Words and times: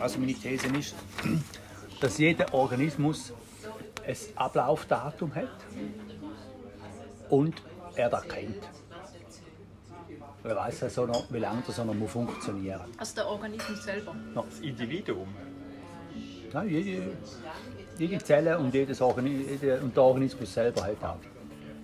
Also 0.00 0.18
meine 0.18 0.34
These 0.34 0.66
ist, 0.78 0.94
dass 2.00 2.18
jeder 2.18 2.52
Organismus 2.52 3.32
ein 4.06 4.16
Ablaufdatum 4.34 5.34
hat 5.34 5.48
und 7.28 7.54
er 7.94 8.10
das 8.10 8.26
kennt. 8.28 8.62
Wer 10.42 10.56
weiß 10.56 10.82
also 10.82 11.06
noch, 11.06 11.32
wie 11.32 11.38
lange 11.38 11.62
das 11.64 11.78
noch 11.78 11.94
funktionieren 12.08 12.80
muss. 12.88 12.98
Also 12.98 13.14
der 13.14 13.28
Organismus 13.28 13.84
selber? 13.84 14.16
Das 14.34 14.60
Individuum? 14.60 15.28
Nein, 16.52 16.68
jede, 16.68 17.12
jede 17.98 18.18
Zelle 18.18 18.58
und, 18.58 18.74
jedes 18.74 19.00
Organi 19.00 19.46
und 19.80 19.96
der 19.96 20.02
Organismus 20.02 20.52
selber 20.52 20.82
hat 20.82 21.02
auch. 21.02 21.18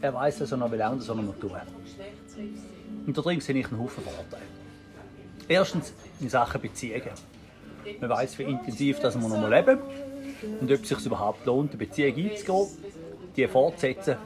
Er 0.01 0.13
weiß 0.13 0.41
also 0.43 0.57
noch, 0.57 0.71
wie 0.73 0.77
lange 0.77 0.99
das 0.99 1.09
noch 1.09 1.39
tun 1.39 1.53
Und 3.07 3.17
da 3.17 3.23
drin 3.23 3.41
sehe 3.41 3.57
ich 3.57 3.67
einen 3.69 3.81
Haufen 3.81 4.03
Vorteile. 4.03 4.43
Erstens 5.49 5.93
in 6.21 6.29
Sachen 6.29 6.61
Beziehungen. 6.61 7.11
Man 8.01 8.11
weiß, 8.11 8.39
wie 8.39 8.45
intensiv 8.45 9.01
das 9.01 9.21
wir 9.21 9.29
noch 9.29 9.49
leben 9.49 9.79
und 10.61 10.71
ob 10.71 10.83
es 10.83 10.89
sich 10.89 11.07
überhaupt 11.07 11.45
lohnt, 11.47 11.71
eine 11.71 11.79
Beziehung 11.79 12.17
einzugehen, 12.17 12.67
die 13.37 13.47
fortzusetzen 13.47 14.17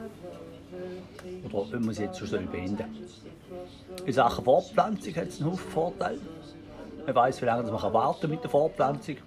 oder 1.45 1.57
ob 1.57 1.71
man 1.73 1.93
sie 1.93 2.03
jetzt 2.03 2.19
schon 2.19 2.47
beenden 2.47 2.85
In 4.05 4.13
Sachen 4.13 4.43
Fortpflanzung 4.43 5.15
hat 5.15 5.27
es 5.27 5.39
einen 5.39 5.51
Haufen 5.51 5.71
Vorteile. 5.71 6.19
Man 7.05 7.15
weiß, 7.15 7.41
wie 7.41 7.45
lange 7.45 7.69
man 7.69 7.93
warten 7.93 8.29
mit 8.29 8.43
der 8.43 8.49
Fortpflanzung. 8.49 9.17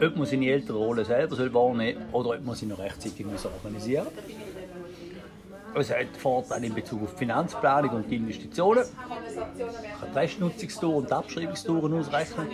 Ob 0.00 0.16
man 0.16 0.26
seine 0.26 0.50
Elternrolle 0.50 1.04
selber 1.04 1.36
wahrnehmen 1.54 2.06
soll 2.12 2.20
oder 2.20 2.38
ob 2.38 2.44
man 2.44 2.54
sie 2.54 2.66
noch 2.66 2.78
rechtzeitig 2.78 3.26
organisieren 3.26 4.04
muss. 4.04 4.49
Es 5.74 5.90
hat 5.90 6.16
Vorteile 6.18 6.66
in 6.66 6.74
Bezug 6.74 7.02
auf 7.02 7.12
die 7.12 7.18
Finanzplanung 7.18 7.90
und 7.90 8.10
die 8.10 8.16
Investitionen. 8.16 8.84
Man 8.98 9.18
kann 10.00 10.12
die 10.12 10.18
Restnutzungstouren 10.18 10.96
und 10.98 11.10
die 11.10 11.14
Abschreibungstouren 11.14 11.98
ausrechnen. 11.98 12.48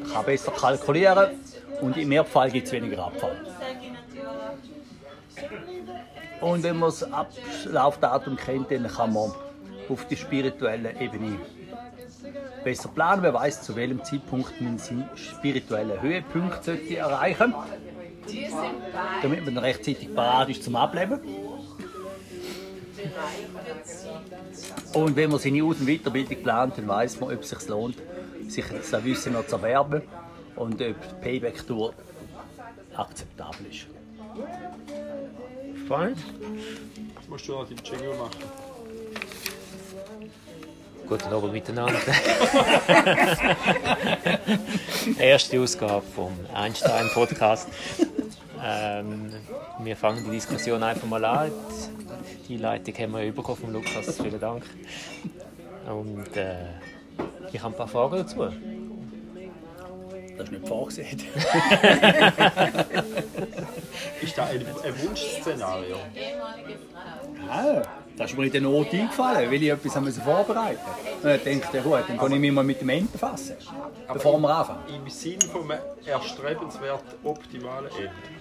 Man 0.00 0.12
kann 0.12 0.24
besser 0.24 0.52
kalkulieren 0.52 1.30
und 1.80 1.96
im 1.96 2.08
Mehrfall 2.08 2.50
gibt 2.50 2.66
es 2.66 2.72
weniger 2.72 3.04
Abfall. 3.04 3.36
Und 6.40 6.62
wenn 6.62 6.78
man 6.78 6.90
das 6.90 7.02
Ablaufdatum 7.02 8.36
kennt, 8.36 8.70
dann 8.70 8.86
kann 8.88 9.12
man 9.12 9.32
auf 9.88 10.06
der 10.08 10.16
spirituellen 10.16 10.98
Ebene 11.00 11.38
besser 12.64 12.88
planen. 12.88 13.22
Wer 13.22 13.34
weiß, 13.34 13.62
zu 13.62 13.76
welchem 13.76 14.02
Zeitpunkt 14.02 14.60
man 14.60 14.78
seinen 14.78 15.08
spirituellen 15.14 16.00
Höhepunkt 16.00 16.64
sollte 16.64 16.96
erreichen 16.96 17.54
sollte, 18.26 18.66
damit 19.22 19.44
man 19.44 19.58
rechtzeitig 19.58 20.14
parat 20.14 20.48
ist 20.48 20.64
zum 20.64 20.76
Ableben. 20.76 21.20
Und 24.92 25.16
wenn 25.16 25.30
man 25.30 25.38
seine 25.38 25.64
Aus- 25.64 25.80
und 25.80 25.86
Weiterbildung 25.86 26.42
plant, 26.42 26.76
dann 26.78 26.88
weiß 26.88 27.20
man, 27.20 27.34
ob 27.34 27.42
es 27.42 27.50
sich 27.50 27.68
lohnt, 27.68 27.96
sich 28.48 28.64
das 28.66 29.04
Wissen 29.04 29.32
noch 29.32 29.46
zu 29.46 29.56
erwerben 29.56 30.02
und 30.56 30.74
ob 30.74 30.78
die 30.80 30.94
Payback-Tour 31.20 31.94
akzeptabel 32.96 33.66
ist. 33.70 33.86
Spannend. 35.84 36.18
Jetzt 37.16 37.28
musst 37.28 37.48
du 37.48 37.52
noch 37.52 37.68
den 37.68 37.78
Jingle 37.84 38.14
machen. 38.14 38.30
Guten 41.08 41.32
Abend 41.32 41.52
miteinander. 41.52 41.98
Erste 45.18 45.60
Ausgabe 45.60 46.02
vom 46.14 46.32
Einstein 46.52 47.08
Podcast. 47.14 47.68
Ähm, 48.62 49.32
wir 49.80 49.96
fangen 49.96 50.24
die 50.24 50.30
Diskussion 50.30 50.82
einfach 50.82 51.06
mal 51.06 51.24
an. 51.24 51.50
Die 52.48 52.56
Leitung 52.56 52.94
haben 52.94 53.12
wir 53.12 53.32
bekommen 53.32 53.58
von 53.58 53.72
Lukas. 53.72 54.20
Vielen 54.20 54.40
Dank. 54.40 54.64
Und 55.86 56.36
äh, 56.36 56.56
ich 57.52 57.62
habe 57.62 57.74
ein 57.74 57.78
paar 57.78 57.88
Fragen 57.88 58.16
dazu. 58.16 58.48
Das 60.36 60.44
ist 60.48 60.52
nicht 60.52 60.68
vorgesehen. 60.68 61.18
ist 64.20 64.36
das 64.36 64.50
ein, 64.50 64.66
ein 64.84 65.02
Wunschszenario? 65.02 65.96
Ja, 67.46 67.82
das 68.16 68.30
ist 68.30 68.36
mir 68.36 68.44
in 68.46 68.52
der 68.52 68.60
Not 68.60 68.92
eingefallen, 68.92 69.50
weil 69.50 69.62
ich 69.62 69.70
etwas 69.70 70.18
vorbereiten 70.18 70.80
musste. 71.22 71.28
Und 71.28 71.46
ich 71.46 71.60
dachte, 71.60 71.80
gut, 71.80 72.04
dann 72.08 72.18
kann 72.18 72.32
ich 72.32 72.40
mich 72.40 72.52
mal 72.52 72.64
mit 72.64 72.80
dem 72.80 72.88
Ende 72.88 73.12
befassen, 73.12 73.56
bevor 74.12 74.38
wir 74.38 74.56
anfangen. 74.56 74.82
Im 74.94 75.08
Sinne 75.10 75.46
von 75.50 75.70
einem 75.70 75.80
erstrebenswert 76.04 77.04
optimalen 77.24 77.90
Ende? 77.92 78.35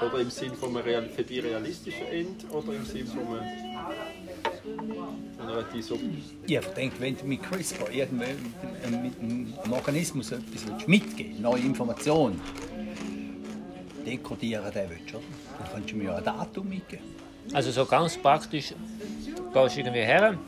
Oder 0.00 0.20
im 0.20 0.30
Sinne 0.30 0.54
von 0.54 0.76
einem 0.76 1.10
für 1.10 1.22
die 1.22 1.40
realistischen 1.40 2.06
Ende? 2.06 2.46
Oder 2.50 2.74
im 2.74 2.84
Sinne 2.84 3.06
von 3.06 3.38
einem 3.38 3.74
ich 6.46 6.72
gedacht, 6.74 7.00
wenn 7.00 7.16
du 7.16 7.24
mit 7.24 7.42
CRISPR 7.42 7.90
irgendwie 7.92 8.26
mit 9.02 9.18
einem 9.20 9.72
Organismus 9.72 10.32
etwas 10.32 10.86
mitgeben 10.86 11.42
neue 11.42 11.60
Informationen, 11.60 12.40
dekodieren 14.06 14.72
den 14.72 14.90
willst, 14.90 15.14
oder? 15.14 15.22
dann 15.58 15.68
kannst 15.72 15.92
du 15.92 15.96
mir 15.96 16.04
ja 16.04 16.16
ein 16.16 16.24
Datum 16.24 16.68
mitgeben. 16.68 17.04
Also 17.52 17.70
so 17.70 17.84
ganz 17.84 18.16
praktisch, 18.16 18.74
du 19.36 19.60
gehst 19.60 19.76
irgendwie 19.76 20.00
her 20.00 20.38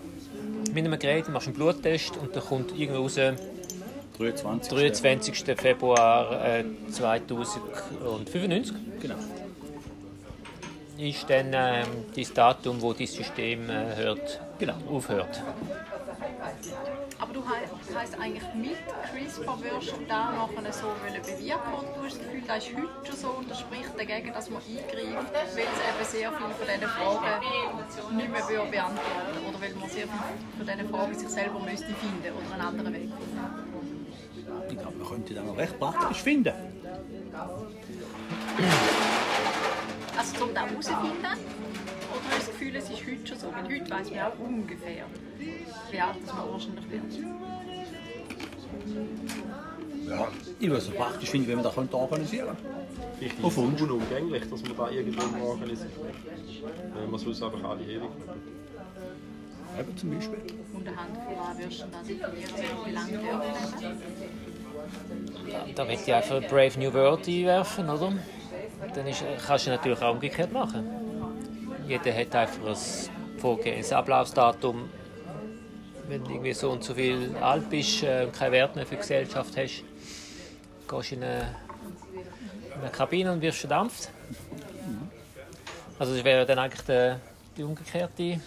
mit 0.72 0.84
einem 0.84 0.98
Gerät, 0.98 1.28
machst 1.28 1.48
einen 1.48 1.56
Bluttest 1.56 2.16
und 2.16 2.34
dann 2.34 2.42
kommt 2.42 2.78
irgendwo 2.78 3.02
raus 3.02 3.18
23. 4.16 4.72
23. 4.72 5.56
Februar 5.56 6.44
äh, 6.44 6.64
2095. 6.90 8.74
Genau. 9.00 9.16
Ist 10.98 11.28
dann 11.28 11.52
äh, 11.52 11.84
das 12.16 12.32
Datum, 12.32 12.80
wo 12.80 12.92
das 12.92 13.12
System 13.12 13.68
äh, 13.68 13.96
hört, 13.96 14.40
genau. 14.58 14.76
aufhört. 14.90 15.42
Aber 17.18 17.32
du 17.32 17.42
heisst 17.94 18.18
eigentlich 18.18 18.42
mit 18.54 18.76
CRISPR 19.10 19.58
wirst 19.62 19.92
du 19.92 20.04
da 20.08 20.32
nachher 20.32 20.72
so 20.72 20.86
bewirken 21.02 21.72
oder 21.72 21.88
du 21.94 22.04
hast 22.04 22.18
das 22.18 22.24
Gefühl, 22.24 22.42
das 22.46 22.58
ist 22.58 22.76
heute 22.76 23.06
schon 23.06 23.16
so 23.16 23.28
und 23.28 23.50
das 23.50 23.60
spricht 23.60 23.98
dagegen, 23.98 24.32
dass 24.32 24.50
man 24.50 24.62
eingreift, 24.62 25.32
weil 25.32 25.46
es 25.46 25.56
eben 25.56 26.04
sehr 26.04 26.32
viele 26.32 26.50
von 26.50 26.66
diesen 26.66 26.88
Fragen 26.88 28.16
nicht 28.16 28.30
mehr 28.30 28.64
beantworten 28.64 29.46
oder 29.48 29.60
weil 29.60 29.74
man 29.74 29.88
sehr 29.88 30.08
viele 30.08 30.56
von 30.56 30.66
diesen 30.66 30.88
Fragen 30.90 31.14
sich 31.18 31.28
selber 31.28 31.60
müsste 31.60 31.94
finden 31.94 32.32
oder 32.36 32.54
einen 32.54 32.62
anderen 32.62 32.94
Weg 32.94 33.10
Ich 34.68 34.78
glaube, 34.78 34.96
man 34.96 35.08
könnte 35.08 35.34
das 35.34 35.44
noch 35.44 35.56
recht 35.56 35.78
praktisch 35.78 36.22
finden. 36.22 36.52
Also 40.16 40.44
um 40.44 40.54
das 40.54 40.68
herauszufinden? 40.68 41.20
Oder 41.20 42.30
hast 42.30 42.32
du 42.32 42.38
das 42.38 42.46
Gefühl, 42.46 42.76
es 42.76 42.90
ist 42.90 43.06
heute 43.06 43.26
schon 43.26 43.38
so? 43.38 43.46
Weil 43.52 43.64
heute 43.64 43.90
weiss 43.90 44.10
man 44.10 44.20
auch 44.20 44.38
ungefähr, 44.38 45.04
wie 45.90 46.00
alt 46.00 46.26
man 46.26 46.52
wahrscheinlich 46.52 46.90
wird. 46.90 47.02
Ja, 50.08 50.28
ich 50.60 50.68
würde 50.68 50.82
es 50.82 50.90
praktisch 50.90 51.30
finden, 51.30 51.48
wenn 51.48 51.56
man 51.56 51.64
das 51.64 51.76
organisieren 51.76 52.46
könnte. 52.48 52.62
Vielleicht 53.18 53.38
ist 53.38 53.44
es 53.44 53.58
unumgänglich, 53.82 54.48
dass 54.48 54.62
man 54.62 54.76
da 54.76 54.90
irgendwann 54.90 55.42
organisiert. 55.42 55.90
Wenn 56.94 57.10
man 57.10 57.20
sonst 57.20 57.42
einfach 57.42 57.64
alle 57.64 57.82
ewig 57.82 58.10
Eben 59.78 59.96
zum 59.96 60.10
Beispiel. 60.10 60.38
Und 60.72 60.88
anhand 60.88 61.16
von 61.16 61.36
was 61.36 61.58
wirst 61.58 61.80
du 61.80 61.86
dann 61.92 62.06
definieren, 62.06 62.78
wie 62.86 62.92
lange 62.92 63.12
du 63.12 63.28
Da, 65.74 65.84
möchte 65.84 66.10
ich 66.10 66.14
einfach 66.14 66.40
Brave 66.48 66.78
New 66.78 66.92
World 66.92 67.26
einwerfen, 67.28 67.88
oder? 67.88 68.12
Dann 68.94 69.06
ist, 69.06 69.24
kannst 69.46 69.66
du 69.66 69.70
natürlich 69.70 70.00
auch 70.00 70.12
umgekehrt 70.12 70.52
machen. 70.52 70.88
Jeder 71.86 72.12
hat 72.14 72.34
einfach 72.34 72.66
ein 72.66 72.76
vorgehendes 73.38 73.92
Ablaufsdatum. 73.92 74.88
Wenn 76.08 76.24
du 76.24 76.30
irgendwie 76.30 76.52
so 76.52 76.70
und 76.70 76.84
so 76.84 76.94
viel 76.94 77.34
alt 77.40 77.68
bist 77.68 78.02
und 78.02 78.08
äh, 78.08 78.26
keinen 78.36 78.52
Wert 78.52 78.76
mehr 78.76 78.86
für 78.86 78.94
die 78.94 79.00
Gesellschaft 79.00 79.56
hast, 79.56 79.82
gehst 80.88 81.10
du 81.10 81.14
in 81.14 81.22
eine, 81.22 81.56
in 82.74 82.80
eine 82.80 82.90
Kabine 82.90 83.32
und 83.32 83.40
wirst 83.40 83.58
verdampft. 83.58 84.10
Also 85.98 86.14
das 86.14 86.24
wäre 86.24 86.44
dann 86.44 86.58
eigentlich 86.58 86.82
die, 86.82 87.14
die 87.56 87.62
umgekehrte 87.64 88.40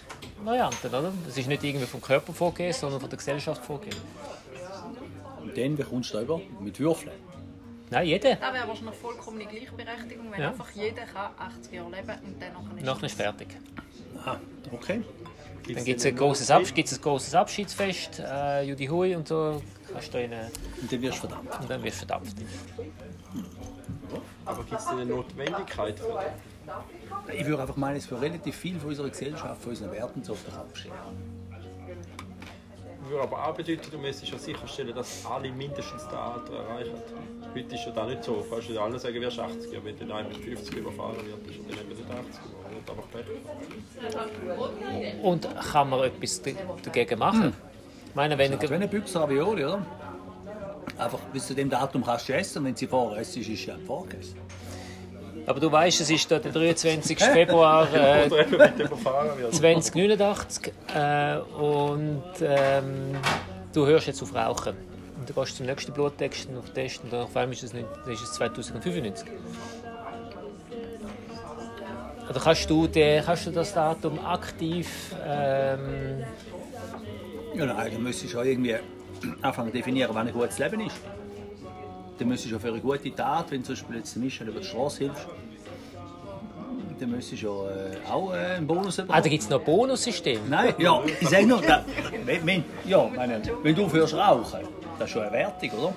Variante, 0.43 0.87
oder? 0.87 1.11
Das 1.25 1.37
ist 1.37 1.47
nicht 1.47 1.63
irgendwie 1.63 1.85
vom 1.85 2.01
Körper 2.01 2.31
vorgegeben, 2.31 2.73
sondern 2.73 3.01
von 3.01 3.09
der 3.09 3.17
Gesellschaft 3.17 3.63
vorgegeben. 3.65 4.01
Und 5.49 5.57
dann 5.57 5.75
bekommst 5.75 6.13
du 6.13 6.19
über 6.19 6.41
mit 6.59 6.79
Würfeln. 6.79 7.11
Nein, 7.89 8.07
jeder. 8.07 8.35
Das 8.35 8.53
wäre 8.53 8.67
wahrscheinlich 8.67 8.95
vollkommene 8.95 9.45
Gleichberechtigung, 9.45 10.31
wenn 10.31 10.41
ja. 10.41 10.49
einfach 10.49 10.69
jeder 10.71 11.03
kann 11.03 11.31
80 11.39 11.73
Jahre 11.73 11.89
leben 11.89 12.15
und 12.23 12.41
dann 12.41 12.53
noch 12.53 12.77
ist, 12.77 12.85
noch 12.85 13.03
ist 13.03 13.15
fertig. 13.15 13.47
Aha, 14.19 14.39
okay. 14.71 15.01
Dann 15.73 15.83
gibt 15.83 15.99
es 15.99 16.05
ein 16.05 16.15
großes, 16.15 16.51
Abs 16.51 16.71
ein 16.75 17.01
großes 17.01 17.35
Abschiedsfest, 17.35 18.19
äh, 18.19 18.63
Judy 18.63 18.87
Hui 18.87 19.15
und 19.15 19.27
so. 19.27 19.61
Kannst 19.91 20.13
du 20.13 20.21
in, 20.21 20.31
und 20.31 20.91
dann 20.91 21.01
wirst 21.01 21.17
du 21.17 21.27
verdammt. 21.27 21.59
Und 21.61 21.69
dann 21.69 21.83
wirst 21.83 22.01
du 22.01 22.07
verdammt. 22.07 22.35
Aber 24.45 24.63
gibt 24.63 24.79
es 24.79 24.87
eine 24.87 25.05
Notwendigkeit 25.05 25.99
für? 25.99 26.19
Ich 27.33 27.45
würde 27.45 27.61
einfach 27.61 27.75
meinen, 27.75 27.97
es 27.97 28.05
für 28.05 28.21
relativ 28.21 28.55
viel 28.55 28.79
von 28.79 28.89
unserer 28.89 29.09
Gesellschaft, 29.09 29.61
von 29.61 29.71
unseren 29.71 29.91
Werten 29.91 30.23
so 30.23 30.33
auf 30.33 30.43
den 30.43 30.53
Kopf 30.53 30.75
stehen. 30.75 30.91
Würde 33.09 33.23
aber 33.23 33.47
auch 33.47 33.55
bedeuten, 33.55 33.89
du 33.89 33.97
müsstest 33.97 34.31
ja 34.31 34.37
sicherstellen, 34.37 34.93
dass 34.93 35.25
alle 35.25 35.51
mindestens 35.51 36.03
das 36.03 36.13
Alter 36.13 36.57
erreichen. 36.57 36.93
Heute 37.55 37.75
ist 37.75 37.85
ja 37.85 37.91
das 37.91 38.07
nicht 38.07 38.23
so. 38.23 38.45
Kannst 38.47 38.69
du 38.69 38.79
alle 38.79 38.99
sagen, 38.99 39.19
wirst 39.19 39.39
80, 39.39 39.75
aber 39.75 39.85
wenn 39.85 39.97
dann 39.97 40.11
einer 40.11 40.29
mit 40.29 40.37
50 40.37 40.75
überfahren 40.75 41.15
wird, 41.25 41.47
ist 41.47 41.57
er 41.69 41.75
dann 41.75 41.87
nicht 41.87 42.01
80 42.07 42.39
Und 45.23 45.47
kann 45.71 45.89
man 45.89 46.03
etwas 46.03 46.41
dagegen 46.83 47.19
machen? 47.19 47.45
Hm. 47.45 47.53
Ich 48.09 48.15
meine, 48.15 48.37
wenn, 48.37 48.61
wenn 48.61 48.73
eine 48.73 48.87
Büchse 48.87 49.19
Ravioli, 49.19 49.65
oder? 49.65 49.83
Einfach 50.99 51.19
bis 51.33 51.47
zu 51.47 51.55
dem 51.55 51.69
Datum 51.69 52.03
kannst 52.03 52.29
du 52.29 52.33
essen 52.33 52.59
und 52.59 52.65
wenn 52.65 52.75
sie 52.75 52.85
vorher 52.85 53.21
essen, 53.21 53.41
ist 53.41 53.49
es 53.49 53.65
ja 53.65 53.75
vorgegessen. 53.87 54.37
Aber 55.49 55.59
du 55.59 55.71
weißt, 55.71 56.01
es 56.01 56.11
ist 56.11 56.29
der 56.29 56.41
23. 56.41 57.17
Februar 57.17 57.87
äh, 57.93 58.27
Oder 58.27 58.41
eben, 58.41 58.59
wenn 58.59 58.77
du 58.77 58.83
überfahren 58.83 59.35
wirst. 59.39 59.57
2089 59.57 60.71
äh, 60.93 61.37
und 61.59 62.21
ähm, 62.39 63.15
du 63.73 63.87
hörst 63.87 64.05
jetzt 64.05 64.21
auf 64.21 64.35
Rauchen. 64.35 64.75
Und 65.17 65.27
du 65.27 65.33
gehst 65.33 65.57
zum 65.57 65.65
nächsten 65.65 65.91
Bluttest 65.91 66.49
und 66.49 66.71
Test 66.75 67.03
und 67.03 67.11
dann 67.11 67.21
auf 67.21 67.35
einmal 67.35 67.53
ist 67.53 67.63
es, 67.63 67.73
nicht, 67.73 67.87
dann 68.05 68.13
ist 68.13 68.21
es 68.21 68.33
2095. 68.33 69.27
Oder 72.29 72.39
kannst 72.39 72.69
du, 72.69 72.85
den, 72.85 73.25
kannst 73.25 73.47
du 73.47 73.51
das 73.51 73.73
Datum 73.73 74.23
aktiv 74.23 75.15
ähm, 75.25 76.25
Ja, 77.55 77.65
nein, 77.65 77.91
dann 77.91 78.03
müsstest 78.03 78.35
du 78.35 78.37
ja 78.37 78.43
irgendwie 78.43 78.75
anfangen 79.41 79.69
zu 79.69 79.77
definieren, 79.77 80.11
wann 80.13 80.27
ein 80.27 80.33
gutes 80.33 80.59
Leben 80.59 80.81
ist. 80.81 80.97
Dann 82.19 82.27
müsstest 82.27 82.51
du 82.51 82.55
ja 82.55 82.59
für 82.59 82.67
eine 82.67 82.81
gute 82.81 83.15
Tat, 83.15 83.49
wenn 83.49 83.61
du 83.61 83.67
zum 83.67 83.75
Beispiel 83.75 83.95
jetzt 83.97 84.15
Michel 84.17 84.49
über 84.49 84.59
die 84.59 84.65
Straße 84.65 85.05
hilfst, 85.05 85.27
dann 86.99 87.11
müsstest 87.11 87.43
du 87.43 87.47
ja 87.47 87.69
äh, 87.69 88.11
auch 88.11 88.33
äh, 88.33 88.37
einen 88.57 88.67
Bonus 88.67 88.97
bekommen. 88.97 89.17
Ah, 89.17 89.21
da 89.21 89.29
gibt 89.29 89.43
es 89.43 89.49
noch 89.49 89.59
ein 89.59 89.65
Bonussystem. 89.65 90.41
Nein, 90.49 90.73
ja, 90.77 91.01
ich 91.05 91.29
sage 91.29 91.47
nur, 91.47 91.61
da, 91.61 91.85
wenn, 92.25 92.45
wenn, 92.45 92.63
ja, 92.85 93.09
meine, 93.15 93.41
wenn 93.63 93.73
du 93.73 93.85
aufhörst 93.85 94.13
rauchen, 94.15 94.59
das 94.97 95.07
ist 95.07 95.13
schon 95.13 95.21
eine 95.23 95.31
Wertung, 95.31 95.71
oder? 95.79 95.93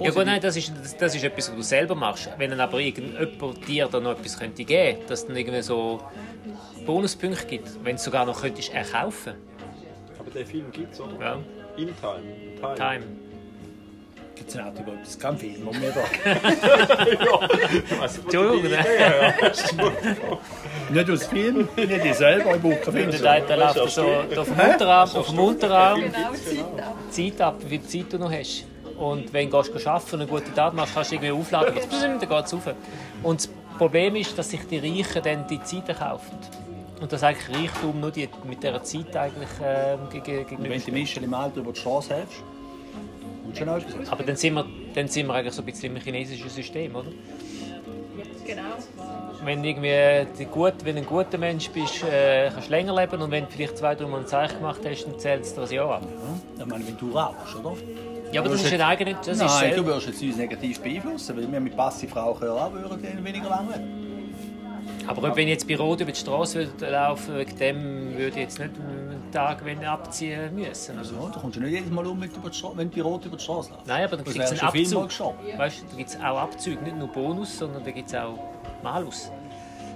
Ja 0.00 0.10
gut, 0.10 0.26
nein, 0.26 0.40
das 0.40 0.56
ist, 0.56 0.72
das, 0.82 0.96
das 0.96 1.14
ist 1.14 1.22
etwas, 1.24 1.48
was 1.50 1.56
du 1.56 1.62
selber 1.62 1.94
machst. 1.94 2.28
Wenn 2.36 2.50
dann 2.50 2.60
aber 2.60 2.80
irgendjemand 2.80 3.68
dir 3.68 3.88
da 3.90 4.00
noch 4.00 4.12
etwas 4.12 4.38
könnte 4.38 4.64
geben 4.64 4.96
könnte, 4.96 5.08
dass 5.08 5.20
es 5.20 5.26
dann 5.26 5.36
irgendwie 5.36 5.62
so 5.62 6.00
Bonuspunkte 6.84 7.46
gibt, 7.46 7.68
wenn 7.84 7.92
du 7.92 7.96
es 7.96 8.04
sogar 8.04 8.26
noch 8.26 8.40
könntest 8.40 8.72
erkaufen 8.72 9.34
Aber 10.18 10.30
den 10.30 10.46
Film 10.46 10.70
gibt 10.72 10.94
es, 10.94 11.00
oder? 11.00 11.18
Ja. 11.20 11.38
In 11.76 11.88
Time. 12.00 12.76
Time. 12.76 13.04
Gibt 14.34 14.50
es 14.50 14.56
einen 14.56 14.72
überhaupt? 14.72 15.00
Das 15.02 15.08
ist 15.10 15.20
kein 15.20 15.36
Film, 15.38 15.56
wo 15.64 15.72
wir 15.72 15.92
da. 15.92 16.02
Also, 18.00 18.22
Entschuldigung, 18.22 18.70
ne? 18.70 19.34
Nicht 20.90 21.10
aus 21.10 21.26
Film, 21.26 21.68
nicht 21.76 22.04
ich 22.04 22.14
selber, 22.14 22.56
ich 22.56 22.62
buche 22.62 22.92
Film. 22.92 23.10
Da, 23.22 23.40
da 23.40 23.54
läuft 23.54 23.90
so 23.90 24.06
auf 24.06 24.48
dem 24.48 24.60
Unterarm, 24.70 25.10
auf 25.10 25.28
dem 25.28 25.38
Unterarm 25.38 26.00
Genau, 26.00 26.32
Zeit 26.32 26.80
ab. 26.80 26.96
Zeit 27.10 27.40
ab, 27.40 27.56
wie 27.60 27.78
viel 27.78 27.86
Zeit 27.86 28.12
du 28.12 28.18
noch 28.18 28.32
hast. 28.32 28.64
Und 28.98 29.32
wenn 29.32 29.50
du 29.50 29.62
gehst 29.62 29.86
arbeiten 29.86 30.14
und 30.14 30.20
eine 30.20 30.30
gute 30.30 30.54
Tat 30.54 30.74
machst, 30.74 30.94
kannst 30.94 31.10
du 31.10 31.16
irgendwie 31.16 31.32
aufladen, 31.32 31.74
dann 31.74 32.18
geht 32.18 32.30
es 32.30 32.52
rauf. 32.54 32.74
Und 33.22 33.40
das 33.40 33.50
Problem 33.78 34.16
ist, 34.16 34.36
dass 34.38 34.50
sich 34.50 34.60
die 34.66 34.78
Reichen 34.78 35.22
dann 35.22 35.46
die 35.46 35.62
Zeiten 35.62 35.96
kaufen. 35.96 36.38
Und 37.00 37.12
dass 37.12 37.22
eigentlich 37.24 37.48
Reichtum 37.72 38.00
nur 38.00 38.12
die, 38.12 38.28
mit 38.44 38.62
dieser 38.62 38.82
Zeit 38.82 39.16
eigentlich 39.16 39.48
ähm, 39.64 39.98
gegen, 40.10 40.56
Und 40.56 40.68
wenn 40.68 40.84
du 40.84 40.92
Michel 40.92 41.24
im 41.24 41.34
Alter 41.34 41.58
über 41.58 41.72
die 41.72 41.80
Straße 41.80 42.14
hältst, 42.14 42.42
du 43.52 43.58
schon 43.58 43.68
auch 43.68 43.76
etwas 43.76 44.10
Aber 44.10 44.24
dann 44.24 44.36
sind, 44.36 44.54
wir, 44.54 44.64
dann 44.94 45.08
sind 45.08 45.26
wir 45.26 45.34
eigentlich 45.34 45.54
so 45.54 45.62
ein 45.62 45.66
bisschen 45.66 45.94
im 45.94 46.02
chinesischen 46.02 46.48
System, 46.48 46.94
oder? 46.94 47.10
Genau. 48.46 48.62
Wenn, 49.44 49.64
irgendwie 49.64 50.26
die 50.38 50.44
gut, 50.44 50.74
wenn 50.84 50.96
du 50.96 51.02
ein 51.02 51.06
guter 51.06 51.38
Mensch 51.38 51.70
bist, 51.70 52.04
äh, 52.04 52.50
kannst 52.52 52.68
du 52.68 52.72
länger 52.72 52.94
leben 52.94 53.22
und 53.22 53.30
wenn 53.30 53.44
du 53.44 53.50
vielleicht 53.50 53.78
zwei, 53.78 53.94
drei 53.94 54.06
Mal 54.06 54.20
ein 54.20 54.26
Zeichen 54.26 54.58
gemacht 54.58 54.80
hast, 54.84 55.04
dann 55.04 55.18
zählt 55.18 55.42
es 55.42 55.54
dir 55.54 55.62
ein 55.62 55.70
Jahr 55.70 55.94
ab. 55.96 56.08
Ich 56.58 56.66
meine, 56.66 56.86
wenn 56.86 56.96
du 56.96 57.10
rauchst, 57.10 57.56
oder? 57.56 57.74
Ja, 58.32 58.40
aber 58.40 58.50
das 58.50 58.64
ist 58.64 58.72
ein 58.72 58.80
eigenes... 58.80 59.16
Das 59.24 59.36
ist 59.36 59.38
Nein, 59.40 59.70
du 59.70 59.74
selber. 59.76 59.96
wirst 59.96 60.06
jetzt 60.08 60.22
uns 60.22 60.36
negativ 60.36 60.80
beeinflussen, 60.80 61.36
weil 61.36 61.52
wir 61.52 61.60
mit 61.60 61.76
Passivrauchen 61.76 62.46
ja 62.46 62.52
auch 62.52 62.72
würden 62.72 63.24
weniger 63.24 63.48
lange. 63.48 64.02
Aber 65.06 65.28
ob 65.28 65.36
wenn 65.36 65.48
ich 65.48 65.54
jetzt 65.54 65.68
bei 65.68 65.76
Rot 65.76 66.00
über 66.00 66.12
die 66.12 66.18
Straße 66.18 66.58
würde 66.58 66.90
laufen 66.90 67.36
wegen 67.36 67.58
dem 67.58 68.16
würde 68.16 68.36
ich 68.36 68.42
jetzt 68.42 68.58
nicht 68.58 68.70
Tag 69.32 69.64
wenn 69.64 69.84
abziehen 69.84 70.54
müssen. 70.54 70.98
Also. 70.98 71.14
Ja, 71.14 71.28
du 71.30 71.40
kommst 71.40 71.56
ja 71.56 71.62
nicht 71.62 71.72
jedes 71.72 71.90
Mal 71.90 72.06
um, 72.06 72.18
mit 72.18 72.36
über 72.36 72.50
die 72.50 72.56
Straße, 72.56 72.76
wenn 72.76 72.90
du 72.90 72.96
bei 72.96 73.02
Rot 73.02 73.24
über 73.24 73.36
die 73.36 73.42
Straße 73.42 73.70
läufst. 73.70 73.86
Nein, 73.86 74.04
aber 74.04 74.16
dann 74.16 74.24
Das 74.24 74.34
gibt 74.34 74.44
es 74.44 74.50
einen 74.52 74.60
Abzug. 75.08 75.38
Weißt 75.58 75.80
du, 75.82 75.86
da 75.90 75.96
gibt 75.96 76.10
es 76.10 76.16
auch 76.16 76.38
Abzüge, 76.38 76.82
nicht 76.82 76.96
nur 76.96 77.08
Bonus, 77.08 77.58
sondern 77.58 77.82
da 77.84 77.90
gibt 77.90 78.08
es 78.08 78.14
auch 78.14 78.38
Malus. 78.82 79.30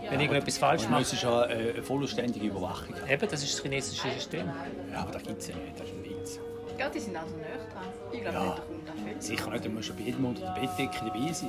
Wenn 0.09 0.21
irgendetwas 0.21 0.57
falsch 0.59 0.83
Du 0.85 0.89
macht. 0.89 1.01
müsstest 1.01 1.23
ja 1.25 1.45
äh, 1.47 1.73
eine 1.75 1.83
vollständige 1.83 2.47
Überwachung 2.47 2.95
haben. 2.95 3.11
Eben, 3.11 3.29
das 3.29 3.43
ist 3.43 3.55
das 3.55 3.63
chinesische 3.63 4.09
System. 4.13 4.49
Ja, 4.93 5.01
aber 5.01 5.11
das 5.13 5.23
gibt 5.25 5.41
es 5.43 5.49
ja 5.49 5.57
nicht, 5.57 5.79
das 5.81 5.89
ist 5.89 5.95
ein 5.95 6.05
Witz. 6.05 6.39
Ja, 6.79 6.89
die 6.89 7.01
sind 7.01 7.17
also 7.17 7.35
näher 7.37 7.47
dran. 7.73 7.85
Ich 8.13 8.21
glaube 8.21 8.37
Ja. 8.37 8.43
nicht, 8.45 8.59
da 8.87 8.93
kommt. 8.93 9.23
Sicher 9.23 9.51
nicht, 9.51 9.65
du 9.65 9.69
musst 9.71 9.89
ja 9.89 9.95
bei 9.97 10.03
jedem 10.03 10.25
unter 10.27 10.43
der 10.43 10.61
Bettdecke 10.61 10.97
dabei 11.07 11.33
sein. 11.33 11.49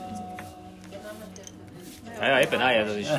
Ja, 2.20 2.28
ja 2.30 2.42
eben, 2.42 2.58
nein, 2.60 2.86
das 2.88 2.96
ist... 2.96 3.12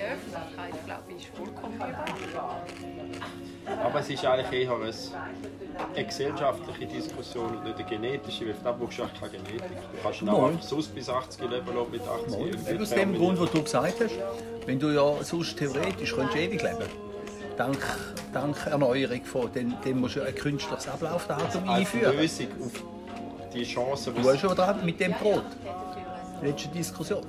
Der 0.00 0.14
Öffentlichkeit 0.14 0.84
glaube 0.86 1.02
ich, 1.08 1.16
ist 1.16 1.36
vollkommen 1.36 1.74
überall. 1.74 2.62
Aber 3.84 4.00
es 4.00 4.10
ist 4.10 4.24
eigentlich 4.24 4.66
eher 4.66 4.74
eine, 4.74 6.04
gesellschaftliche 6.04 6.86
Diskussion 6.86 7.56
und 7.56 7.64
nicht 7.64 7.78
eine 7.78 7.88
genetische, 7.88 8.46
weil 8.46 8.54
da 8.64 8.72
brauchst 8.72 8.98
du 8.98 9.02
eigentlich 9.02 9.20
keine 9.20 9.32
Genetik. 9.32 9.76
Du 9.92 10.02
kannst 10.02 10.28
auch 10.28 10.48
einfach 10.48 10.62
sonst 10.62 10.94
bis 10.94 11.08
80 11.08 11.42
leben 11.42 11.66
lassen, 11.66 11.90
mit 11.90 12.02
80 12.02 12.40
irgendwie 12.40 12.70
Eben 12.70 12.82
aus 12.82 12.90
dem. 12.90 13.14
Grund, 13.14 13.40
was 13.40 13.50
du 13.50 13.62
gesagt 13.62 14.00
hast, 14.00 14.14
wenn 14.66 14.78
du 14.78 14.88
ja 14.88 15.22
sonst 15.22 15.56
theoretisch 15.58 16.14
könntest 16.14 16.36
du 16.36 16.40
ewig 16.40 16.62
leben 16.62 17.10
dank, 17.60 17.78
dank 18.32 18.56
Erneuerung 18.66 19.22
von, 19.24 19.50
dann, 19.52 19.76
dann 19.84 20.00
musst 20.00 20.16
du 20.16 20.22
ein 20.22 20.34
künstliches 20.34 20.88
Ablaufdatum 20.88 21.68
Als 21.68 21.80
einführen. 21.80 22.16
Lösung 22.16 22.46
auf 22.64 22.84
die 23.52 23.64
Chance, 23.64 24.12
Du 24.12 24.28
hast 24.28 24.40
schon 24.40 24.56
dran 24.56 24.84
mit 24.84 24.98
dem 24.98 25.12
Brot. 25.12 25.44
Letzte 26.42 26.68
Diskussion. 26.68 27.22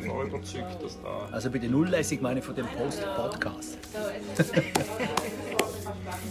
Bin 0.00 0.06
ich 0.06 0.12
vor 0.12 0.24
überzeugt, 0.24 0.82
dass 0.82 1.00
da 1.02 1.28
Also 1.32 1.50
bei 1.50 1.58
der 1.58 1.70
Nulllesung 1.70 2.22
meine 2.22 2.40
ich 2.40 2.46
von 2.46 2.54
dem 2.54 2.66
Post-Podcast. 2.66 3.78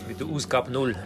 Mit 0.07 0.19
der 0.19 0.27
Ausgabe 0.27 0.71
null. 0.71 0.95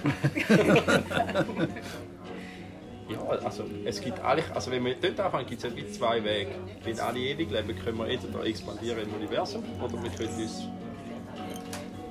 Ja, 3.09 3.17
also 3.44 3.63
es 3.85 4.01
gibt 4.01 4.19
eigentlich, 4.23 4.45
also 4.53 4.69
wenn 4.69 4.85
wir 4.85 4.94
dort 5.01 5.19
anfangen, 5.19 5.47
gibt 5.47 5.63
es 5.63 5.75
wie 5.75 5.91
zwei 5.91 6.23
Wege. 6.23 6.51
Wenn 6.83 7.00
alle 7.00 7.17
ewig 7.17 7.50
leben, 7.50 7.75
können 7.83 7.97
wir 7.97 8.07
entweder 8.07 8.45
expandieren 8.45 9.00
im 9.01 9.11
Universum 9.15 9.63
oder 9.83 9.94
wir 10.03 10.11
können 10.11 10.39
uns 10.39 10.67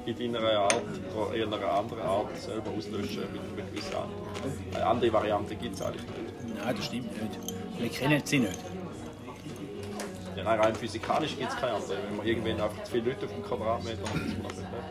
in 0.04 0.32
deiner 0.32 0.58
Art 0.58 0.74
oder 1.16 1.34
in 1.36 1.54
einer 1.54 1.72
anderen 1.72 2.02
Art 2.02 2.36
selber 2.36 2.72
auslöschen 2.76 3.22
mit 3.32 3.40
einer 3.40 3.70
gewissen 3.70 3.94
Art. 3.94 4.08
Eine 4.74 4.86
andere 4.86 5.12
Variante 5.12 5.54
gibt 5.54 5.76
es 5.76 5.82
eigentlich 5.82 6.02
nicht. 6.02 6.64
Nein, 6.64 6.74
das 6.76 6.84
stimmt 6.84 7.22
nicht. 7.22 7.38
Wir 7.78 7.88
kennen 7.90 8.22
sie 8.24 8.38
nicht. 8.40 8.58
Ja, 10.38 10.44
nein, 10.44 10.60
rein 10.60 10.74
physikalisch 10.74 11.36
gibt 11.36 11.50
es 11.50 11.56
keine 11.56 11.72
andere. 11.72 11.98
Wenn 12.08 12.16
wir 12.16 12.24
irgendwann 12.24 12.60
einfach 12.60 12.84
zu 12.84 12.92
viele 12.92 13.10
Leute 13.10 13.26
auf 13.26 13.32
dem 13.32 13.42
Quadratmeter 13.42 14.08
haben, 14.08 14.22
muss 14.22 14.36
man 14.36 14.42
das 14.42 14.56
nicht 14.58 14.70
leben. 14.70 14.84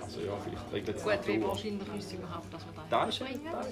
Also 0.00 0.20
ja, 0.20 0.32
vielleicht 0.44 0.72
regelt 0.72 0.96
es 0.96 1.02
Gut, 1.02 1.26
wie 1.26 1.42
wahrscheinlich 1.42 1.88
ist 1.98 2.06
es 2.06 2.12
überhaupt, 2.12 2.54
dass 2.54 2.64
man 2.66 2.74
da 2.76 2.82
Da 2.88 3.08
ist 3.08 3.22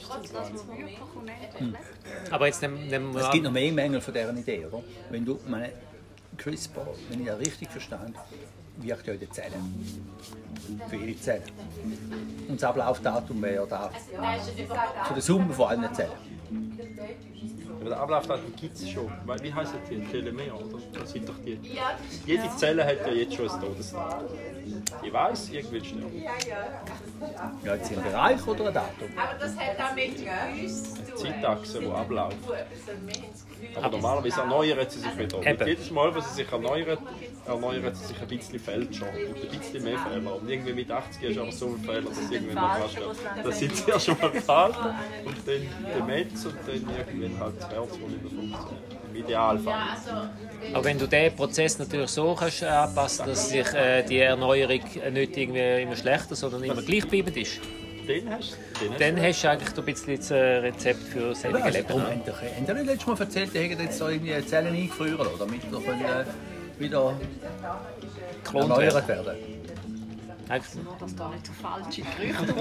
Trotz 0.02 0.32
dass 0.32 0.66
man 0.66 0.76
unendlich 0.76 1.60
lebt. 1.60 2.32
Aber 2.32 2.46
jetzt 2.46 2.62
nehmen, 2.62 2.88
nehmen 2.88 3.14
wir 3.14 3.20
Es 3.20 3.30
gibt 3.30 3.44
noch 3.44 3.52
mehr 3.52 3.72
Mängel 3.72 4.00
von 4.00 4.12
dieser 4.12 4.34
Idee, 4.34 4.66
oder? 4.66 4.82
Wenn 5.10 5.24
du, 5.24 5.38
meine, 5.46 5.70
CRISPR, 6.36 6.88
wenn 7.08 7.20
ich 7.20 7.26
das 7.26 7.38
richtig 7.38 7.70
verstanden 7.70 8.14
wirkt 8.78 9.06
ja 9.06 9.12
in 9.12 9.20
den 9.20 9.30
Zellen. 9.30 10.02
Für 10.88 10.96
jede 10.96 11.20
Zelle. 11.20 11.42
Und 12.48 12.60
das 12.60 12.64
Ablaufdatum 12.64 13.40
wäre 13.40 13.54
ja 13.54 13.66
da. 13.66 13.90
Von 15.04 15.14
der 15.14 15.22
Summe 15.22 15.54
von 15.54 15.68
allen 15.68 15.94
Zellen. 15.94 16.10
Aber 17.84 17.90
der 17.90 18.00
Ablaufdatum 18.00 18.56
gibt 18.58 18.76
es 18.76 18.88
schon. 18.88 19.12
Weil, 19.26 19.42
Wie 19.42 19.52
heißen 19.52 19.78
die? 19.90 20.02
Telomere, 20.06 20.54
oder? 20.54 20.78
Das 20.98 21.12
sind 21.12 21.28
doch 21.28 21.34
die. 21.44 21.60
Jede 22.24 22.48
Zelle 22.56 22.82
hat 22.82 23.06
ja 23.06 23.12
jetzt 23.12 23.34
schon 23.34 23.46
ein 23.46 23.60
Todesdatum. 23.60 24.28
Ich 25.02 25.12
weiß, 25.12 25.50
irgendwann 25.50 25.84
sterben. 25.84 26.22
Ja, 27.62 27.74
jetzt 27.74 27.92
im 27.92 28.02
Bereich 28.02 28.46
oder 28.46 28.68
ein 28.68 28.74
Datum? 28.74 29.08
Aber 29.16 29.38
das 29.38 29.56
hat 29.56 29.78
auch 29.78 29.94
mit 29.94 30.14
uns 30.62 30.94
zu 30.94 31.04
tun. 31.04 31.16
Zeitachse, 31.16 31.80
die 31.80 31.86
abläuft. 31.86 32.36
Aber 33.76 33.90
normalerweise 33.90 34.40
erneuert 34.40 34.90
sie 34.90 35.00
sich 35.00 35.18
wieder. 35.18 35.38
Und 35.38 35.66
jedes 35.66 35.90
Mal, 35.90 36.14
wenn 36.14 36.22
sie 36.22 36.34
sich 36.34 36.52
erneuert, 36.52 37.00
erneuert 37.46 37.96
sie 37.96 38.06
sich 38.06 38.20
ein 38.20 38.28
bisschen 38.28 38.94
schon. 38.94 39.08
Und 39.08 39.52
ein 39.52 39.58
bisschen 39.58 39.84
mehr 39.84 39.98
Fehler. 39.98 40.36
Und 40.36 40.48
irgendwie 40.48 40.72
mit 40.72 40.90
80 40.90 41.22
ist 41.22 41.38
aber 41.38 41.52
so 41.52 41.66
ein 41.66 41.78
Fehler, 41.78 42.02
dass 42.02 42.30
irgendwann 42.30 42.54
mal 42.54 42.80
fast 42.80 42.98
Das 43.44 43.58
sind 43.58 43.76
sie 43.76 43.84
ja 43.90 44.00
schon 44.00 44.18
mal 44.20 44.30
gefallen. 44.30 44.74
Und 45.24 45.36
dann 45.46 45.66
Demenz 45.96 46.46
und 46.46 46.56
dann 46.66 46.96
irgendwann 46.96 47.40
halt 47.40 47.73
Im 47.76 49.16
Idealfall. 49.16 49.74
Aber 50.72 50.84
wenn 50.84 50.98
du 50.98 51.06
diesen 51.06 51.36
Prozess 51.36 51.78
natürlich 51.78 52.10
so 52.10 52.34
kannst 52.34 52.62
äh, 52.62 52.66
anpassen 52.66 53.26
dass 53.26 53.48
sich 53.50 53.72
äh, 53.74 54.02
die 54.02 54.18
Erneuerung 54.18 54.80
äh, 55.02 55.10
nicht 55.10 55.36
irgendwie 55.36 55.82
immer 55.82 55.96
schlechter, 55.96 56.34
sondern 56.34 56.64
immer 56.64 56.82
gleichbleibend 56.82 57.36
ist, 57.36 57.60
Den 58.08 58.28
hast. 58.30 58.56
Den 58.80 58.90
hast 58.92 59.00
dann 59.00 59.22
hast 59.22 59.42
du 59.44 59.48
eigentlich 59.50 59.78
ein 59.78 59.84
bisschen 59.84 60.16
das 60.16 60.30
äh, 60.30 60.34
Rezept 60.36 61.02
für 61.04 61.28
das 61.30 61.44
ewige 61.44 61.62
Also, 61.64 61.78
Leben. 61.78 61.88
darum 61.88 62.02
haben 62.04 62.22
die 62.24 62.72
nicht 62.74 62.86
letztes 62.86 63.06
Mal 63.06 63.20
erzählt, 63.20 63.54
die 63.54 63.58
hätten 63.60 63.82
jetzt 63.82 64.00
da 64.00 64.08
irgendwie 64.08 64.46
Zellen 64.46 64.74
eingefroren, 64.74 65.14
oder? 65.14 65.30
damit 65.38 65.62
sie 65.62 65.68
können, 65.68 66.04
äh, 66.04 66.80
wieder 66.80 67.14
erneuert 68.52 69.08
werden. 69.08 69.36
Eigentlich 70.48 70.74
Nur, 70.84 70.96
dass 71.00 71.16
da 71.16 71.28
nicht 71.30 71.46
so 71.46 71.52
falsche 71.54 72.02
Gerüchte 72.02 72.54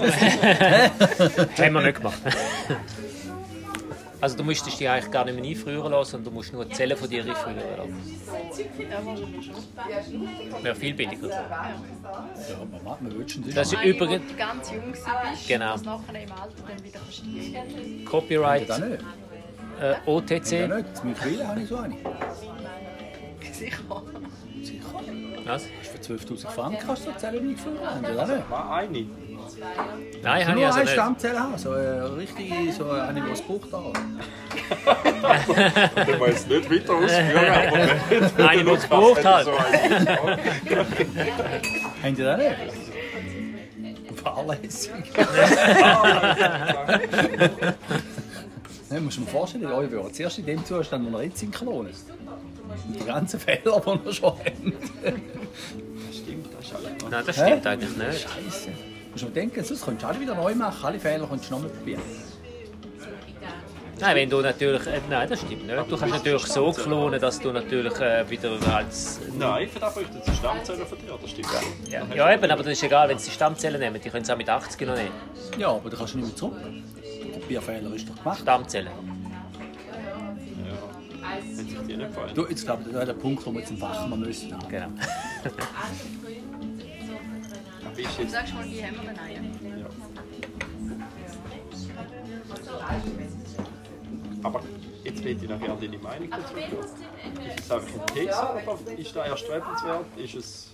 haben 1.64 1.74
wir 1.74 1.82
nicht 1.82 1.96
gemacht. 1.96 2.18
Also 4.20 4.36
du 4.36 4.44
müsstest 4.44 4.80
dich 4.80 4.88
eigentlich 4.88 5.10
gar 5.10 5.24
nicht 5.24 5.38
mehr 5.38 5.44
einfrieren 5.50 5.90
lassen, 5.92 6.10
sondern 6.12 6.32
du 6.32 6.38
musst 6.38 6.52
nur 6.52 6.64
die 6.64 6.72
Zellen 6.74 6.96
von 6.96 7.08
dir 7.10 7.24
einfrieren 7.24 7.56
lassen. 7.76 7.96
Ja, 8.90 10.02
schon. 10.02 10.64
Wäre 10.64 10.74
viel 10.74 10.94
billiger. 10.94 11.28
Ja, 11.28 11.74
man 12.70 12.84
macht, 12.84 13.02
man 13.02 13.14
wünscht 13.18 13.38
das. 13.46 13.54
Das 13.54 13.72
ist 13.72 13.84
übrigens 13.84 14.30
du 14.30 14.36
ganz 14.36 14.70
jung 14.70 14.90
bist, 14.90 15.04
Genau. 15.48 15.72
das 15.72 15.82
nachher 15.84 16.22
im 16.22 16.32
Alter 16.32 16.54
dann 16.66 16.84
wieder 16.84 17.00
verstehen. 17.00 18.04
Copyright 18.04 18.68
äh, 18.70 19.90
Ja, 19.90 19.96
OTC. 20.06 20.30
nicht. 20.30 20.52
In 20.52 21.08
Michwil 21.10 21.46
habe 21.46 21.60
ich 21.60 21.68
so 21.68 21.76
eine. 21.76 21.96
Sicher. 23.52 24.02
Sicher. 24.62 24.84
Was? 25.44 25.64
Für 25.82 25.98
12'000 26.14 26.48
Franken 26.48 26.78
kannst 26.86 27.06
du 27.06 27.10
die 27.10 27.18
Zelle 27.18 27.40
nicht 27.40 27.56
gefüllt 27.56 27.84
haben. 27.84 28.04
Ja, 28.04 28.26
nicht. 28.26 28.52
Eine. 28.52 29.06
Nein, 30.22 30.46
habe 30.46 30.50
ich 30.50 30.56
Nur 30.56 30.66
also 30.66 30.76
eine 30.78 30.84
nicht. 30.84 30.92
Stammzelle 30.94 31.38
haben, 31.40 31.58
so 31.58 31.70
eine 31.70 32.16
richtige, 32.16 32.72
so 32.72 32.90
eine, 32.90 33.20
die 33.20 33.30
es 33.30 33.42
braucht. 33.42 33.74
auch. 33.74 33.92
Den 36.06 36.20
wir 36.20 36.28
jetzt 36.28 36.48
nicht 36.48 36.70
weiter 36.70 36.94
ausführen, 36.94 37.52
aber 38.38 38.48
Eine, 38.48 38.64
die 38.64 38.70
es 38.70 38.82
gebraucht 38.82 39.24
hat. 39.24 39.46
Haben 42.02 42.14
die 42.16 42.22
das 42.22 42.38
nicht? 42.38 42.56
Fahrlässig. 44.22 44.92
Nein, 48.90 49.04
musst 49.04 49.16
du 49.18 49.22
dir 49.22 49.26
vorstellen, 49.26 49.66
euch 49.72 49.90
wäre 49.90 50.12
zuerst 50.12 50.38
in 50.38 50.46
dem 50.46 50.64
Zustand, 50.64 51.06
wo 51.06 51.10
wir 51.18 51.24
jetzt 51.24 51.38
sind, 51.38 51.54
klonen. 51.54 51.92
Und 52.88 53.00
die 53.00 53.04
ganzen 53.04 53.38
Fehler, 53.40 53.80
die 53.80 54.04
wir 54.04 54.12
schon 54.12 54.30
haben. 54.30 54.72
Stimmt, 56.12 56.46
das 56.54 56.64
ist 56.66 56.74
alles. 56.74 56.92
Nein, 57.10 57.24
das 57.26 57.36
stimmt 57.36 57.66
eigentlich 57.66 57.96
nicht. 57.96 58.20
Scheiße. 58.22 58.70
Du 59.14 59.20
musst 59.20 59.32
mir 59.32 59.40
denken, 59.42 59.62
sonst 59.62 59.84
könntest 59.84 60.02
du 60.02 60.08
alles 60.08 60.20
wieder 60.20 60.34
neu 60.34 60.54
machen. 60.56 60.84
Alle 60.84 60.98
Fehler 60.98 61.24
könntest 61.28 61.48
du 61.48 61.54
nochmal 61.54 61.70
probieren. 61.70 62.02
Nein, 64.00 64.16
wenn 64.16 64.28
du 64.28 64.40
natürlich. 64.40 64.84
Äh, 64.88 65.00
nein, 65.08 65.28
das 65.28 65.40
stimmt 65.40 65.68
nicht. 65.68 65.78
Du 65.88 65.96
kannst 65.96 66.14
natürlich 66.14 66.46
so 66.46 66.72
klonen, 66.72 67.20
dass 67.20 67.38
du 67.38 67.52
natürlich 67.52 67.94
äh, 68.00 68.28
wieder 68.28 68.58
als. 68.74 69.20
Nein, 69.38 69.68
für 69.68 69.78
das 69.78 69.94
bräuchte 69.94 70.18
es 70.18 70.36
Stammzellen 70.36 70.84
von 70.84 70.98
dir, 70.98 71.16
das 71.20 71.30
stimmt. 71.30 71.48
Ja, 71.88 72.02
ja, 72.12 72.34
eben, 72.34 72.50
aber 72.50 72.64
das 72.64 72.72
ist 72.72 72.82
egal, 72.82 73.08
wenn 73.08 73.18
sie 73.20 73.26
die 73.30 73.36
Stammzellen 73.36 73.80
nehmen. 73.80 74.00
Die 74.02 74.10
können 74.10 74.24
es 74.24 74.30
auch 74.30 74.36
mit 74.36 74.48
80 74.48 74.80
noch 74.84 74.96
nehmen. 74.96 75.12
Ja, 75.58 75.68
aber 75.68 75.90
da 75.90 75.96
kannst 75.96 76.14
du 76.14 76.18
nicht 76.18 76.26
mehr 76.26 76.36
zurück. 76.36 76.56
Der 77.34 77.40
Bierfehler 77.46 77.94
ist 77.94 78.08
doch 78.08 78.16
gemacht. 78.16 78.40
Stammzellen. 78.40 78.92
Wenn 81.40 81.56
sich 81.56 81.78
dir 81.86 81.96
nicht 81.96 82.08
gefallen. 82.08 82.34
Du, 82.34 82.46
jetzt 82.48 82.64
glaube 82.64 82.82
ich, 82.84 82.92
das 82.92 83.00
ist 83.02 83.08
der 83.08 83.14
Punkt, 83.14 83.46
wo 83.46 83.52
wir 83.52 83.60
jetzt 83.60 83.70
einen 83.70 83.78
Fachmann 83.78 84.20
müssen. 84.20 84.52
Genau. 84.68 84.88
Aber 87.94 88.02
ist 88.02 88.18
Du 88.18 88.22
jetzt, 88.22 88.32
sagst 88.32 88.54
mal, 88.54 88.64
wie 88.64 88.84
haben 88.84 88.96
wir 89.02 89.22
einen? 89.22 89.78
ja. 89.78 89.86
Aber 94.42 94.62
jetzt 95.04 95.24
will 95.24 95.42
ich 95.42 95.48
nachher 95.48 95.76
deine 95.76 95.98
Meinung 95.98 96.30
dazu 96.30 96.54
hören. 96.54 97.46
Ist 97.46 97.60
es 97.60 97.70
einfach 97.70 97.94
eine 97.94 98.06
These 98.06 98.88
oder 98.88 98.98
ist 98.98 99.16
das 99.16 99.26
erstrebenswert? 99.28 100.06
Ist 100.16 100.34
es 100.34 100.70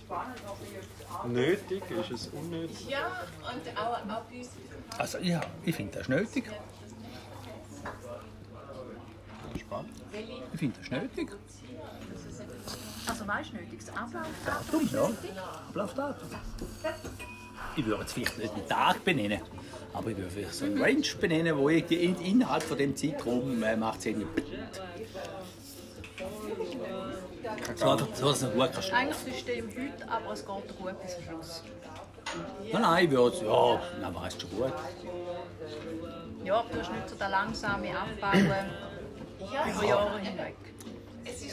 nötig? 1.27 1.83
Ist 1.91 2.11
es 2.11 2.27
unnötig? 2.27 2.89
Ja, 2.89 3.23
und 3.39 3.77
auch, 3.77 3.97
auch 3.97 4.21
bei 4.23 4.37
uns. 4.39 4.49
Also 4.97 5.19
ja, 5.19 5.41
ich 5.63 5.75
finde 5.75 5.91
das 5.93 6.01
ist 6.01 6.09
nötig. 6.09 6.45
Spannend. 9.59 9.91
Ich 10.53 10.59
finde 10.59 10.79
das 10.79 10.89
nötig. 10.89 11.29
Also 13.21 13.33
weißt 13.33 13.51
du 13.53 13.57
nicht, 13.57 13.87
das 13.87 13.95
Ablauf 13.95 14.27
Datum, 14.43 14.89
ja. 14.91 15.09
Ablaufdatum. 15.69 16.29
Ich 17.75 17.85
würde 17.85 18.01
jetzt 18.01 18.13
vielleicht 18.13 18.37
nicht 18.39 18.57
den 18.57 18.67
Tag 18.67 19.03
benennen, 19.05 19.41
aber 19.93 20.09
ich 20.09 20.17
würde 20.17 20.31
vielleicht 20.31 20.53
so 20.55 20.65
eine 20.65 20.81
Range 20.81 21.05
benennen, 21.19 21.55
wo 21.55 21.69
ich 21.69 21.85
die- 21.85 22.03
innerhalb 22.05 22.63
von 22.63 22.77
dem 22.79 22.95
Zeitraum 22.95 23.61
äh, 23.61 23.75
macht 23.75 23.99
es 23.99 24.05
irgendwie 24.07 24.41
so, 27.75 27.97
so 27.97 28.29
dass 28.29 28.41
es 28.41 28.51
gut 28.53 28.69
kannst. 28.73 28.91
Eigentlich 28.91 29.17
System 29.17 29.67
heute, 29.69 30.11
aber 30.11 30.33
es 30.33 30.39
geht 30.45 30.77
gut 30.79 31.01
bis 31.03 31.15
zum 31.15 31.23
Schluss. 31.23 31.63
Nein, 32.73 32.81
nein, 32.81 33.05
ich 33.05 33.11
würde 33.11 33.45
ja, 33.45 33.81
nein, 34.01 34.15
weißt 34.15 34.41
schon 34.41 34.49
gut. 34.49 34.73
Ja, 36.43 36.55
aber 36.59 36.69
du 36.73 36.79
hast 36.79 36.91
nicht 36.91 37.09
so 37.09 37.15
den 37.15 37.29
langsamen 37.29 37.95
Abbauen 37.95 38.45
über 39.45 39.83
Jahre 39.85 40.19
hinweg. 40.19 40.55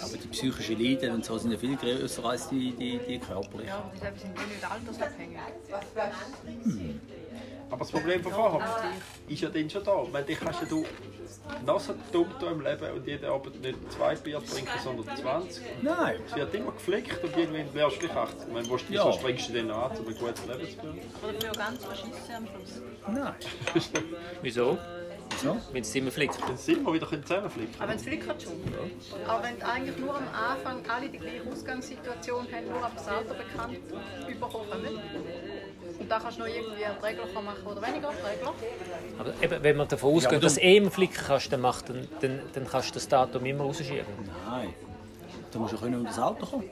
Aber 0.03 0.17
die 0.17 0.29
psychischen 0.29 0.81
Leiden 0.83 1.15
und 1.15 1.25
so 1.25 1.37
sind 1.39 1.53
ja 1.53 1.59
viel 1.59 1.77
größer 1.77 2.25
als 2.25 2.49
die, 2.49 2.73
die, 2.73 2.99
die 3.07 3.19
körperlichen. 3.19 3.69
Ja, 3.69 3.79
aber 3.79 4.11
die 4.11 4.19
sind 4.21 4.37
ja 4.39 4.47
nicht 4.47 4.71
altersabhängig. 4.71 5.39
Aber 7.71 7.79
das 7.81 7.91
Problem 7.91 8.23
von 8.23 8.33
vorher 8.33 8.67
ist 9.29 9.41
ja 9.43 9.51
dann 9.51 9.69
schon 9.69 9.85
da. 9.85 10.03
Weil 10.11 10.25
dich 10.25 10.41
kannst 10.41 10.63
ja 10.63 10.69
du 10.69 10.85
noch 11.67 11.81
so 11.81 11.95
dumm 12.13 12.27
im 12.41 12.61
Leben 12.63 12.93
und 12.93 13.07
jeden 13.07 13.25
Abend 13.27 13.61
nicht 13.61 13.93
zwei 13.93 14.15
Bier 14.17 14.41
trinken, 14.45 14.71
sondern 14.83 15.17
20. 15.17 15.63
Nein, 15.83 16.21
Es 16.27 16.35
wird 16.35 16.55
immer 16.55 16.73
geflickt 16.73 17.23
und 17.23 17.37
irgendwann 17.37 17.75
wärst 17.75 17.97
du 17.97 18.01
gleich 18.07 18.17
80. 18.17 18.47
Ich 18.49 18.53
meine, 18.55 18.69
wo 18.69 18.77
Ja. 18.77 18.83
wieso 18.89 19.13
springst 19.13 19.49
du 19.51 19.53
denn 19.53 19.71
an, 19.71 19.91
um 19.99 20.09
ein 20.09 20.15
gutes 20.19 20.47
Leben 20.47 20.67
zu 20.67 20.81
führen? 20.81 21.01
Aber 21.23 21.33
dafür 21.33 21.53
ganz 21.53 21.85
verschissen 21.85 22.35
am 22.37 22.47
Schluss. 22.47 22.83
nein. 23.07 23.35
Wieso? 24.43 24.79
So? 25.43 25.57
Wenn 25.73 25.83
es 25.83 25.95
immer 25.95 26.11
fliegt. 26.11 26.39
Dann 26.47 26.57
sind 26.57 26.85
wir 26.85 26.93
wieder 26.93 27.09
zusammenflicken. 27.09 27.75
Aber 27.79 27.91
wenn 27.91 27.97
es 27.97 28.03
flickert 28.03 28.43
schon. 28.43 28.53
Aber 29.27 29.43
wenn 29.45 29.59
du 29.59 29.67
eigentlich 29.67 29.99
nur 29.99 30.15
am 30.17 30.25
Anfang 30.35 30.83
alle 30.89 31.09
die 31.09 31.19
gleiche 31.19 31.43
Ausgangssituation 31.53 32.47
haben, 32.53 32.69
nur 32.69 32.83
ab 32.85 32.93
das 32.97 33.07
Alter 33.09 33.35
bekannt 33.35 33.79
überkommen. 34.29 34.67
Und 36.01 36.11
da 36.11 36.19
kannst 36.19 36.39
du 36.39 36.43
noch 36.43 36.49
irgendwie 36.49 36.85
einen 36.85 36.99
Regler 36.99 37.25
machen 37.41 37.67
oder 37.67 37.83
weniger 37.83 38.09
Regler. 38.09 38.55
Aber 39.19 39.33
eben, 39.43 39.63
wenn 39.63 39.77
man 39.77 39.89
davon 39.89 40.15
ausgeht, 40.15 40.33
aber 40.33 40.41
dass 40.41 40.55
du- 40.55 40.61
eh 40.61 40.77
immer 40.77 40.91
flicken 40.91 41.23
kannst, 41.27 41.53
dann, 41.53 41.61
macht, 41.61 41.89
dann, 41.89 42.09
dann, 42.21 42.41
dann 42.55 42.67
kannst 42.69 42.91
du 42.91 42.95
das 42.95 43.09
Datum 43.09 43.45
immer 43.47 43.65
rausschieben. 43.65 44.05
Nein. 44.49 44.75
Da 45.53 45.59
musst 45.59 45.73
du 45.75 45.79
können 45.79 45.95
unter 45.97 46.09
das 46.09 46.19
Auto 46.19 46.47
kommen. 46.47 46.65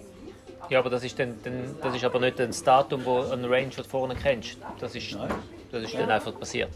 Ja, 0.69 0.81
aber 0.81 0.91
das 0.91 1.05
ist, 1.05 1.17
dann, 1.19 1.39
dann, 1.45 1.77
das 1.81 1.95
ist 1.95 2.05
aber 2.05 2.19
nicht 2.19 2.39
das 2.39 2.63
Datum, 2.65 3.05
wo 3.05 3.21
ein 3.21 3.45
Range, 3.45 3.69
das 3.69 3.77
du 3.77 3.85
vorne 3.85 4.17
kennst. 4.17 4.59
Das 4.81 4.95
ist, 4.97 5.13
Nein. 5.13 5.29
das 5.71 5.85
ist 5.85 5.95
dann 5.95 6.11
einfach 6.11 6.37
passiert. 6.39 6.71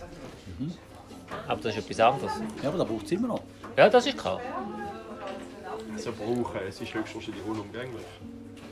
Aber 1.46 1.60
das 1.60 1.76
ist 1.76 1.84
etwas 1.84 2.00
anderes. 2.00 2.32
Ja, 2.62 2.68
aber 2.68 2.78
da 2.78 2.84
braucht 2.84 3.06
es 3.06 3.12
immer 3.12 3.28
noch. 3.28 3.42
Ja, 3.76 3.88
das 3.88 4.06
ist 4.06 4.18
klar. 4.18 4.40
So 5.96 6.12
brauchen, 6.12 6.60
es 6.68 6.80
ist 6.80 6.94
höchstwahrscheinlich 6.94 7.44
unumgänglich. 7.44 8.06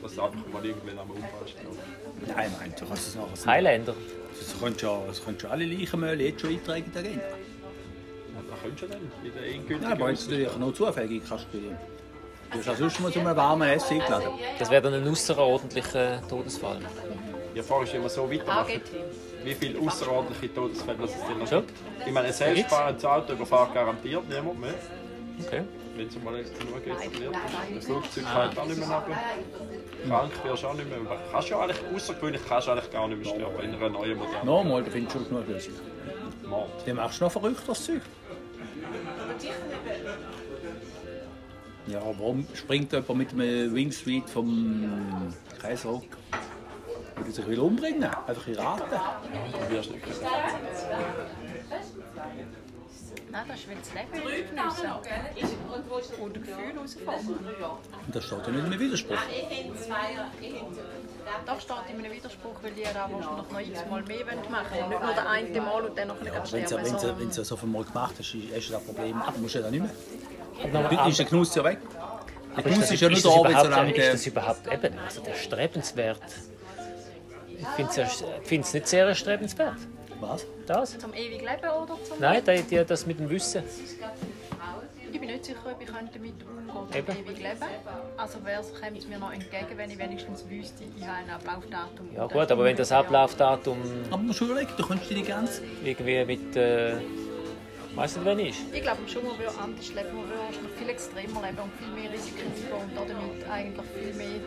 Dass 0.01 0.15
du 0.15 0.21
einfach 0.21 0.39
mal 0.53 0.65
irgendwann 0.65 0.97
Unfall 0.99 1.45
stehst. 1.45 2.35
Nein, 2.35 2.51
nein, 2.59 2.73
du 2.79 2.85
kannst 2.85 3.07
es 3.07 3.15
nachher. 3.15 3.45
Highlander. 3.45 3.93
Das 4.39 4.59
könntest 4.59 4.81
ja, 4.81 5.01
das 5.07 5.23
könntest 5.23 5.43
ja 5.43 5.49
alle 5.49 5.65
Leichenmühle 5.65 6.23
jetzt 6.23 6.41
schon 6.41 6.51
eintragen 6.51 6.85
in 6.85 6.91
die 6.91 6.97
Agenda. 6.97 7.23
Was 8.49 8.61
könntest 8.61 8.83
du 8.83 8.87
denn? 8.87 9.11
In 9.23 9.33
der 9.33 9.45
endgültigen 9.45 9.81
Nein, 9.81 9.91
aber 9.91 10.13
du 10.13 10.21
natürlich 10.21 10.57
noch 10.57 10.73
zufällig 10.73 11.21
kannst 11.27 11.47
du 11.51 11.59
Du 12.51 12.57
hast 12.57 12.69
auch 12.69 12.75
sonst 12.77 12.99
mal 12.99 13.11
zu 13.11 13.19
einem 13.19 13.35
warmen 13.35 13.69
Essen 13.69 14.01
eingeladen. 14.01 14.29
Das 14.57 14.71
wäre 14.71 14.81
dann 14.81 14.93
ein 14.95 15.07
außerordentlicher 15.07 16.27
Todesfall. 16.27 16.79
Ja, 17.55 17.63
vorher 17.63 17.95
immer 17.95 18.09
so 18.09 18.31
weitermachen. 18.31 18.81
Wie 19.43 19.53
viele 19.53 19.79
außerordentliche 19.79 20.53
Todesfälle 20.53 21.03
es 21.05 21.11
denn 21.27 21.39
noch 21.39 21.47
Schon? 21.47 21.65
gibt. 21.65 21.79
Ich 22.05 22.13
meine, 22.13 22.27
ein 22.27 22.33
selbstfahrendes 22.33 23.05
Auto 23.05 23.33
überfahrt 23.33 23.73
garantiert 23.73 24.29
niemand 24.29 24.59
mehr. 24.59 24.73
Okay. 25.45 25.63
Wenn 25.95 26.07
es 26.07 26.23
mal 26.23 26.37
jetzt 26.37 26.51
etabliert 26.53 26.97
ist. 26.97 27.75
Ein 27.75 27.81
Flugzeug 27.81 28.23
fällt 28.25 28.59
auch 28.59 28.65
nicht 28.65 28.77
mehr 28.77 28.87
runter. 28.87 29.17
Krank 30.07 30.31
wirst 30.43 30.63
du 30.63 30.67
auch 30.67 30.73
nicht 30.73 30.89
mehr. 30.89 30.99
Aber 30.99 31.17
Kannst 31.31 31.49
du 31.49 31.53
ja 31.53 31.59
eigentlich, 31.61 31.77
außergewöhnlich 31.95 32.41
kannst 32.47 32.67
du 32.67 32.71
eigentlich 32.71 32.91
gar 32.91 33.07
nicht 33.07 33.23
mehr 33.23 33.33
sterben 33.35 33.59
in 33.63 33.75
einer 33.75 33.89
neuen 33.89 34.17
modernen 34.17 34.45
Nochmal, 34.45 34.83
da 34.83 34.91
findest 34.91 35.15
du 35.15 35.19
schon 35.19 35.29
genug 35.29 35.47
Lösung. 35.47 35.73
Mord. 36.47 36.69
Dann 36.85 36.95
machst 36.95 37.19
du 37.19 37.25
noch 37.25 37.31
verrückt 37.31 37.61
das 37.67 37.85
Zeug. 37.85 38.01
Ja, 41.87 42.01
warum 42.01 42.45
springt 42.53 42.91
jemand 42.91 43.15
mit 43.15 43.31
einem 43.31 43.73
Wingsuit 43.73 44.29
vom 44.29 45.33
Kaiser? 45.61 46.01
Würde 47.19 47.31
sich 47.31 47.47
will 47.47 47.59
umbringen? 47.59 48.03
Einfach 48.27 48.47
in 48.47 48.55
Raten? 48.55 48.83
Du 48.89 49.75
wirst 49.75 49.91
nicht 49.91 50.03
können. 50.03 50.15
Nein, 53.31 53.45
das 53.47 53.59
ist, 53.59 53.69
weil 53.69 53.75
das 53.77 53.93
Leben 53.93 54.11
nicht 54.25 54.49
geniessen 54.49 54.91
und 56.19 56.33
Gefühl 56.33 56.73
herausfordern. 56.73 57.35
Und 58.07 58.15
das 58.15 58.23
steht 58.25 58.39
ja 58.47 58.51
nicht 58.51 58.73
im 58.73 58.79
Widerspruch. 58.79 59.17
Das 61.45 61.61
steht 61.61 61.77
in 61.93 61.99
einem 62.03 62.11
Widerspruch, 62.11 62.55
weil 62.63 62.71
die 62.71 62.83
da 62.83 63.07
wahrscheinlich 63.11 63.51
noch 63.51 63.59
x-mal 63.83 64.01
mehr 64.03 64.25
machen 64.49 64.65
wollen. 64.71 64.89
Nicht 64.89 65.01
nur 65.03 65.13
der 65.13 65.29
eine 65.29 65.61
Mal 65.61 65.83
und 65.85 65.95
dann 65.97 66.07
noch 66.07 66.19
nicht 66.21 66.33
Wenn 66.33 66.45
sterben. 66.47 66.65
du 66.69 66.75
wenn 66.77 66.85
sondern- 66.99 67.19
wenn 67.19 67.29
du 67.29 67.43
so 67.43 67.55
viel 67.55 67.69
Mal 67.69 67.83
gemacht 67.83 68.15
hast, 68.17 68.33
hast 68.33 68.67
du 68.67 68.71
das 68.73 68.83
Problem. 68.83 69.21
Aber 69.21 69.37
musst 69.37 69.53
du 69.53 69.59
ja 69.59 69.63
dann 69.63 69.71
nicht 69.73 69.83
mehr. 69.83 70.89
Heute 70.89 71.09
ist 71.09 71.19
der 71.19 71.25
Genuss 71.27 71.53
ja 71.55 71.63
weg. 71.63 71.77
Der 71.81 71.99
Aber 72.01 72.57
ist 72.57 72.63
Genuss 72.65 72.79
das, 72.79 72.91
ist 72.91 73.01
ja 73.01 73.09
nur 73.09 73.15
das 73.15 73.25
wenn 73.25 73.39
überhaupt, 73.39 73.65
solange 73.65 73.89
ist 73.91 73.97
der... 73.97 74.11
das 74.13 74.25
überhaupt 74.27 74.67
eben, 74.73 74.99
also 74.99 75.21
der 75.21 75.33
Strebenswert? 75.35 76.21
Ich 77.61 78.47
finde 78.47 78.65
es 78.65 78.73
nicht 78.73 78.87
sehr 78.87 79.05
erstrebenswert. 79.05 79.77
Was? 80.19 80.45
Das? 80.65 80.97
Zum 80.97 81.13
ewigen 81.13 81.45
Leben 81.45 81.69
oder 81.69 81.97
zum... 82.03 82.19
Nein, 82.19 82.41
die, 82.45 82.61
die, 82.63 82.85
das 82.85 83.05
mit 83.05 83.19
dem 83.19 83.29
Wissen. 83.29 83.63
Ich 85.11 85.19
bin 85.19 85.29
nicht 85.29 85.45
sicher, 85.45 85.59
ob 85.65 85.81
ich 85.81 85.87
könnte 85.87 86.19
damit 86.19 86.33
umgehen 86.43 86.97
Eben. 86.97 87.25
ewig 87.25 87.37
leben 87.37 87.65
Also 88.15 88.45
wäre 88.45 88.61
es 88.61 88.79
käme 88.79 88.97
es 88.97 89.07
mir 89.07 89.17
noch 89.17 89.31
entgegen, 89.31 89.75
wenn 89.75 89.89
ich 89.89 89.97
wenigstens 89.97 90.47
wüsste, 90.47 90.83
ich 90.95 91.03
habe 91.03 91.17
ein 91.17 91.29
Ablaufdatum. 91.29 92.15
Ja 92.15 92.27
gut, 92.27 92.51
aber 92.51 92.63
wenn 92.63 92.75
das 92.75 92.91
Ablaufdatum 92.91 93.77
Aber 94.11 94.21
musst 94.21 94.41
du 94.41 94.45
überlegen, 94.45 94.71
du 94.77 94.85
könntest 94.85 95.09
dir 95.09 95.15
die 95.15 95.23
ganze... 95.23 95.63
irgendwie 95.83 96.25
mit... 96.25 96.55
Äh, 96.55 96.95
weißt 97.95 98.17
du, 98.17 98.25
wann 98.25 98.39
ist? 98.39 98.59
Ich 98.71 98.81
glaube 98.81 98.99
schon, 99.07 99.25
man 99.25 99.37
würde 99.37 99.51
anders 99.57 99.87
leben, 99.87 100.15
man 100.15 100.29
würde 100.29 100.39
wahrscheinlich 100.45 100.73
viel 100.77 100.89
extremer 100.89 101.41
leben 101.41 101.59
und 101.59 101.73
viel 101.73 102.01
mehr 102.01 102.11
Risiken 102.11 102.51
und 102.71 102.95
damit 102.95 103.49
eigentlich 103.49 103.85
viel 103.87 104.13
mehr 104.13 104.39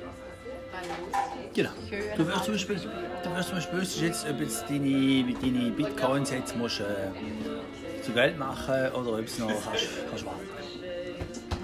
Genau. 1.54 1.70
Du 2.16 2.26
wirst 2.26 2.44
zum 2.44 2.54
Beispiel, 2.54 2.76
du 2.76 3.36
wirst 3.36 3.48
zum 3.48 3.58
Beispiel 3.58 3.80
wissen, 3.80 4.04
jetzt, 4.04 4.26
ob 4.28 4.40
jetzt 4.40 4.64
deine, 4.68 5.34
deine 5.40 5.70
Bitcoins 5.70 6.30
jetzt 6.30 6.56
musst, 6.56 6.80
äh, 6.80 8.02
zu 8.02 8.12
Geld 8.12 8.38
machen 8.38 8.92
oder 8.92 9.18
ob 9.18 9.24
es 9.24 9.38
noch 9.38 9.48
kannst, 9.48 9.88
kannst 10.08 10.24
warten. 10.24 10.40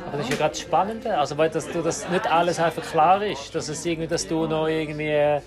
Aber 0.07 0.17
das 0.17 0.27
ist 0.27 0.31
ja 0.31 0.37
gerade 0.37 0.51
das 0.51 0.61
Spannende, 0.61 1.19
also 1.19 1.37
weil 1.37 1.51
das, 1.51 1.71
du, 1.71 1.83
dass 1.83 2.09
nicht 2.09 2.31
alles 2.31 2.59
einfach 2.59 2.83
klar 2.83 3.23
ist, 3.23 3.55
dass, 3.55 3.69
es 3.69 3.85
irgendwie, 3.85 4.07
dass 4.07 4.27
du 4.27 4.47
noch 4.47 4.67
irgendwie 4.67 5.11
äh, 5.11 5.41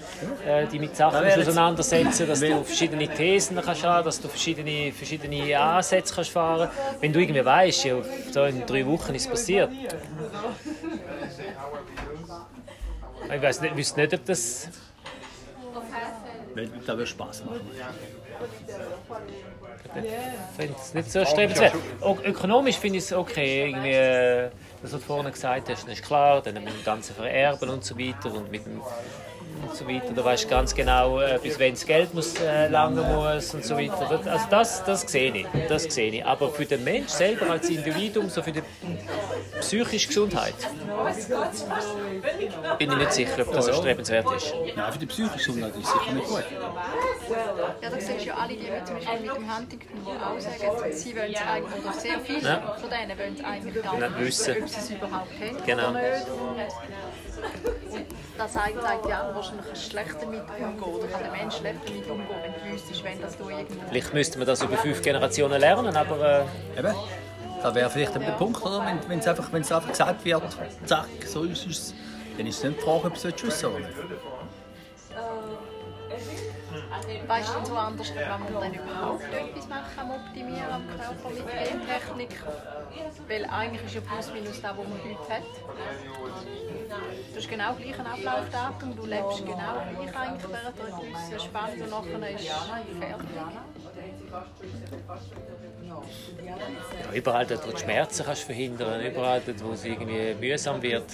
dich 0.71 0.79
mit 0.79 0.95
Sachen 0.95 1.23
Da 1.23 1.41
auseinandersetzen 1.41 2.27
dass 2.27 2.41
du 2.41 2.63
verschiedene 2.63 3.07
Thesen 3.07 3.59
kannst 3.63 3.83
haben, 3.83 4.05
dass 4.05 4.21
du 4.21 4.27
verschiedene, 4.27 4.91
verschiedene 4.91 5.57
Ansätze 5.59 6.13
kannst 6.13 6.31
fahren 6.31 6.69
Wenn 6.99 7.11
du 7.11 7.19
irgendwie 7.19 7.43
weißt, 7.43 7.85
ja, 7.85 7.95
so 8.31 8.43
in 8.43 8.63
drei 8.65 8.85
Wochen 8.85 9.15
ist 9.15 9.25
es 9.25 9.29
passiert. 9.29 9.69
Ich 13.33 13.41
weiß 13.41 13.61
nicht, 13.61 13.77
wüsste 13.77 14.01
nicht, 14.01 14.13
ob 14.13 14.25
das... 14.25 14.67
Wird 16.53 17.07
Spaß 17.07 17.45
machen. 17.45 17.61
Ich 19.95 20.57
finde 20.57 20.75
es 20.77 20.93
nicht 20.93 21.11
so 21.11 21.25
strebenswert. 21.25 21.73
Ökonomisch 22.25 22.77
finde 22.77 22.97
ich 22.97 23.05
es 23.05 23.13
okay, 23.13 23.69
irgendwie, 23.69 23.91
äh, 23.91 24.49
das, 24.81 24.91
was 24.93 24.99
du 25.01 25.07
vorhin 25.07 25.31
gesagt 25.31 25.69
hast, 25.69 25.83
das 25.83 25.93
ist 25.93 26.03
klar, 26.03 26.41
dann 26.41 26.55
mit 26.55 26.73
dem 26.73 26.83
ganzen 26.83 27.15
Vererben 27.15 27.69
und 27.69 27.83
so 27.85 27.97
weiter 27.97 28.33
und 28.33 28.51
mit 28.51 28.65
dem 28.65 28.81
und 29.63 29.75
so 29.75 29.87
weiter. 29.87 30.13
Du 30.13 30.23
weißt 30.23 30.49
ganz 30.49 30.73
genau, 30.75 31.19
äh, 31.21 31.39
bis 31.41 31.59
wann 31.59 31.71
das 31.71 31.85
Geld 31.85 32.13
muss, 32.13 32.39
äh, 32.39 32.67
langen 32.67 33.05
muss 33.13 33.53
und 33.53 33.63
so 33.63 33.77
weiter. 33.77 34.07
Das, 34.09 34.27
also 34.27 34.45
das, 34.49 34.83
das 34.83 35.01
sehe 35.01 35.31
ich, 35.35 35.45
das 35.69 35.83
sehe 35.83 36.11
ich. 36.11 36.25
Aber 36.25 36.49
für 36.49 36.65
den 36.65 36.83
Mensch 36.83 37.09
selber 37.09 37.49
als 37.51 37.69
Individuum, 37.69 38.29
so 38.29 38.41
für 38.41 38.51
die 38.51 38.63
psychische 39.59 40.07
Gesundheit, 40.07 40.55
bin 42.77 42.91
ich 42.91 42.97
nicht 42.97 43.13
sicher, 43.13 43.41
ob 43.47 43.53
das 43.53 43.67
erstrebenswert 43.67 44.25
ist. 44.35 44.53
Nein, 44.75 44.91
für 44.93 44.99
die 44.99 45.05
psychische 45.05 45.37
Gesundheit 45.37 45.75
ist 45.75 45.85
es 45.87 45.93
sicher 45.93 46.11
nicht 46.13 46.27
gut. 46.27 46.43
Ja, 47.81 47.89
da 47.89 47.99
siehst 47.99 48.21
du 48.21 48.27
ja 48.27 48.33
alle 48.35 48.53
die, 48.53 48.65
zum 48.85 48.95
Beispiel 48.95 49.19
mit 49.19 49.35
dem 49.35 49.55
Huntington, 49.57 49.87
die 50.05 50.23
auch 50.23 50.39
sagen, 50.39 50.91
sie 50.93 51.15
wollen 51.15 51.33
es 51.33 51.41
eigentlich, 51.41 51.83
oder 51.85 51.93
sehr 51.93 52.19
viele 52.19 52.41
Ja. 52.49 52.75
von 52.79 52.89
denen 52.89 53.19
wollen 53.19 53.35
es 53.37 53.43
eigentlich 53.45 53.83
gar 53.83 53.93
Nicht 53.97 54.09
nicht 54.17 54.27
wissen. 54.27 54.55
ob 54.63 54.69
sie 54.69 54.79
es 54.79 54.89
überhaupt 54.89 55.31
haben 55.39 55.65
Genau. 55.65 55.93
Oder 57.41 57.97
nicht. 57.97 58.09
Und 58.09 58.37
das 58.37 58.53
sagt, 58.53 58.81
sagt 58.81 59.05
ja, 59.07 59.31
wahrscheinlich 59.33 59.65
kannst 59.65 59.85
du 59.85 59.89
schlecht 59.91 60.15
damit 60.21 60.41
umgehen, 60.41 60.83
oder 60.83 61.07
kann 61.07 61.23
der 61.23 61.31
Mensch 61.31 61.55
schlecht 61.55 61.79
damit 61.85 62.09
umgehen, 62.09 62.37
wenn 62.41 62.53
du 62.53 62.73
wüsstest, 62.73 63.03
wenn 63.03 63.21
das 63.21 63.37
du 63.37 63.49
irgendwo... 63.49 63.87
Vielleicht 63.89 64.13
müsste 64.13 64.37
man 64.37 64.47
das 64.47 64.63
über 64.63 64.77
fünf 64.77 65.01
Generationen 65.01 65.59
lernen, 65.59 65.95
aber 65.95 66.45
äh, 66.75 66.79
Eben. 66.79 66.95
Das 67.61 67.75
wäre 67.75 67.89
vielleicht 67.89 68.15
der 68.15 68.19
Punkt, 68.31 68.61
oder? 68.63 68.83
Wenn, 68.85 68.97
wenn, 69.07 69.19
es 69.19 69.27
einfach, 69.27 69.51
wenn 69.53 69.61
es 69.61 69.71
einfach 69.71 69.89
gesagt 69.89 70.25
wird, 70.25 70.41
zack, 70.85 71.07
so 71.27 71.43
ist 71.43 71.67
es, 71.67 71.93
dann 72.37 72.47
ist 72.47 72.57
es 72.57 72.63
nicht 72.63 72.79
die 72.79 72.83
Frage, 72.83 73.05
ob 73.05 73.15
es 73.15 73.23
wissen 73.23 73.65
oder 73.67 73.79
nicht. 73.79 73.91
Weißt 77.27 77.55
du, 77.55 77.65
so 77.65 77.75
anders, 77.75 78.13
wenn 78.15 78.29
man 78.29 78.53
dann 78.53 78.73
überhaupt 78.73 79.23
etwas 79.33 79.67
machen 79.67 79.99
am 79.99 80.11
Optimieren 80.11 80.71
am 80.71 80.87
Körper 80.87 81.29
mit 81.29 81.47
Gentechnik? 81.47 82.43
Weil 83.27 83.45
eigentlich 83.45 83.83
ist 83.85 83.95
ja 83.95 84.01
plus 84.01 84.33
minus 84.33 84.61
das, 84.61 84.77
was 84.77 84.87
man 84.87 84.99
heute 85.03 85.33
hat. 85.33 85.43
Du 87.31 87.37
hast 87.37 87.49
genau 87.49 87.73
gleich 87.73 87.99
ein 87.99 88.05
Ablaufdatum, 88.05 88.95
du 88.95 89.05
lebst 89.05 89.45
genau 89.45 89.73
gleich 89.95 90.17
eigentlich 90.17 90.51
während 90.51 90.81
einer 90.81 90.99
gewissen 90.99 91.39
Spanne 91.39 91.83
und 91.83 91.89
nachher 91.89 92.29
ist 92.35 92.47
fertig. 92.99 93.29
ja, 95.87 97.13
überall 97.13 97.45
dort, 97.45 97.67
wo 97.67 97.71
du 97.71 97.77
Schmerzen 97.77 98.25
kannst 98.25 98.43
verhindern 98.43 99.01
überall 99.05 99.41
dort, 99.45 99.63
wo 99.63 99.71
es 99.71 99.85
irgendwie 99.85 100.33
mühsam 100.35 100.81
wird. 100.81 101.05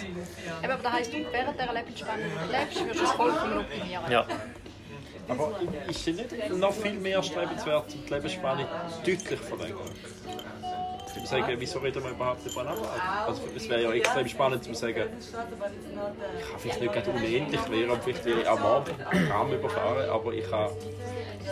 Aber 0.64 0.76
das 0.76 0.92
heisst, 0.94 1.14
du 1.14 1.18
während 1.32 1.60
dieser 1.60 1.74
Lebensspanne 1.74 2.24
lebst, 2.52 2.88
wirst 2.88 3.00
du 3.00 3.04
es 3.04 3.12
vollkommen 3.12 3.60
optimieren. 3.60 4.12
Ja. 4.12 4.26
Aber 5.28 5.60
ist 5.90 6.08
es 6.08 6.16
nicht 6.16 6.50
noch 6.52 6.74
viel 6.74 6.94
mehr 6.94 7.22
strebenswert, 7.22 7.94
um 7.94 8.06
die 8.06 8.14
Lebensspanne 8.14 8.68
deutlich 9.06 9.40
verlängern? 9.40 9.92
Ich 11.08 11.16
würde 11.16 11.28
sagen, 11.28 11.56
wieso 11.60 11.80
reden 11.80 12.04
wir 12.04 12.12
überhaupt 12.12 12.46
über 12.46 12.62
Ablauf? 12.62 13.02
Also 13.26 13.42
es 13.56 13.68
wäre 13.68 13.84
ja 13.84 13.92
extrem 13.92 14.28
spannend 14.28 14.64
zu 14.64 14.74
sagen, 14.74 15.04
ich 15.20 15.32
kann 15.32 16.60
vielleicht 16.60 16.82
nicht 16.82 16.94
gerade 16.94 17.12
unendlich 17.12 17.68
leben 17.70 17.92
und 17.92 18.08
ich 18.08 18.48
am 18.48 18.64
Abend 18.64 18.96
Rahmen 19.30 19.54
überfahren, 19.54 20.10
aber 20.10 20.34
ich 20.34 20.50
kann 20.50 20.70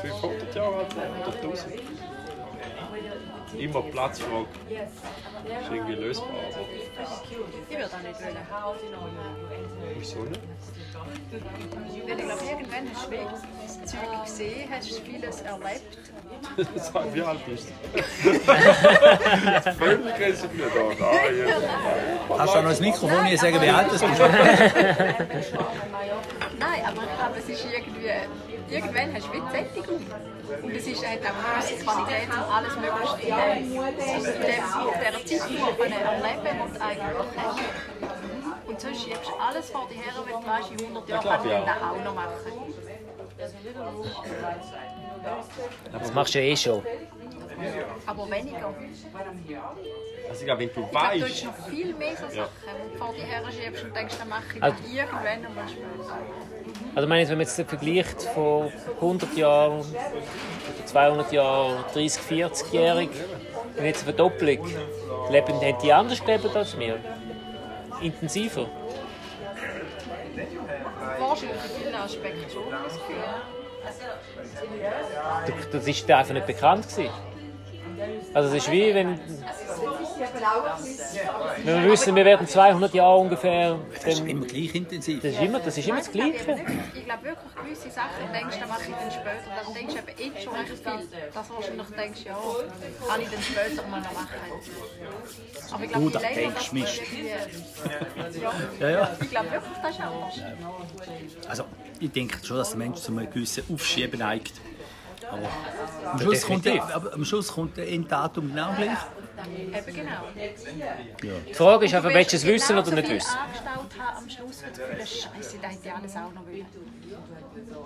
500 0.02 0.56
Jahre 0.56 0.76
alt 0.76 0.96
werden 0.96 1.16
oder 1.22 1.36
1000. 1.36 1.74
Immer 3.60 3.82
Platzfrage. 3.82 4.46
ist 4.70 5.72
irgendwie 5.72 5.94
lösbar, 5.96 6.28
aber 6.30 6.66
Ich 6.74 7.78
würde 7.78 7.82
das 7.82 7.94
nicht 8.02 8.22
wollen. 8.22 8.38
wieso 9.98 10.20
nicht? 10.24 10.42
Weil 12.08 12.20
ich 12.20 12.26
glaube, 12.26 12.44
irgendwann 12.50 12.90
hast 12.94 13.08
du 13.12 13.16
das 13.62 13.92
Zeug 13.92 14.24
gesehen, 14.26 14.70
hast 14.72 15.00
vieles 15.00 15.42
erlebt. 15.42 15.98
Sag, 16.76 17.14
wie 17.14 17.22
alt 17.22 17.46
bist 17.46 17.68
du? 18.24 18.40
Völlig 19.74 20.20
resigniert. 20.20 20.72
Nein. 21.00 21.54
Hast 22.30 22.54
du 22.54 22.58
auch 22.58 22.64
noch 22.64 22.70
das 22.70 22.80
Mikrofon 22.80 23.26
hier 23.26 23.38
sagen, 23.38 23.62
wie 23.62 23.70
alt 23.70 23.88
du 23.88 23.92
bist? 23.92 24.04
Nein, 26.60 26.82
aber 26.86 27.04
ich 27.04 27.18
glaube, 27.18 27.38
es 27.40 27.50
ist 27.50 27.66
irgendwie. 27.72 28.10
Irgendwann 28.68 29.14
hast 29.14 29.28
du 29.28 29.34
wie 29.34 29.42
die 29.42 29.52
Sättigung. 29.52 30.02
Und 30.64 30.72
es 30.76 30.88
ist, 30.88 31.06
hat 31.06 31.20
auch 31.20 31.34
Qualität, 31.84 32.30
um 32.34 32.54
alles 32.54 32.76
Mögliche 32.76 33.36
eigentlich 36.82 37.38
hast. 37.38 37.60
Und 38.68 38.82
sonst 38.82 39.04
schiebst 39.04 39.30
du 39.30 39.36
alles 39.36 39.70
vor 39.70 39.88
dir 39.88 39.96
her, 39.96 40.14
weil 40.26 40.42
du 40.42 40.48
weißt, 40.48 40.72
in 40.72 40.80
100 40.88 41.10
Jahren 41.10 41.24
kann 41.24 41.46
ich 41.46 41.52
ja. 41.52 41.66
das 41.66 41.82
auch 41.82 42.04
noch 42.04 42.16
machen. 42.16 42.34
Das 45.92 46.14
machst 46.14 46.34
du 46.34 46.40
ja 46.40 46.46
eh 46.46 46.58
schon. 46.58 46.84
Aber 48.06 48.30
weniger. 48.32 48.74
Also 50.28 50.40
ich 50.40 50.46
glaube, 50.46 50.62
wenn 50.62 50.68
du 50.68 50.74
glaube, 50.74 50.90
du 50.92 50.98
hast 50.98 51.22
weißt, 51.22 51.46
noch 51.46 51.68
viel 51.70 51.94
mehr 51.94 52.18
so 52.18 52.28
Sachen, 52.28 52.52
die 52.66 52.92
du 52.92 52.98
vor 52.98 53.14
dir 53.14 53.24
her 53.24 53.44
schiebst 53.52 53.84
und 53.84 53.96
denkst, 53.96 54.16
dann 54.18 54.30
mache 54.30 54.44
ich 54.56 54.64
Also- 54.64 54.78
irgendwann 54.92 55.46
einmal 55.46 55.70
später. 55.70 56.18
Also 56.96 57.08
meine, 57.08 57.28
wenn 57.28 57.38
man 57.38 57.48
jetzt 57.48 57.62
vergleicht 57.62 58.22
von 58.22 58.72
100 58.96 59.38
Jahren, 59.38 59.84
200 60.86 61.32
Jahren, 61.32 61.84
30, 61.94 62.22
40-jährig 62.22 63.10
und 63.78 63.86
jetzt 63.86 64.04
eine 64.04 64.14
Verdoppelung, 64.16 64.66
leben, 65.30 65.54
haben 65.54 65.78
die 65.84 65.94
anders 65.94 66.24
gelebt 66.24 66.56
als 66.56 66.78
wir? 66.78 66.98
Intensiver? 68.02 68.68
Wahrscheinlich 71.20 71.56
in 71.56 71.82
vielen 71.82 71.96
Aspekten 71.96 72.50
schon 72.52 72.64
das 75.72 75.88
ist 75.88 76.12
einfach 76.12 76.34
nicht 76.34 76.48
bekannt 76.48 76.88
gewesen. 76.88 77.35
Also 78.34 78.50
es 78.50 78.56
ist 78.64 78.72
wie 78.72 78.94
wenn, 78.94 79.20
wenn 81.64 81.84
wir 81.84 81.92
wissen, 81.92 82.16
wir 82.16 82.26
werden 82.26 82.48
200 82.48 82.94
Jahre 82.94 83.18
ungefähr, 83.18 83.80
Das 83.94 84.06
ist 84.06 84.26
immer 84.28 84.46
gleich 84.46 84.76
intensiv. 84.76 85.22
das 85.22 85.34
ist 85.34 85.42
immer 85.42 85.60
das, 85.60 85.78
ist 85.78 85.88
immer 85.88 85.98
das 86.00 86.12
Gleiche. 86.12 86.56
Ich 86.94 87.06
glaube 87.06 87.24
wirklich, 87.24 87.56
gewisse 87.56 87.90
Sachen 87.92 88.32
denkst, 88.34 88.58
dann 88.60 88.70
mache 88.70 88.82
ich 88.84 88.96
dann 88.96 89.12
später. 89.12 89.64
Dann 89.64 89.74
denkst 89.74 89.94
du 89.94 90.24
eben 90.24 90.34
jetzt 90.36 90.44
schon 90.44 90.54
recht 90.56 90.68
viel. 90.70 91.32
Dass 91.34 91.48
du 91.48 91.54
wahrscheinlich 91.56 91.88
denkst, 91.98 92.22
ja, 92.26 92.38
kann 93.08 93.22
ich 93.22 93.30
dann 93.30 93.42
später 93.42 93.88
mal 93.88 94.02
noch 94.02 94.14
machen. 94.14 94.36
Aber 95.72 95.84
ich 95.84 95.92
Du, 95.92 96.00
glaube, 96.00 96.12
das 96.12 96.22
länger 96.22 96.36
denkst 96.36 96.56
das 96.56 96.72
Mist. 96.74 97.02
Ja, 98.80 98.90
ja. 98.90 99.18
ich 99.22 99.30
glaube 99.30 99.52
wirklich, 99.52 99.78
das 99.82 99.92
ist 99.92 100.02
anders. 100.02 101.50
Also, 101.50 101.64
ich 102.00 102.12
denke 102.12 102.46
schon, 102.46 102.58
dass 102.58 102.70
der 102.70 102.78
Mensch 102.78 103.00
zu 103.00 103.12
einem 103.12 103.30
gewissen 103.30 103.64
Aufschieben 103.74 104.20
neigt. 104.20 104.54
Aber 105.32 106.12
am 106.12 106.20
Schluss, 106.20 106.42
kommt, 106.46 106.66
der- 106.66 106.96
aber 106.96 107.14
am 107.14 107.26
Schluss 107.26 107.48
kommt 107.52 107.78
der 107.78 107.90
Enddatum 107.92 108.50
genau 108.50 108.74
gleich. 108.76 108.98
Eben 109.88 109.96
genau. 109.96 110.12
Die 111.48 111.54
Frage 111.54 111.86
ist 111.86 111.94
einfach, 111.94 112.14
willst 112.14 112.34
du 112.34 112.38
es 112.38 112.46
wissen 112.46 112.78
oder 112.78 112.92
nicht 112.92 113.10
wissen? 113.10 113.36
angestaut 113.38 114.00
haben, 114.00 114.18
am 114.24 114.30
Schluss 114.30 114.62
das 114.62 114.78
Gefühl, 114.78 115.00
Scheiße, 115.00 115.58
das 115.62 115.72
hätte 115.72 115.80
ich 115.84 115.92
alles 115.94 116.16
auch 116.16 116.34
noch 116.34 116.46
wollen. 116.46 116.66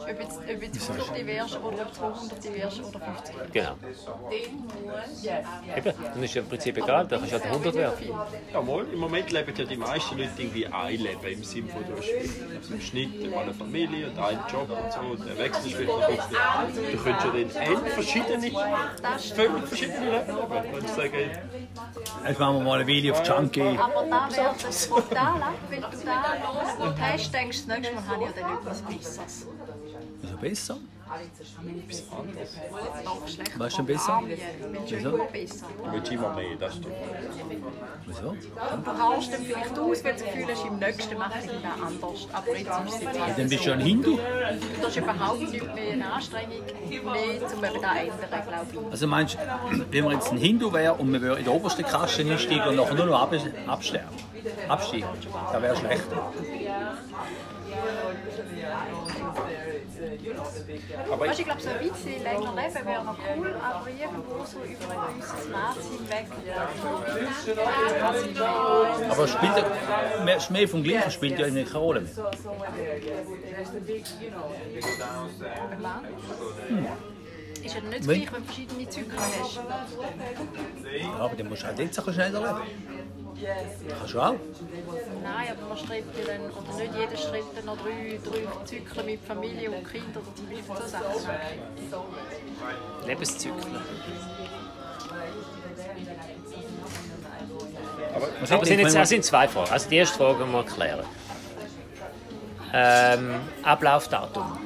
Ob 0.02 0.20
jetzt, 0.20 0.40
ob 0.40 0.64
jetzt 0.64 0.90
100 0.90 1.26
wärst 1.28 1.60
oder 1.60 1.82
ob 1.82 1.94
200 1.94 2.54
wärst 2.56 2.80
oder 2.84 3.00
50. 3.00 3.36
Genau. 3.54 3.76
Eben, 5.78 5.94
dann 6.14 6.24
ist 6.24 6.34
ja 6.34 6.42
im 6.42 6.48
Prinzip 6.48 6.78
egal, 6.78 7.08
da 7.08 7.18
kannst 7.18 7.32
du 7.32 7.40
halt 7.40 7.46
100 7.46 7.76
werden. 7.76 8.12
ja, 8.54 8.62
mal, 8.62 8.86
im 8.92 9.00
Moment 9.00 9.32
leben 9.32 9.54
ja 9.56 9.66
die 9.66 9.78
meisten 9.78 10.18
Leute 10.18 10.32
irgendwie 10.38 10.66
ein 10.66 10.98
Leben 10.98 11.28
im 11.28 11.44
Sinne 11.44 11.70
von, 11.70 11.86
du 11.86 11.98
hast 11.98 12.10
also 12.58 12.74
im 12.74 12.82
Schnitt 12.82 13.32
mal 13.32 13.44
eine 13.44 13.54
Familie 13.54 14.10
und 14.10 14.18
einen 14.18 14.42
Job 14.52 14.70
und 14.70 14.92
so, 14.92 15.00
und 15.00 15.28
der 15.28 15.38
wechselst 15.38 15.76
vielleicht 15.76 15.90
noch 15.90 16.08
ein 16.08 16.16
bisschen. 16.16 16.92
Du 16.92 17.04
könntest 17.04 17.26
ja 17.26 17.32
dann 17.32 17.68
elf 17.68 17.94
verschiedene, 17.94 18.52
völlig 19.36 19.68
verschiedene 19.68 20.12
Leben 20.12 20.36
leben. 20.36 20.74
Wenn 20.74 20.82
du 20.82 20.88
sagst, 20.88 21.40
Jetzt 22.28 22.40
machen 22.40 22.58
wir 22.58 22.64
mal 22.64 22.80
ein 22.82 22.88
Video 22.88 23.14
auf 23.14 23.28
Junkie. 23.28 23.62
Aber 23.62 24.06
da 24.06 24.30
wäre 24.32 24.56
das 24.62 24.88
brutal, 24.88 25.42
wenn 25.70 25.82
du 25.82 25.88
da 26.06 26.22
einen 26.22 27.02
hast, 27.02 27.34
denkst 27.34 27.64
du, 27.64 27.70
das 27.70 27.78
nächste 27.80 27.96
Mal 27.96 28.08
habe 28.08 28.24
ich 28.24 28.36
ja 28.36 28.42
dann 28.42 28.58
etwas 28.58 28.82
Besseres. 29.24 29.48
Wieso 30.22 30.38
besser? 30.38 30.78
Auch 33.06 33.28
schlecht. 33.28 33.58
Was 33.58 33.68
ist 33.70 33.78
denn 33.78 33.86
besser? 33.88 34.22
Du 34.22 34.96
Wieso? 34.96 35.12
Du 35.12 35.92
willst 35.92 36.12
immer 36.12 36.34
mehr, 36.36 36.56
das 36.60 36.76
stimmt. 36.76 36.96
Wieso? 38.06 38.36
Du 38.86 39.02
haust 39.02 39.34
dann 39.34 39.42
vielleicht 39.42 39.80
aus, 39.80 40.04
weil 40.04 40.14
du 40.14 40.20
das 40.20 40.24
Gefühl 40.24 40.48
hast, 40.52 40.66
im 40.66 40.78
nächsten 40.78 41.18
mache 41.18 41.40
ich 41.40 41.46
ihn 41.46 41.66
anders. 41.66 42.28
Aber 42.32 42.56
jetzt 42.56 42.70
ist 42.70 42.96
es 42.96 43.02
jetzt 43.02 43.20
halt 43.20 43.40
Dann 43.40 43.50
bist 43.50 43.66
du 43.66 43.72
ein 43.72 43.80
Hindu. 43.80 44.20
Das 44.82 44.90
ist 44.90 44.98
überhaupt 44.98 45.40
nicht 45.40 45.76
mehr 45.76 45.94
eine 45.94 46.14
Anstrengung, 46.14 46.50
mehr, 46.66 47.02
um 47.02 47.16
eben 47.16 47.40
das 47.42 47.52
zu 47.52 47.56
ändern, 47.58 47.82
glaube 47.82 48.68
ich. 48.72 48.92
Also 48.92 49.08
meinst 49.08 49.34
du, 49.34 49.86
wenn 49.92 50.04
man 50.04 50.14
jetzt 50.14 50.32
ein 50.32 50.38
Hindu 50.38 50.72
wäre 50.74 50.94
und 50.94 51.12
man 51.12 51.22
würde 51.22 51.40
in 51.40 51.46
der 51.46 51.54
obersten 51.54 51.84
Kaste 51.84 52.22
einsteigen 52.22 52.68
und 52.68 52.76
nachher 52.76 52.94
nur 52.94 53.06
noch 53.08 53.20
ab, 53.20 53.34
absterben, 53.66 54.16
absteigen, 54.68 55.08
das 55.52 55.62
wäre 55.62 55.76
schlechter. 55.76 56.34
Aber 61.12 61.20
Weißt, 61.28 61.34
ich, 61.34 61.40
ich 61.40 61.46
glaube, 61.46 61.62
so 61.62 61.70
ein 61.70 61.80
bisschen 61.80 62.24
länger 62.24 62.54
leben 62.56 62.86
wäre 62.86 63.04
noch 63.04 63.18
cool, 63.36 63.56
aber 63.62 63.88
irgendwo 63.90 64.46
so 64.46 64.58
über 64.60 64.92
ein 64.92 65.16
gewisses 65.16 65.50
Maß 65.50 65.78
hinweg. 65.90 66.26
Aber 69.10 69.24
es 69.24 69.32
spielt 69.32 69.58
ja, 69.58 70.24
mehr, 70.24 70.40
Schmäh 70.40 70.68
vom 70.68 70.84
Gleichen 70.84 71.12
spielt 71.12 71.40
ja 71.40 71.46
eigentlich 71.46 71.68
keine 71.68 71.80
Rolle 71.80 72.02
mehr. 72.02 72.10
Ist 77.64 77.76
ja 77.76 77.82
nicht 77.82 78.00
das 78.00 78.08
Wenn- 78.08 78.26
du 78.26 78.42
verschiedene 78.44 78.90
Zyklen 78.90 79.20
hast. 79.20 79.56
Ja, 81.02 81.16
aber 81.20 81.36
dann 81.36 81.50
musst 81.50 81.64
du 81.64 81.68
ein 81.68 81.76
bisschen 81.76 82.14
schneller 82.14 82.40
leben. 82.40 83.19
Kannst 83.98 84.14
du 84.14 84.20
auch. 84.20 84.36
Nein, 85.24 85.48
aber 85.52 85.68
man 85.70 85.78
strebt 85.78 86.18
ja 86.18 86.34
dann, 86.34 86.52
oder 86.52 86.78
nicht 86.78 86.94
jeder 86.96 87.18
strebt 87.18 87.58
dann 87.58 87.66
noch 87.66 87.78
drei, 87.78 88.20
drei 88.24 88.66
Zyklen 88.66 89.06
mit 89.06 89.20
Familie 89.26 89.72
und 89.72 89.90
Kindern 89.90 90.24
oder 90.24 90.36
zum 90.36 90.50
Beispiel 90.50 90.76
so 90.76 90.88
Sachen. 90.88 91.06
Lebenszyklen. 93.06 93.76
aber 98.50 98.66
sind, 98.66 98.80
jetzt, 98.80 98.96
es 98.96 99.10
sind 99.10 99.26
zwei 99.26 99.48
Fragen. 99.48 99.72
Also 99.72 99.90
die 99.90 99.98
erste 99.98 100.18
Frage 100.18 100.46
müssen 100.46 100.54
wir 100.54 100.64
klären. 100.64 101.06
Ähm, 102.74 103.36
Ablaufdatum. 103.64 104.60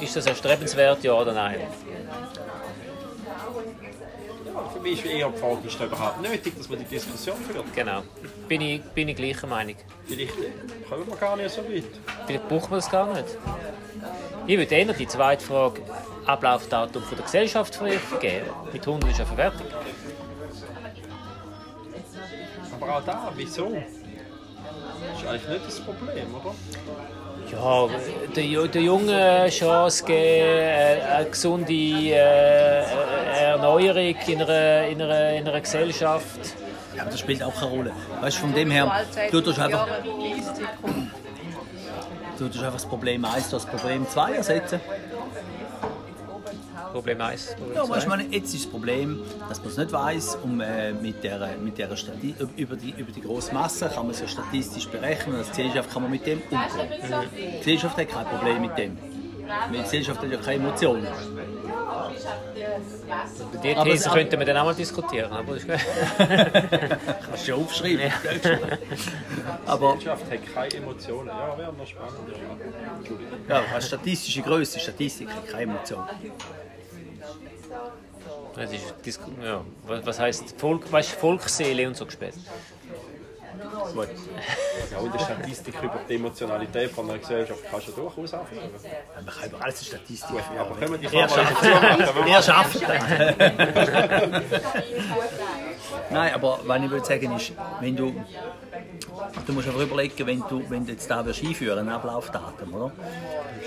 Ist 0.00 0.16
das 0.16 0.26
erstrebenswert, 0.26 1.02
ja 1.02 1.12
oder 1.12 1.32
nein? 1.32 1.60
Mich 4.88 5.04
ist 5.04 5.10
eher 5.10 5.28
die 5.28 5.38
Frage, 5.38 5.66
ist 5.66 5.80
das 5.80 5.86
überhaupt 5.86 6.22
nötig, 6.22 6.56
dass 6.56 6.68
man 6.68 6.78
die 6.78 6.84
Diskussion 6.84 7.36
führt? 7.36 7.74
Genau. 7.74 8.02
Bin 8.48 8.60
ich, 8.60 8.82
bin 8.82 9.08
ich 9.08 9.16
gleicher 9.16 9.46
Meinung. 9.46 9.76
Vielleicht 10.06 10.32
kommen 10.88 11.06
wir 11.06 11.16
gar 11.16 11.36
nicht 11.36 11.50
so 11.50 11.62
weit. 11.62 11.84
Vielleicht 12.26 12.48
braucht 12.48 12.70
man 12.70 12.78
das 12.78 12.90
gar 12.90 13.12
nicht. 13.12 13.36
Ich 14.46 14.56
würde 14.56 14.74
eher 14.74 14.92
die 14.92 15.06
zweite 15.06 15.44
Frage 15.44 15.82
Ablaufdatum 16.26 17.02
von 17.02 17.16
der 17.16 17.24
Gesellschaft 17.24 17.78
geben. 18.20 18.46
Mit 18.72 18.86
100 18.86 19.10
ist 19.10 19.18
ja 19.18 19.26
fertig. 19.26 19.66
Aber 22.80 22.96
auch 22.96 23.04
da, 23.04 23.32
wieso? 23.36 23.70
Das 23.70 25.22
ist 25.22 25.28
eigentlich 25.28 25.48
nicht 25.48 25.66
das 25.66 25.80
Problem, 25.80 26.34
oder? 26.34 26.54
Ja, 27.52 27.88
der, 28.36 28.44
Ju- 28.44 28.66
der 28.68 28.82
Jungen 28.82 29.48
Chance 29.50 30.04
geben, 30.04 30.18
äh, 30.18 31.00
eine 31.16 31.26
gesunde 31.30 31.72
äh, 31.72 32.12
äh, 32.12 32.84
Erneuerung 33.52 34.14
in 34.26 34.42
einer, 34.42 34.86
in, 34.86 35.00
einer, 35.02 35.32
in 35.32 35.48
einer 35.48 35.60
Gesellschaft. 35.60 36.40
Ja, 36.94 37.02
aber 37.02 37.10
das 37.10 37.20
spielt 37.20 37.42
auch 37.42 37.54
keine 37.54 37.70
Rolle. 37.70 37.92
Weißt 38.20 38.36
du, 38.36 38.40
von 38.42 38.54
dem 38.54 38.70
her, 38.70 38.90
du 39.30 39.40
tust 39.40 39.58
einfach, 39.60 39.86
du 42.38 42.48
tust 42.48 42.58
einfach 42.58 42.72
das 42.74 42.86
Problem 42.86 43.24
1 43.24 43.50
durch 43.50 43.64
das 43.64 43.70
Problem 43.80 44.06
2 44.08 44.32
ersetzen. 44.34 44.80
Problem 46.92 47.20
1. 47.20 47.54
Problem 47.56 47.74
Ja, 47.74 47.82
weißt 47.82 47.90
du, 47.90 48.00
zwei. 48.00 48.16
meine, 48.16 48.22
jetzt 48.34 48.54
ist 48.54 48.64
das 48.64 48.70
Problem, 48.70 49.20
dass 49.48 49.58
man 49.60 49.68
es 49.68 49.76
nicht 49.76 49.92
weiß 49.92 50.38
und 50.42 50.60
äh, 50.60 50.92
mit 50.92 51.22
der, 51.24 51.48
mit 51.62 51.78
der 51.78 51.94
Stati 51.96 52.34
über 52.56 52.76
die, 52.76 52.90
über 52.96 53.12
die 53.12 53.20
grosse 53.20 53.52
Masse 53.54 53.86
kann 53.88 54.04
man 54.04 54.10
es 54.10 54.20
ja 54.20 54.28
statistisch 54.28 54.88
berechnen 54.88 55.34
und 55.34 55.40
als 55.40 55.50
Gesellschaft 55.50 55.92
kann 55.92 56.02
man 56.02 56.10
mit 56.10 56.26
dem 56.26 56.40
umgehen. 56.42 56.60
Die 57.36 57.58
Gesellschaft 57.58 57.96
hat 57.96 58.08
kein 58.08 58.26
Problem 58.26 58.60
mit 58.62 58.76
dem. 58.78 58.98
Die 59.72 59.78
Gesellschaft 59.82 60.20
hat 60.20 60.30
ja 60.30 60.36
keine 60.38 60.56
Emotionen. 60.56 61.06
Die 63.62 63.74
Aber 63.76 63.84
These 63.90 64.08
es- 64.08 64.12
könnten 64.12 64.38
wir 64.38 64.46
dann 64.46 64.56
auch 64.58 64.64
mal 64.66 64.74
diskutieren. 64.74 65.32
Aber 65.32 65.54
das. 65.54 65.64
Kannst 67.26 67.46
du 67.46 67.52
ja 67.52 67.54
aufschreiben. 67.54 68.12
Aber 69.66 69.92
Die 69.98 70.04
Wirtschaft 70.04 70.30
hat 70.30 70.54
keine 70.54 70.74
Emotionen. 70.74 71.28
Ja, 71.28 71.56
wäre 71.58 71.72
noch 71.72 71.86
spannend. 71.86 72.12
Ja. 73.48 73.62
Ja, 73.72 73.80
statistische 73.80 74.42
Größe, 74.42 74.78
Statistik 74.80 75.28
hat 75.30 75.48
keine 75.48 75.62
Emotionen. 75.62 76.04
Das 78.54 78.72
ist 78.72 78.94
ja. 79.42 79.64
Was 79.86 80.06
was 80.06 80.18
heisst 80.18 80.58
Volk, 80.60 80.90
weißt, 80.90 81.12
Volksseele 81.12 81.86
und 81.86 81.96
so 81.96 82.06
gespielt? 82.06 82.34
Gut. 83.94 84.08
Ja, 84.90 84.98
in 85.00 85.12
der 85.12 85.18
Statistik 85.18 85.74
über 85.82 86.00
die 86.08 86.14
Emotionalität 86.14 86.90
von 86.90 87.08
einer 87.08 87.18
Gesellschaft 87.18 87.60
kannst 87.70 87.88
du 87.88 87.92
ja 87.92 87.98
durchaus 87.98 88.34
anführen. 88.34 88.70
Man 89.14 89.26
kann 89.26 89.48
über 89.48 89.62
alles 89.62 89.78
eine 89.78 89.86
Statistik 89.86 90.36
Ja, 90.54 90.60
aber 90.60 90.74
können 90.76 90.92
wir 90.92 90.98
die 90.98 91.06
Er 91.16 91.28
mal 91.28 91.36
dazu 91.36 92.20
machen? 92.20 92.42
Schafft 92.42 92.80
Nein, 96.10 96.34
aber 96.34 96.60
was 96.64 96.82
ich 96.82 96.90
will 96.90 97.04
sagen 97.04 97.36
ist, 97.36 97.52
wenn 97.80 97.96
du, 97.96 98.14
du 99.46 99.52
musst 99.52 99.68
einfach 99.68 99.80
überlegen, 99.80 100.26
wenn 100.26 100.40
du, 100.40 100.68
wenn 100.70 100.84
du 100.86 100.92
jetzt 100.92 101.10
da 101.10 101.24
willst 101.24 101.42
einführen, 101.42 101.78
ein 101.78 101.88
Ablaufdatum, 101.88 102.74
oder? 102.74 102.92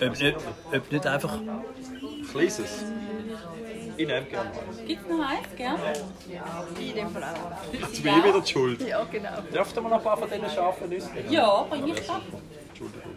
Ob 0.02 0.20
nicht, 0.20 0.38
ob 0.74 0.92
nicht 0.92 1.08
einfach, 1.08 1.40
Kleines. 2.32 2.62
Ich 3.98 4.08
nehme 4.08 4.26
gerne 4.26 4.50
eins. 4.50 4.86
Gibt 4.86 5.04
es 5.04 5.10
noch 5.10 5.28
eins, 5.28 5.48
gell? 5.58 5.70
In 6.80 6.96
dem 6.96 7.10
Fall 7.10 7.24
auch. 7.24 7.74
Jetzt 7.74 8.04
bin 8.04 8.18
ich 8.18 8.24
wieder 8.24 8.42
die 8.42 8.52
schuld. 8.52 8.88
Ja, 8.88 9.04
genau. 9.04 9.42
Dürften 9.54 9.84
wir 9.84 9.90
noch 9.90 9.98
ein 9.98 10.04
paar 10.04 10.18
von 10.18 10.30
diesen 10.30 10.50
scharfen 10.50 10.90
Nüsse? 10.90 11.10
Ja, 11.30 11.64
bring 11.70 11.88
ich 11.88 12.10
ab. 12.10 12.22
Entschuldigung. 12.70 13.12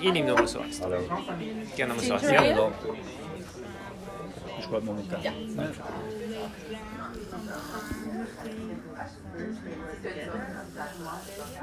Ich 0.00 0.12
nehme 0.12 0.28
nochmal 0.28 0.48
so 0.48 0.60
eins. 0.60 0.80
Gerne 1.76 1.94
nochmal 1.94 2.04
so 2.04 2.14
eins. 2.14 2.30
Ja. 2.30 2.40
Ale? 2.40 2.72
ist 4.60 4.70
gut 4.70 4.84
momentan. 4.84 5.22
Ja. 5.22 5.32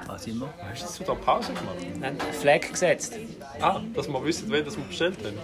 Was 0.07 0.25
wir? 0.25 0.49
Hast 0.71 0.99
du 0.99 1.03
wieder 1.03 1.15
Pause 1.15 1.53
gemacht? 1.53 1.75
Nein, 1.99 2.17
Flag 2.39 2.61
gesetzt. 2.71 3.13
Ah, 3.59 3.81
dass 3.93 4.07
wir 4.07 4.23
wissen, 4.23 4.49
wen 4.51 4.63
das 4.65 4.77
wir 4.77 4.83
bestellt 4.83 5.17
haben. 5.23 5.37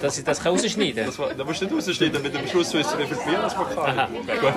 Dass 0.00 0.18
ich 0.18 0.24
das 0.24 0.44
rausschneiden 0.44 0.96
kann. 0.96 1.06
Das 1.06 1.18
war, 1.18 1.34
da 1.34 1.44
musst 1.44 1.60
du 1.60 1.66
nicht 1.66 1.74
rausschneiden, 1.74 2.22
mit 2.22 2.34
dem 2.34 2.46
Schluss 2.46 2.72
wissen, 2.74 2.98
wie 2.98 3.06
viel 3.06 3.16
Bier 3.16 3.38
das 3.40 3.56
wir 3.56 3.86
haben. 3.86 4.14
Gut. 4.14 4.54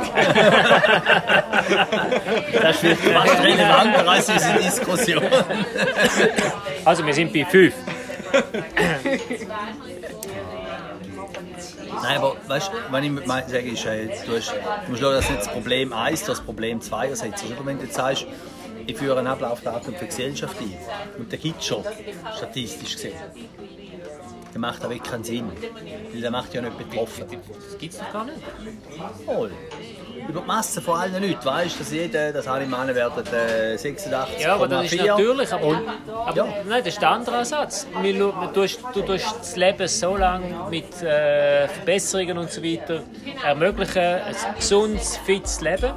Das 2.61 2.83
ist 2.83 3.01
fast 3.01 3.39
relevanter 3.43 4.07
als 4.09 4.29
unsere 4.29 4.59
Diskussion. 4.59 5.23
Also, 6.85 7.05
wir 7.05 7.13
sind 7.13 7.33
bei 7.33 7.45
5. 7.45 7.73
Nein, 12.11 12.17
aber 12.21 12.35
weißt 12.47 12.71
du, 12.73 12.91
was 12.91 13.03
ich 13.03 13.11
mein- 13.27 13.47
sage, 13.49 13.69
ist, 13.71 13.85
äh, 13.85 14.07
du, 14.25 14.35
hast, 14.35 14.53
du 14.85 14.89
musst 14.91 15.01
schauen, 15.01 15.13
dass 15.13 15.29
nicht 15.29 15.41
das 15.41 15.47
Problem 15.47 15.93
1 15.93 16.25
das 16.25 16.41
Problem 16.41 16.81
2 16.81 17.07
ersetzt. 17.07 17.45
Oder 17.45 17.65
wenn 17.65 17.77
du 17.77 17.85
jetzt 17.85 17.95
sagst, 17.95 18.25
ich 18.85 18.97
führe 18.97 19.19
ein 19.19 19.27
Ablaufdatum 19.27 19.93
für 19.93 20.01
die 20.01 20.07
Gesellschaft 20.07 20.57
ein, 20.59 20.73
und 21.17 21.31
der 21.31 21.39
gibt 21.39 21.61
es 21.61 21.67
schon, 21.67 21.85
statistisch 22.35 22.95
gesehen, 22.95 23.13
dann 24.51 24.61
macht 24.61 24.83
das 24.83 24.89
wirklich 24.89 25.09
keinen 25.09 25.23
Sinn. 25.23 25.49
Weil 26.11 26.21
der 26.21 26.31
macht 26.31 26.53
ja 26.53 26.61
nicht 26.61 26.77
betroffen. 26.77 27.25
Das 27.29 27.77
gibt 27.77 27.93
es 27.93 27.99
doch 27.99 28.11
gar 28.11 28.25
nicht. 28.25 28.37
Voll. 29.25 29.51
Über 30.27 30.41
die 30.41 30.47
Masse 30.47 30.81
von 30.81 30.99
allen 30.99 31.21
Leuten, 31.21 31.45
weißt 31.45 31.75
du, 31.75 31.79
dass 31.79 31.91
jeder, 31.91 32.31
dass 32.31 32.47
alle 32.47 32.65
Männer 32.65 32.95
werden 32.95 33.23
äh, 33.33 33.75
86,4. 33.75 34.41
Ja, 34.41 34.55
aber 34.55 34.67
das 34.67 34.91
ist 34.91 35.03
natürlich. 35.03 35.53
Aber, 35.53 35.65
Und, 35.65 35.81
aber 36.07 36.37
ja. 36.37 36.45
nein, 36.67 36.83
das 36.83 36.93
ist 36.93 37.01
der 37.01 37.09
andere 37.09 37.37
Ansatz. 37.37 37.87
Du 38.03 38.31
tust, 38.53 38.79
du 38.93 39.01
tust 39.01 39.35
das 39.39 39.55
Leben 39.55 39.87
so 39.87 40.15
lange 40.15 40.69
mit 40.69 41.01
äh, 41.01 41.67
Verbesserungen 41.67 42.37
und 42.37 42.51
so 42.51 42.63
weiter 42.63 43.03
ermöglichen, 43.43 44.01
ein 44.01 44.35
gesundes, 44.55 45.17
fittes 45.17 45.61
Leben. 45.61 45.91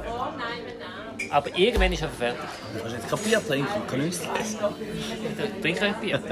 Aber 1.31 1.49
irgendwann 1.57 1.91
ist 1.91 2.01
er 2.01 2.09
fertig. 2.09 2.39
du 2.73 2.79
kannst 2.79 2.95
jetzt 2.95 3.09
kein 3.09 3.19
Bier 3.19 3.47
trinken 3.47 3.87
kein 3.87 3.99
Nüsse 3.99 4.23
essen. 4.39 4.59
Trink 5.61 5.81
ein 5.81 5.95
Bier. 5.99 6.21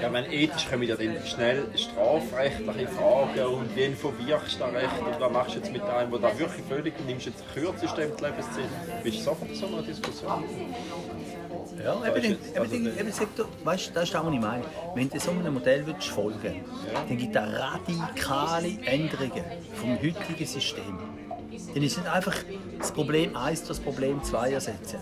Ja, 0.00 0.12
wenn 0.12 0.30
ethisch 0.30 0.68
kommen 0.68 0.82
ja 0.82 0.96
dann 0.96 1.16
schnell 1.26 1.64
strafrechtliche 1.74 2.88
Fragen 2.88 3.46
und 3.46 3.76
wen 3.76 3.96
verwirkst 3.96 4.56
du 4.56 4.58
da 4.58 4.66
recht 4.66 4.90
und 5.00 5.20
was 5.20 5.32
machst 5.32 5.54
du 5.54 5.58
jetzt 5.58 5.72
mit 5.72 5.82
einem, 5.82 6.10
der 6.10 6.20
da 6.20 6.38
wirklich 6.38 6.64
völlig 6.68 6.94
nimmst 7.06 7.26
du 7.26 7.30
jetzt 7.30 7.44
kürzest 7.54 7.96
dem 7.96 8.16
die 8.16 8.24
Lebenszeit, 8.24 9.02
bist 9.02 9.18
du 9.18 9.22
sofort 9.22 9.54
so 9.54 9.66
einer 9.66 9.82
Diskussion? 9.82 10.44
Ja, 11.82 11.94
eben, 12.06 12.24
eben, 12.24 12.38
eben, 12.54 12.98
eben, 12.98 13.12
weißt, 13.64 13.90
das 13.94 14.04
ist 14.04 14.14
das, 14.14 14.24
was 14.24 14.32
ich 14.32 14.40
meine. 14.40 14.64
Wenn 14.94 15.08
du 15.08 15.20
so 15.20 15.30
einem 15.30 15.54
Modell 15.54 15.86
willst 15.86 16.08
folgen 16.08 16.40
willst, 16.42 17.08
dann 17.08 17.16
gibt 17.16 17.36
es 17.36 17.42
radikale 17.42 18.78
Änderungen 18.84 19.44
vom 19.74 19.96
heutigen 19.96 20.46
System. 20.46 20.98
Dann 21.74 21.82
ist 21.82 21.96
nicht 21.96 22.08
einfach 22.08 22.34
das 22.78 22.92
Problem 22.92 23.36
1 23.36 23.64
das 23.64 23.80
Problem 23.80 24.22
2 24.22 24.52
ersetzen, 24.52 24.98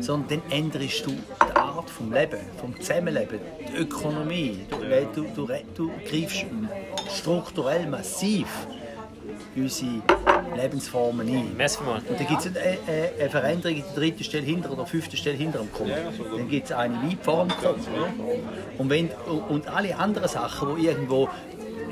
sondern 0.00 0.40
dann 0.40 0.52
änderst 0.52 1.06
du 1.06 1.10
die 1.10 1.56
Art 1.56 1.90
vom 1.90 2.12
Leben, 2.12 2.40
vom 2.60 2.78
Zusammenleben, 2.80 3.40
die 3.68 3.76
Ökonomie. 3.76 4.60
Du, 4.70 5.22
du, 5.22 5.46
du, 5.46 5.52
du 5.74 5.90
greifst 6.08 6.46
strukturell 7.08 7.86
massiv 7.86 8.48
unsere 9.56 10.02
Lebensformen 10.56 11.28
ein. 11.28 11.50
Und 11.50 12.20
dann 12.20 12.26
gibt 12.26 12.40
es 12.40 12.46
eine, 12.46 12.60
eine, 12.60 12.78
eine 13.18 13.30
Veränderung 13.30 13.76
in 13.76 13.82
der 13.82 13.94
dritten 13.94 14.24
Stelle 14.24 14.44
hinter 14.44 14.72
oder 14.72 14.86
fünften 14.86 15.16
Stelle 15.16 15.36
hinter 15.36 15.58
dem 15.58 15.72
Komma. 15.72 15.94
Dann 16.36 16.48
gibt 16.48 16.66
es 16.66 16.72
eine 16.72 16.94
wie 17.02 17.16
vor 17.20 17.46
dem 17.46 17.56
Komma. 17.56 17.78
Und, 18.78 18.90
wenn, 18.90 19.10
und 19.48 19.68
alle 19.68 19.96
anderen 19.96 20.28
Sachen, 20.28 20.76
die 20.76 20.86
irgendwo 20.86 21.28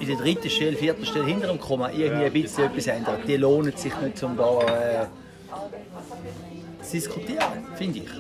in 0.01 0.07
der 0.07 0.17
dritten 0.17 0.51
Stelle, 0.51 0.77
vierten 0.77 1.07
Stelle 1.07 1.27
hinter 1.27 1.49
dem 1.49 1.61
Komma 1.61 1.91
irgendwie 1.91 2.27
ein 2.27 2.33
bisschen 2.33 2.65
etwas 2.65 2.87
ändern, 2.87 3.19
die 3.27 3.37
lohnen 3.37 3.77
sich 3.77 3.97
nicht, 3.99 4.23
um 4.23 4.37
da 4.37 4.61
äh, 4.61 5.07
zu 6.83 6.93
diskutieren, 6.93 7.67
finde 7.77 7.99
ich. 8.01 8.11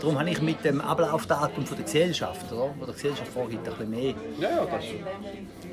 Darum 0.00 0.18
habe 0.18 0.30
ich 0.30 0.40
mit 0.40 0.64
dem 0.64 0.80
Ablaufdatum 0.80 1.66
von 1.66 1.76
der 1.76 1.84
Gesellschaft, 1.84 2.52
oder? 2.52 2.72
Wo 2.78 2.84
der 2.84 2.94
Gesellschaft 2.94 3.32
vorgibt, 3.32 3.66
ein 3.66 3.74
bisschen 3.74 3.90
mehr. 3.90 4.14
Ja, 4.38 4.50
ja, 4.50 4.64
das 4.64 4.84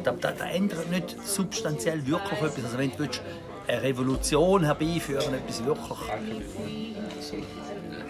Da, 0.04 0.12
da, 0.14 0.32
da 0.32 0.46
ändert 0.50 0.90
nicht 0.90 1.16
substanziell 1.24 2.06
wirklich 2.08 2.42
etwas. 2.42 2.66
Also 2.66 2.78
wenn 2.80 2.92
du 2.92 3.00
willst, 3.00 3.22
eine 3.68 3.82
Revolution 3.82 4.64
herbeiführen, 4.64 5.34
etwas 5.34 5.66
wirklich, 5.66 6.00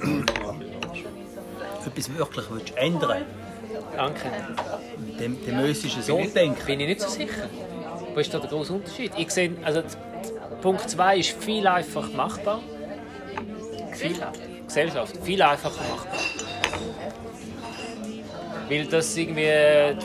etwas 1.86 2.18
wirklich 2.18 2.46
willst 2.50 2.78
ändern, 2.78 3.24
Danke. 3.96 4.22
dann, 5.20 5.38
dann 5.46 5.62
müsstest 5.62 5.98
du 5.98 6.02
so 6.02 6.18
denken. 6.18 6.58
Bin 6.66 6.80
ich 6.80 6.88
nicht 6.88 7.02
so 7.02 7.10
sicher. 7.10 7.50
Wo 8.14 8.20
ist 8.20 8.34
da 8.34 8.40
der 8.40 8.50
große 8.50 8.74
Unterschied? 8.74 9.12
Ich 9.18 9.30
sehe, 9.32 9.52
also 9.64 9.82
Punkt 10.62 10.90
2 10.90 11.18
ist 11.18 11.32
viel 11.44 11.68
einfacher 11.68 12.10
machbar. 12.16 12.62
Viel, 13.94 14.16
Gesellschaft, 14.66 15.18
viel 15.24 15.42
einfacher 15.42 15.82
machbar. 15.90 16.20
Weil 18.70 18.86
das 18.88 19.16
irgendwie, 19.16 19.48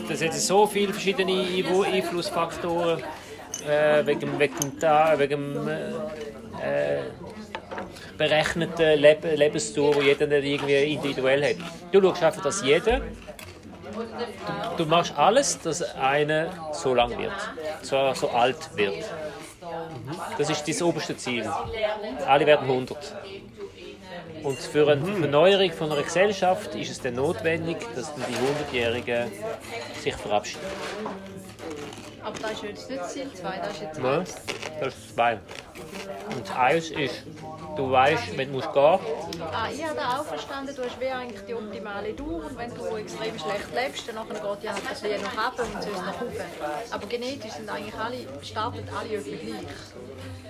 das 0.08 0.22
hat 0.22 0.34
so 0.34 0.66
viele 0.66 0.92
verschiedene 0.92 1.32
Einflussfaktoren 1.86 3.02
äh, 3.66 4.04
wegen, 4.06 4.38
wegen, 4.38 4.54
dem 4.60 4.78
Ta- 4.78 5.18
wegen 5.18 5.54
dem, 5.54 5.68
äh, 5.68 5.72
äh, 6.62 7.02
berechneten 8.18 9.00
Leb 9.00 9.24
Lebensdauer, 9.34 9.94
die 10.00 10.06
jeder 10.08 10.30
irgendwie 10.30 10.92
individuell 10.94 11.42
hat. 11.42 11.56
Du 11.90 12.02
schaust 12.02 12.22
einfach, 12.22 12.42
dass 12.42 12.62
jeder 12.62 13.00
Du 14.76 14.86
machst 14.86 15.16
alles, 15.16 15.58
dass 15.60 15.82
einer 15.96 16.72
so 16.72 16.94
lang 16.94 17.16
wird, 17.18 17.32
so, 17.82 18.12
so 18.14 18.30
alt 18.30 18.70
wird. 18.74 19.04
Das 20.38 20.50
ist 20.50 20.66
das 20.66 20.82
oberste 20.82 21.16
Ziel. 21.16 21.50
Alle 22.26 22.46
werden 22.46 22.68
100. 22.68 23.16
Und 24.42 24.58
für 24.58 24.90
eine 24.90 25.04
Verneuerung 25.04 25.72
von 25.72 25.92
einer 25.92 26.02
Gesellschaft 26.02 26.74
ist 26.74 26.90
es 26.90 27.00
dann 27.00 27.14
notwendig, 27.14 27.76
dass 27.94 28.14
dann 28.14 28.24
die 28.28 28.34
100-Jährigen 28.72 29.30
sich 30.02 30.14
verabschieden. 30.16 30.64
Aber 32.22 32.38
das 32.38 32.52
ist 32.52 32.62
jetzt 32.62 32.90
nicht 32.90 33.04
Ziel 33.06 33.30
2, 33.34 33.56
das 33.58 33.72
ist 33.72 33.80
jetzt 33.82 33.98
Ja, 33.98 34.18
eins. 34.18 34.34
das 34.80 34.94
ist 34.94 35.14
zwei. 35.14 35.38
Und 36.36 36.56
eins 36.58 36.90
ist, 36.90 37.14
du 37.76 37.90
weißt, 37.90 38.36
wenn 38.36 38.48
du 38.48 38.54
musst 38.56 38.72
gehen 38.72 38.82
Ah, 39.52 39.68
ich 39.72 39.82
habe 39.84 39.96
da 39.96 40.18
auch 40.20 40.24
verstanden, 40.24 40.74
du 40.76 40.84
hast 40.84 41.00
wie 41.00 41.06
eigentlich 41.08 41.40
die 41.46 41.54
optimale 41.54 42.12
Dauer 42.12 42.44
und 42.48 42.58
wenn 42.58 42.74
du 42.74 42.96
extrem 42.96 43.38
schlecht 43.38 43.74
lebst, 43.74 44.08
dann 44.08 44.14
nachher 44.16 44.34
geht 44.54 44.64
ja 44.64 44.74
das 44.88 45.02
Leben 45.02 45.22
nach 45.22 45.52
oben 45.52 45.72
und 45.74 45.82
sonst 45.82 46.04
nach 46.06 46.20
oben. 46.20 46.32
Aber 46.90 47.06
genetisch 47.06 47.52
sind 47.52 47.68
eigentlich 47.70 47.94
alle, 47.94 48.16
starten 48.42 48.84
alle 48.98 49.14
etwa 49.14 49.30
gleich. 49.30 49.66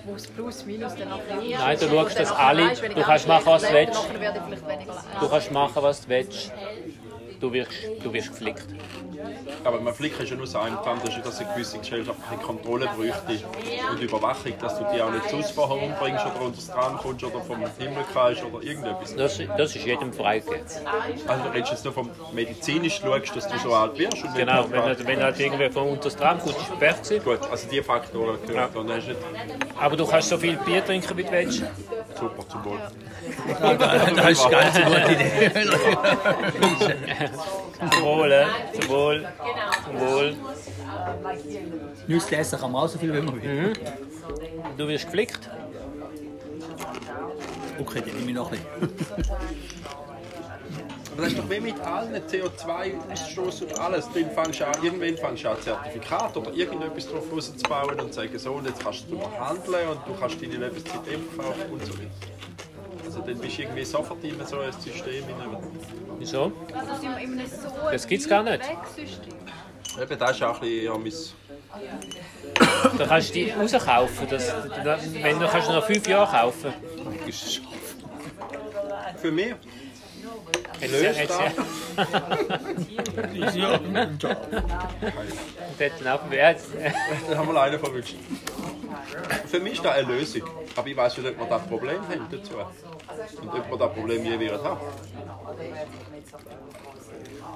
Wo 0.03 0.15
es 0.15 0.27
plus, 0.27 0.65
minus 0.65 0.95
dann 0.95 1.09
nachher 1.09 1.41
ist. 1.41 1.59
Nein, 1.59 1.79
du 1.79 1.87
schaust, 1.89 2.19
dass 2.19 2.31
alle- 2.31 2.75
du 2.75 3.01
kannst 3.01 3.27
machen, 3.27 3.45
was 3.45 3.61
du 3.61 3.73
willst. 3.73 4.01
Du 5.21 5.29
kannst 5.29 5.51
machen, 5.51 5.83
was 5.83 6.01
du 6.01 6.09
willst. 6.09 6.51
Du 7.39 7.51
wirst, 7.53 7.71
du 8.03 8.13
wirst 8.13 8.29
geflickt. 8.29 8.65
Aber 9.63 9.79
man 9.79 9.93
Flick 9.93 10.19
ist 10.19 10.29
ja 10.29 10.35
nur 10.35 10.47
so 10.47 10.57
ein 10.59 10.75
Plan, 10.77 10.97
dass 11.03 11.13
dass 11.21 11.39
eine 11.39 11.49
gewisse 11.49 11.77
gesellschaftliche 11.79 12.41
Kontrolle 12.41 12.87
bräuchte 12.87 13.39
und 13.91 14.01
Überwachung, 14.01 14.53
dass 14.59 14.77
du 14.77 14.83
die 14.85 15.01
auch 15.01 15.11
nicht 15.11 15.29
zu 15.29 15.41
vorher 15.43 15.77
umbringst 15.77 16.25
oder 16.25 16.37
unter 16.41 16.55
das 16.57 16.71
Tram 16.71 16.97
kommst 16.97 17.23
oder 17.23 17.41
vom 17.41 17.65
Himmel 17.77 18.03
fällst 18.03 18.43
oder 18.43 18.63
irgendetwas. 18.65 19.13
Das, 19.13 19.39
das 19.55 19.75
ist 19.75 19.85
jedem 19.85 20.11
freigegeben. 20.13 20.63
Also 21.27 21.43
du 21.43 21.49
redest 21.53 21.71
jetzt 21.73 21.83
nur 21.85 21.93
vom 21.93 22.11
medizinisch 22.31 22.99
schaust, 23.01 23.35
dass 23.35 23.47
du 23.47 23.57
so 23.57 23.73
alt 23.73 23.97
wirst. 23.99 24.23
Und 24.23 24.35
Genau, 24.35 24.69
wenn, 24.71 24.83
du- 24.85 25.07
wenn 25.07 25.19
du 25.19 25.25
halt 25.25 25.39
irgendwie 25.39 25.69
von 25.69 25.83
unter 25.89 26.03
das 26.09 26.15
Tram 26.15 26.39
kommst, 26.39 26.57
ist 26.57 26.71
es 26.71 26.77
perfekt. 26.77 27.23
Gut, 27.23 27.39
also 27.51 27.67
die 27.69 27.81
Faktoren 27.83 28.39
gehört. 28.45 28.75
Und 28.75 28.87
dann 28.87 28.97
ist 28.97 29.07
nicht 29.07 29.19
Aber 29.77 29.95
du 29.95 30.05
kannst 30.05 30.29
so 30.29 30.37
viel 30.37 30.57
Bier 30.57 30.83
trinken, 30.83 31.15
wie 31.17 31.23
du 31.23 31.31
willst. 31.31 31.63
Super 32.17 32.47
zum 32.49 32.65
Wohl. 32.65 32.79
Das 33.59 34.31
ist 34.31 34.45
eine 34.45 34.51
ganz 34.51 34.75
gute 34.75 35.11
Idee. 35.13 35.51
Zum 37.91 38.03
Wohl, 38.03 38.31
äh, 38.31 38.45
zum 38.79 38.89
Wohl, 38.89 39.27
zum 39.85 39.99
Wohl. 39.99 40.35
Nüsse 42.07 42.37
essen 42.37 42.59
kann 42.59 42.71
man 42.71 42.83
auch 42.83 42.87
so 42.87 42.99
viel, 42.99 43.13
wie 43.13 43.21
man 43.21 43.41
will. 43.41 43.73
Du 44.77 44.87
wirst 44.87 45.05
geflickt. 45.05 45.49
Okay, 47.79 48.01
dann 48.05 48.15
nehme 48.15 48.29
ich 48.29 48.35
noch 48.35 48.51
ein 48.51 48.59
bisschen. 48.59 49.25
Aber 51.11 51.23
das 51.23 51.33
ist 51.33 51.39
doch 51.39 51.49
wie 51.49 51.59
mit 51.59 51.79
allen 51.81 52.15
CO2-Ausstoß 52.15 53.63
und 53.63 53.79
alles. 53.79 54.07
Dann 54.13 54.31
fängst 54.31 54.61
du 54.61 54.67
an, 54.67 54.73
irgendwann 54.81 55.17
fängst 55.17 55.43
du 55.43 55.49
an, 55.49 55.57
ein 55.57 55.61
Zertifikat 55.61 56.37
oder 56.37 56.53
irgendetwas 56.53 57.09
drauf 57.09 57.23
rauszubauen 57.31 57.99
und 57.99 58.13
sagen, 58.13 58.39
so, 58.39 58.53
und 58.53 58.65
jetzt 58.65 58.83
kannst 58.83 59.05
du 59.09 59.15
noch 59.15 59.39
handeln 59.39 59.89
und 59.89 59.99
du 60.07 60.19
kannst 60.19 60.41
deine 60.41 60.55
Lebenszeit 60.55 61.07
eben 61.11 61.23
verkaufen 61.35 61.71
und 61.71 61.85
so 61.85 61.93
weiter. 61.93 62.09
Also 63.05 63.21
dann 63.21 63.37
bist 63.39 63.57
du 63.57 63.61
irgendwie 63.63 63.83
sofort 63.83 64.23
in 64.23 64.45
so 64.45 64.59
ein 64.59 64.71
System. 64.71 65.23
Wieso? 66.17 66.51
Also 66.73 67.07
Das 67.91 68.07
gibt's 68.07 68.27
gar 68.27 68.43
nicht. 68.43 68.61
Eben, 70.01 70.19
das 70.19 70.31
ist 70.31 70.43
auch 70.43 70.55
ein 70.55 70.61
bisschen 70.61 70.81
ja, 70.85 70.97
mein... 70.97 71.13
Da 72.97 73.05
kannst 73.05 73.29
du 73.29 73.33
die 73.33 73.51
rauskaufen. 73.51 74.27
Das, 74.29 74.53
wenn 75.21 75.39
du 75.39 75.47
kannst 75.47 75.67
du 75.67 75.73
nach 75.73 75.85
fünf 75.85 76.07
Jahren 76.07 76.31
kaufen. 76.31 76.73
Für 79.17 79.31
mich 79.31 79.55
Jetzt, 80.81 81.39
Ja, 83.55 83.79
dort 85.79 86.07
auch, 86.07 86.31
ja, 86.31 86.49
jetzt, 86.51 86.67
Da 87.29 87.37
haben 87.37 87.53
wir 87.53 87.61
einen 87.61 87.79
verwünscht. 87.79 88.15
Für 89.47 89.59
mich 89.59 89.73
ist 89.73 89.85
das 89.85 89.93
eine 89.93 90.07
Lösung. 90.07 90.43
Aber 90.75 90.87
ich 90.87 90.97
weiß 90.97 91.17
nicht, 91.17 91.29
ob 91.29 91.39
wir 91.39 91.45
das 91.45 91.67
Problem 91.67 92.01
haben 92.01 92.27
dazu. 92.31 92.53
Und 93.41 93.49
ob 93.49 93.69
wir 93.71 93.77
das 93.77 93.93
Problem 93.93 94.25
je 94.25 94.39
wieder 94.39 94.63
haben. 94.63 94.79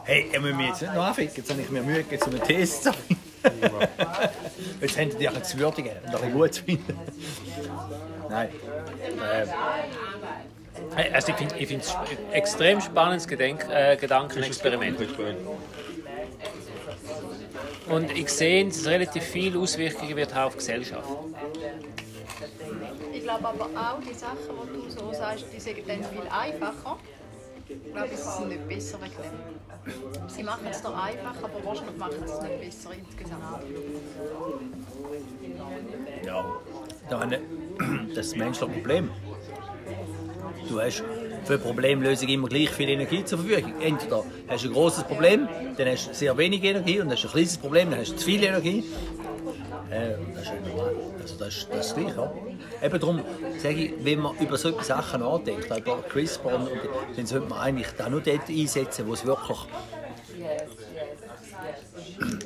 Hey, 0.04 0.30
ich 0.32 0.40
muss 0.40 0.54
mich 0.54 0.68
jetzt 0.68 0.82
nicht 0.82 0.94
noch 0.94 1.06
anficken. 1.06 1.36
Jetzt 1.38 1.50
habe 1.50 1.62
ich 1.62 1.70
mir 1.70 1.82
Mühe 1.82 2.04
gegeben, 2.04 2.22
so 2.24 2.30
einen 2.30 2.44
Test 2.44 2.84
zu 2.84 2.94
finden. 3.42 3.70
Jetzt 4.82 4.98
haben 5.00 5.10
die 5.10 5.28
dich 5.28 5.44
zu 5.44 5.60
würdigen 5.60 5.92
und 5.92 6.06
ein 6.06 6.12
bisschen 6.12 6.34
gut 6.34 6.54
zu 6.54 6.64
finden. 6.64 7.00
Nein. 8.30 8.50
Also 11.14 11.32
ich 11.32 11.68
finde 11.68 11.78
es 11.78 11.96
ein 11.96 12.34
extrem 12.34 12.82
spannendes 12.82 13.28
Gedenk, 13.28 13.68
äh, 13.70 13.98
Gedankenexperiment. 13.98 14.98
Und 17.88 18.12
ich 18.12 18.30
sehe, 18.30 18.66
dass 18.66 18.78
es 18.78 18.88
relativ 18.88 19.24
viele 19.24 19.60
Auswirkungen 19.60 20.16
wird 20.16 20.34
haben 20.34 20.48
auf 20.48 20.54
die 20.54 20.60
Gesellschaft. 20.60 21.10
Ich 23.14 23.24
glaube 23.24 23.48
aber 23.48 23.66
auch, 23.66 24.00
die 24.00 24.14
Sachen, 24.14 24.38
die 24.74 24.86
du 24.86 24.90
so 24.90 25.14
sagst, 25.14 25.46
die 25.54 25.60
sind 25.60 25.78
dann 25.88 26.04
viel 26.04 26.28
einfacher. 26.30 26.98
Ich 27.68 27.94
glaube, 27.94 28.10
sie 28.10 28.16
sind 28.16 28.50
nicht 28.50 28.68
besser 28.68 29.00
wegen 29.02 29.14
dem. 29.14 30.30
Sie 30.30 30.44
machen 30.44 30.68
es 30.70 30.82
doch 30.82 30.96
einfach, 30.96 31.36
aber 31.44 31.64
wahrscheinlich 31.64 31.98
machen 31.98 32.16
sie 32.26 32.34
es 32.34 32.42
nicht 32.42 32.62
besser 32.62 32.90
insgesamt. 32.94 33.64
Ja, 36.24 36.46
das 37.10 37.24
ist 37.32 38.18
das 38.18 38.36
menschliche 38.36 38.72
Problem. 38.72 39.12
Du 40.68 40.82
hast 40.82 41.04
für 41.46 41.58
Problemlösung 41.58 42.28
immer 42.28 42.48
gleich 42.48 42.70
viel 42.70 42.90
Energie 42.90 43.24
zur 43.24 43.40
Verfügung. 43.40 43.74
Entweder 43.82 44.24
hast 44.48 44.64
du 44.64 44.70
ein 44.70 44.74
großes 44.74 45.04
Problem, 45.04 45.48
dann 45.78 45.88
hast 45.88 46.10
du 46.10 46.14
sehr 46.14 46.38
wenig 46.38 46.64
Energie 46.64 47.00
und 47.00 47.12
hast 47.12 47.24
ein 47.26 47.32
kleines 47.32 47.58
Problem, 47.58 47.92
dann 47.92 48.00
hast 48.00 48.14
du 48.14 48.16
zu 48.16 48.26
viel 48.26 48.44
Energie. 48.44 48.84
Äh, 49.92 50.16
das 50.34 50.44
ist 50.44 50.54
normal. 50.68 50.96
Also 51.22 51.36
das 51.38 51.48
ist 51.56 51.68
das 51.72 51.88
ist 51.88 51.96
gleich, 51.96 52.16
ja. 52.16 52.34
Eben 52.84 53.00
darum 53.00 53.22
sage 53.58 53.76
ich, 53.76 53.94
wenn 54.04 54.20
man 54.20 54.38
über 54.38 54.58
solche 54.58 54.84
Sachen 54.84 55.22
nachdenkt, 55.22 55.72
auch 55.72 55.78
über 55.78 56.02
CRISPR, 56.02 56.56
und, 56.56 56.70
dann 57.16 57.26
sollte 57.26 57.48
man 57.48 57.60
eigentlich 57.60 57.88
da 57.98 58.10
nur 58.10 58.22
dort 58.22 58.50
einsetzen, 58.50 59.08
wo 59.08 59.14
es 59.14 59.26
wirklich 59.26 59.60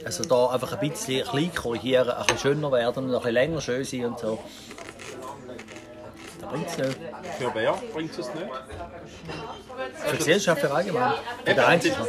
also 0.05 0.23
da 0.23 0.47
einfach 0.47 0.73
ein 0.73 0.89
bisschen 0.89 1.23
klein 1.25 1.51
korrigieren, 1.53 2.09
ein 2.09 2.25
bisschen 2.25 2.39
schöner 2.39 2.71
werden 2.71 3.05
und 3.05 3.11
ein 3.11 3.17
bisschen 3.17 3.33
länger 3.33 3.61
schön 3.61 3.83
sein 3.83 4.05
und 4.05 4.19
so. 4.19 4.39
Bringt 6.49 6.67
es 6.67 6.77
nicht. 6.77 6.97
Für 7.37 7.51
wer 7.53 7.73
bringt 7.93 8.17
es 8.17 8.33
nicht? 8.33 8.47
Für 9.95 10.11
die 10.11 10.17
Gesellschaft 10.17 10.61
für 10.61 10.71
allgemein. 10.71 11.13
Für 11.45 11.53
den 11.53 11.59
Einzelnen. 11.59 12.07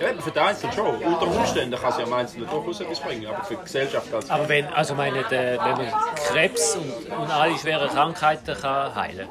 Ja, 0.00 0.10
eben, 0.10 0.20
für 0.20 0.30
den 0.30 0.42
Einzelnen 0.42 0.72
schon. 0.72 0.96
Unter 0.96 1.26
Umständen 1.26 1.80
kann 1.80 1.90
es 1.90 1.98
ja 1.98 2.04
am 2.04 2.12
Einzelnen 2.12 2.48
durchaus 2.48 2.80
etwas 2.80 3.00
bringen, 3.00 3.26
aber 3.26 3.44
für 3.44 3.54
die 3.54 3.62
Gesellschaft 3.62 4.14
als 4.14 4.30
Aber 4.30 4.48
wenn, 4.48 4.66
also 4.66 4.94
meine, 4.94 5.22
der, 5.24 5.58
wenn 5.58 5.76
man 5.76 5.92
Krebs 6.14 6.76
und, 6.76 7.12
und 7.12 7.30
alle 7.30 7.58
schweren 7.58 7.88
Krankheiten 7.88 8.56
kann 8.60 8.94
heilen 8.94 9.28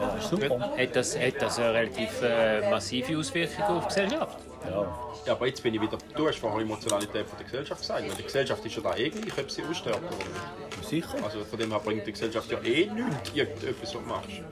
Ja, 0.00 0.48
kann, 0.48 0.78
hat 0.78 0.96
das, 0.96 1.18
hat 1.18 1.34
das 1.40 1.58
eine 1.58 1.74
relativ 1.74 2.22
äh, 2.22 2.70
massive 2.70 3.18
Auswirkung 3.18 3.64
auf 3.64 3.88
die 3.88 3.94
Gesellschaft. 3.94 4.49
Ja. 4.68 5.10
Ja, 5.26 5.32
aber 5.32 5.46
jetzt 5.46 5.62
bin 5.62 5.74
ich 5.74 5.80
wieder. 5.80 5.98
Du 6.16 6.26
hast 6.26 6.38
vorher 6.38 6.60
Emotionalität 6.62 7.26
von 7.26 7.38
der 7.38 7.44
Gesellschaft 7.44 7.80
gesagt. 7.80 8.08
Weil 8.08 8.16
die 8.16 8.22
Gesellschaft 8.22 8.64
ist 8.64 8.76
ja 8.76 8.82
da 8.82 8.96
eh 8.96 9.10
gleich, 9.10 9.38
ob 9.38 9.50
sie 9.50 9.62
oder 9.62 9.70
nicht. 9.70 10.88
Sicher. 10.88 11.16
Also 11.22 11.44
von 11.44 11.58
dem 11.58 11.70
her 11.70 11.80
bringt 11.80 12.06
die 12.06 12.12
Gesellschaft 12.12 12.50
ja 12.50 12.58
eh 12.62 12.86
nichts, 12.86 13.30
irgendetwas, 13.34 13.82
was 13.82 13.92
du 13.92 14.00
machst. 14.00 14.42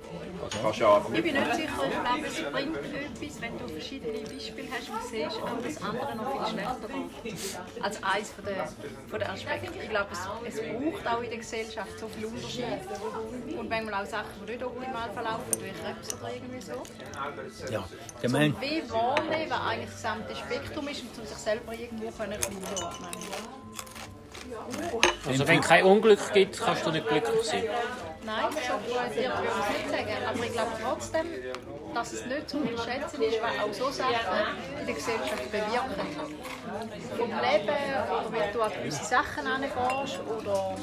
Also 0.42 0.58
kannst 0.62 0.78
ja 0.78 1.02
Ich 1.12 1.22
bin 1.22 1.34
nicht 1.34 1.54
sicher, 1.54 1.68
ich 1.86 2.00
glaube, 2.00 2.26
es 2.26 2.52
bringt 2.52 2.76
etwas, 2.76 3.40
wenn 3.42 3.58
du 3.58 3.68
verschiedene 3.68 4.18
Beispiele 4.20 4.68
hast 4.70 4.90
und 4.90 5.02
siehst, 5.10 5.42
auch 5.42 5.62
das 5.62 5.82
andere 5.82 6.16
noch 6.16 6.46
viel 6.46 6.58
schlechter 6.58 6.88
geht. 7.22 7.82
Als 7.82 8.02
eines 8.02 8.30
von 8.30 8.44
der, 8.44 8.68
von 9.08 9.18
der 9.18 9.32
Aspekte. 9.32 9.78
Ich 9.82 9.90
glaube, 9.90 10.08
es, 10.12 10.54
es 10.54 10.60
braucht 10.60 11.06
auch 11.06 11.22
in 11.22 11.30
der 11.30 11.38
Gesellschaft 11.38 11.98
so 11.98 12.08
viel 12.08 12.26
Unterschied. 12.26 12.64
Und 13.58 13.68
manchmal 13.68 14.02
auch 14.02 14.06
Sachen, 14.06 14.30
die 14.46 14.52
nicht 14.52 14.64
optimal 14.64 15.10
verlaufen, 15.10 15.52
wie 15.54 15.70
Krebs 15.82 16.14
oder 16.14 16.34
irgendwie 16.34 16.60
so. 16.60 16.82
Ja. 17.72 17.84
Der 18.22 18.30
Mann, 18.30 18.56
Wie 18.60 18.82
wahrnehmen 18.90 19.52
eigentlich 19.52 19.90
das 19.90 19.96
gesamte 19.96 20.36
Spektrum 20.36 20.88
ist 20.88 21.02
und 21.02 21.18
um 21.18 21.26
sich 21.26 21.36
selber 21.36 21.72
irgendwo 21.72 22.10
können 22.10 22.32
einordnen 22.32 23.08
Also 25.26 25.48
wenn 25.48 25.60
kein 25.60 25.84
Unglück 25.84 26.32
gibt, 26.32 26.58
kannst 26.58 26.86
du 26.86 26.90
nicht 26.90 27.08
glücklich 27.08 27.42
sein. 27.42 27.64
Nein, 28.24 28.46
so 28.52 28.92
poetiert 28.92 29.36
würde 29.36 29.48
ich 29.48 29.64
es 29.64 29.78
nicht 29.78 29.90
sagen. 29.90 30.26
Aber 30.28 30.44
ich 30.44 30.52
glaube 30.52 30.72
trotzdem, 30.82 31.26
dass 31.94 32.12
es 32.12 32.26
nicht 32.26 32.50
zu 32.50 32.58
unterschätzen 32.58 33.22
ist, 33.22 33.42
weil 33.42 33.60
auch 33.60 33.72
so 33.72 33.90
Sachen 33.90 34.12
in 34.80 34.86
der 34.86 34.94
Gesellschaft 34.94 35.50
bewirken. 35.50 36.28
Vom 37.16 37.30
Leben 37.30 37.78
oder 38.10 38.32
wie 38.32 38.52
du 38.52 38.62
an 38.62 38.72
gewisse 38.72 39.04
Sachen 39.04 39.46
herangehst 39.46 40.20
oder 40.26 40.76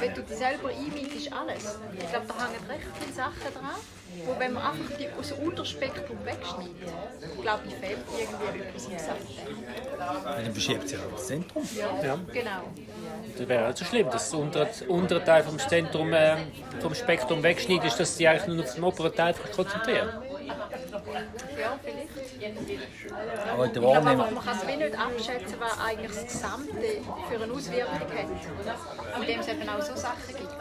wenn 0.00 0.14
du 0.14 0.22
dich 0.22 0.36
selber 0.36 0.68
einmietest, 0.68 1.32
alles. 1.32 1.78
Ich 1.98 2.10
glaube, 2.10 2.26
da 2.28 2.46
hängen 2.46 2.66
recht 2.68 2.86
viele 3.00 3.12
Sachen 3.12 3.40
dran, 3.52 3.76
wo 4.26 4.38
wenn 4.38 4.52
man 4.52 4.62
einfach 4.62 4.96
die 4.96 5.08
aus 5.18 5.28
dem 5.28 5.38
Unterspektrum 5.46 6.18
wegschneidet, 6.24 7.42
glaube 7.42 7.62
ich, 7.66 7.74
fehlt 7.74 7.98
irgendwie 8.18 8.60
etwas 8.60 8.86
im 8.86 8.92
Gesamten. 8.92 10.44
dann 10.44 10.52
verschiebt 10.52 10.88
sich 10.88 10.98
auch 10.98 11.12
das 11.12 11.26
Zentrum. 11.26 11.68
Ja, 11.76 12.18
genau. 12.32 12.62
Das 13.36 13.48
wäre 13.48 13.66
nicht 13.66 13.78
so 13.78 13.84
schlimm, 13.84 14.10
dass 14.10 14.30
der 14.30 14.40
untere, 14.40 14.68
untere 14.88 15.24
Teil 15.24 15.42
vom 15.42 15.58
Zentrum 15.58 16.12
äh, 16.12 16.36
vom 16.80 16.94
Spektrum 16.94 17.42
wegschneidet, 17.42 17.86
ist, 17.86 18.00
dass 18.00 18.16
sie 18.16 18.28
eigentlich 18.28 18.46
nur 18.46 18.64
auf 18.64 18.74
den 18.74 18.84
oberen 18.84 19.14
Teil 19.14 19.34
konzentrieren. 19.54 20.08
Ja, 21.60 21.78
vielleicht. 21.82 22.08
Aber 23.52 23.68
glaube 23.68 23.82
Wahrnehmung. 23.82 24.34
man 24.34 24.44
kann 24.44 24.56
es 24.56 24.66
wie 24.66 24.76
nicht 24.76 24.98
abschätzen, 24.98 25.56
was 25.58 25.78
eigentlich 25.80 26.12
das 26.12 26.24
Gesamte 26.24 27.02
für 27.28 27.42
eine 27.42 27.52
Auswirkung 27.52 27.94
hat. 27.94 29.20
Indem 29.20 29.40
es 29.40 29.48
eben 29.48 29.68
auch 29.68 29.82
so 29.82 29.96
Sachen 29.96 30.26
gibt. 30.28 30.54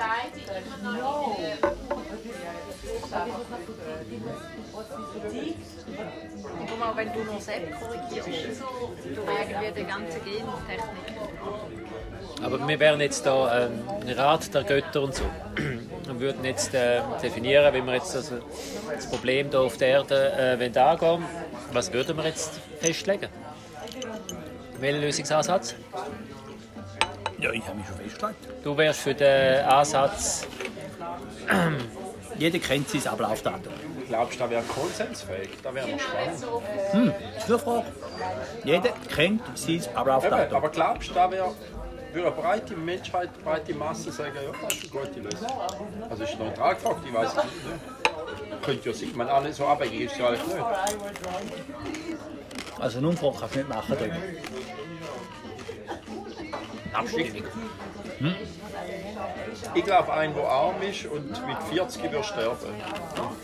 Und 6.44 6.70
guck 6.70 6.80
mal, 6.80 6.96
wenn 6.96 7.14
du 7.14 7.24
nur 7.24 7.40
selbst 7.40 7.80
korrigierst, 7.80 8.28
durch 8.28 9.50
irgendwie 9.52 9.82
die 9.82 9.86
ganze 9.86 10.20
Gentechnik. 10.20 11.24
Aber 12.44 12.68
wir 12.68 12.80
wären 12.80 13.00
jetzt 13.02 13.26
da 13.26 13.66
ähm, 13.66 13.84
Rat 14.16 14.54
der 14.54 14.64
Götter 14.64 15.02
und 15.02 15.16
so. 15.16 15.24
Und 16.10 16.20
würden 16.20 16.44
jetzt 16.44 16.74
äh, 16.74 17.00
definieren, 17.22 17.74
wie 17.74 17.82
wir 17.82 17.94
jetzt 17.94 18.14
also 18.14 18.40
das 18.94 19.10
Problem 19.10 19.50
hier 19.50 19.62
auf 19.62 19.78
der 19.78 19.88
Erde 19.88 20.60
äh, 20.60 20.80
angehen 20.80 21.26
Was 21.72 21.94
würden 21.94 22.18
wir 22.18 22.26
jetzt 22.26 22.60
festlegen? 22.82 23.30
Welchen 24.82 25.02
Lösungsansatz? 25.02 25.76
Ja, 27.40 27.52
ich 27.52 27.66
habe 27.66 27.78
mich 27.78 27.88
schon 27.88 27.96
festgelegt. 27.96 28.38
Du 28.66 28.76
wärst 28.76 29.00
für 29.00 29.14
den 29.14 29.64
Ansatz, 29.64 30.46
Jeder 32.38 32.60
kennt 32.60 32.90
sein 32.90 33.08
Ablaufdatum. 33.08 33.74
Glaubst 34.08 34.36
du, 34.36 34.44
da 34.44 34.50
wäre 34.50 34.64
konsensfähig? 34.64 35.50
Da 35.62 35.74
wäre 35.74 35.88
noch 35.88 36.00
spannend. 36.00 36.44
Das 37.36 37.44
ist 37.44 37.50
eine 37.50 37.60
Frage. 37.60 37.86
Jeder 38.64 38.90
kennt 39.14 39.42
sein 39.58 39.82
Ablaufdatum. 39.96 40.58
aber 40.58 40.70
glaubst 40.70 41.10
du, 41.10 41.14
da 41.14 41.32
wäre 41.32 41.54
würde 42.14 42.28
eine 42.28 42.36
breite 42.36 42.76
Menschheit, 42.76 43.30
breite 43.44 43.74
Masse 43.74 44.12
sagen, 44.12 44.36
ja, 44.36 44.52
das 44.62 44.74
ist 44.76 44.94
eine 44.94 45.06
gute 45.06 45.20
Lösung? 45.20 45.48
Also 46.10 46.24
ist 46.24 46.40
neutral 46.40 46.76
gefragt, 46.76 47.00
ich 47.08 47.14
weiß 47.14 47.36
nicht. 47.36 47.46
Ne? 47.46 47.80
Könnte 48.62 48.90
ja 48.90 48.96
sein, 48.96 49.10
ich 49.10 49.16
meine, 49.16 49.32
alle 49.32 49.54
so 49.54 49.66
abhängig 49.66 50.02
ist 50.02 50.18
ja 50.18 50.28
eigentlich 50.28 50.46
nicht. 50.48 50.66
Also 52.80 52.98
eine 52.98 53.08
Umfrage 53.08 53.38
kannst 53.40 53.56
du 53.56 53.60
nicht 53.60 53.70
machen. 53.70 53.98
Dort. 54.00 54.12
Abstimmung. 56.94 57.44
Ich 59.76 59.84
glaube, 59.84 60.14
ein, 60.14 60.34
der 60.34 60.44
arm 60.44 60.82
ist 60.82 61.06
und 61.06 61.30
mit 61.48 61.58
40 61.72 62.12
wird 62.12 62.26
sterben. 62.26 62.58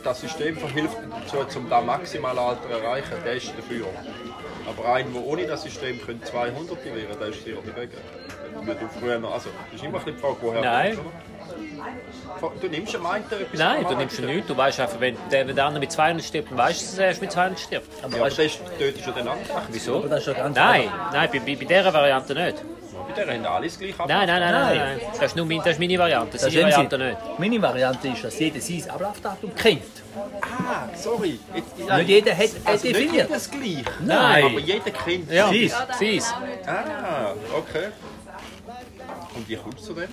Das 0.04 0.22
System 0.22 0.58
verhilft 0.58 0.98
dazu, 1.32 1.60
um 1.60 1.70
das 1.70 1.84
Maximalalter 1.84 2.62
zu 2.62 2.70
erreichen, 2.70 3.14
der 3.26 3.34
ist 3.34 3.52
dafür. 3.58 3.88
Aber 4.68 4.94
ein, 4.94 5.12
der 5.14 5.24
ohne 5.24 5.48
das 5.48 5.64
System 5.64 6.00
könnte 6.02 6.26
200 6.26 6.86
werden, 6.86 7.20
der 7.20 7.28
ist 7.30 7.44
sicher 7.44 7.58
dagegen. 7.66 7.98
Wie 8.62 8.72
du 8.72 8.90
früher 9.00 9.20
noch, 9.20 9.34
also, 9.34 9.50
das 9.72 9.80
ist 9.80 9.86
immer 9.86 10.00
die 10.00 10.12
Frage, 10.14 10.36
woher 10.42 10.62
Nein. 10.62 10.96
du 10.96 11.02
kommst? 12.40 12.64
Du 12.64 12.68
nimmst 12.68 12.96
am 12.96 13.06
einen 13.06 13.24
etwas 13.26 13.60
Nein, 13.60 13.86
du 13.88 13.96
nimmst 13.96 14.20
ja 14.20 14.26
nichts. 14.26 14.48
Du 14.48 14.56
weißt 14.58 14.80
einfach, 14.80 15.00
wenn 15.00 15.18
der, 15.32 15.48
wenn 15.48 15.56
der 15.56 15.66
andere 15.66 15.80
mit 15.80 15.92
200 15.92 16.24
stirbt, 16.26 16.52
dann 16.52 16.58
weißt 16.58 16.82
du, 16.82 16.86
dass 16.86 16.98
er 17.00 17.08
erst 17.08 17.22
mit 17.22 17.32
200 17.32 17.60
stirbt. 17.60 17.88
Aber 18.04 18.12
Ja, 18.12 18.18
aber 18.18 18.26
weißt, 18.28 18.40
das 18.40 18.46
ist, 18.46 18.60
ist 18.98 19.06
ja 19.06 19.12
den 19.12 19.28
anderen. 19.28 19.62
Wieso? 19.70 19.96
aber 19.98 20.08
das 20.10 20.20
ist 20.20 20.28
ja 20.28 20.34
ganz 20.34 20.56
Nein, 20.56 20.90
nein, 21.12 21.30
bei, 21.32 21.40
bei, 21.40 21.56
bei 21.56 21.66
dieser 21.66 21.94
Variante 21.94 22.34
nicht. 22.36 22.58
Bei 23.08 23.24
der 23.24 23.34
haben 23.34 23.46
alles 23.46 23.80
gleich 23.80 23.98
Nein, 23.98 24.08
nein, 24.08 24.28
nein, 24.28 24.40
nein, 24.40 24.52
Nein. 24.52 24.78
nein. 24.78 25.00
Das 25.14 25.22
ist 25.24 25.36
nur 25.36 25.46
mein, 25.46 25.58
das 25.60 25.68
ist 25.70 25.80
meine 25.80 25.98
Variante, 25.98 26.34
Das 26.38 26.44
ist 26.44 26.56
Variante 26.56 26.98
sie. 26.98 27.04
nicht. 27.04 27.18
Meine 27.40 27.62
Variante 27.62 28.08
ist, 28.10 28.24
dass 28.24 28.40
jeder 28.40 28.62
sein 28.62 28.84
Ablaufdatum 28.90 29.56
kennt. 29.56 29.82
Ah, 30.42 30.88
sorry. 30.96 31.40
Jetzt, 31.56 31.78
Nicht 31.78 32.08
jeder 32.10 32.32
hat 32.34 32.40
also 32.42 32.58
also 32.66 32.88
nicht 32.88 32.96
definiert. 33.00 33.30
jedes 33.30 33.52
gleich. 33.52 33.84
Nein. 34.02 34.44
Aber 34.46 34.60
jeder 34.60 34.92
kennt 34.92 35.32
Ja, 35.32 35.50
Siehst. 35.50 35.78
sieh's. 35.98 36.34
Ah, 36.68 37.32
okay. 37.58 37.88
Und 39.40 39.48
wie 39.50 39.56
kommst 39.56 39.80
du 39.84 39.84
zu 39.86 39.94
dem? 39.94 40.10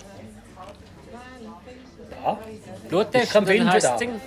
Ja, 2.25 2.39
Bluttest, 2.89 3.25
Ich 3.25 3.31
kann 3.31 3.45
dann 3.45 3.55
Film 3.57 3.69
für 3.71 3.79
das. 3.81 4.01
Nein, 4.01 4.21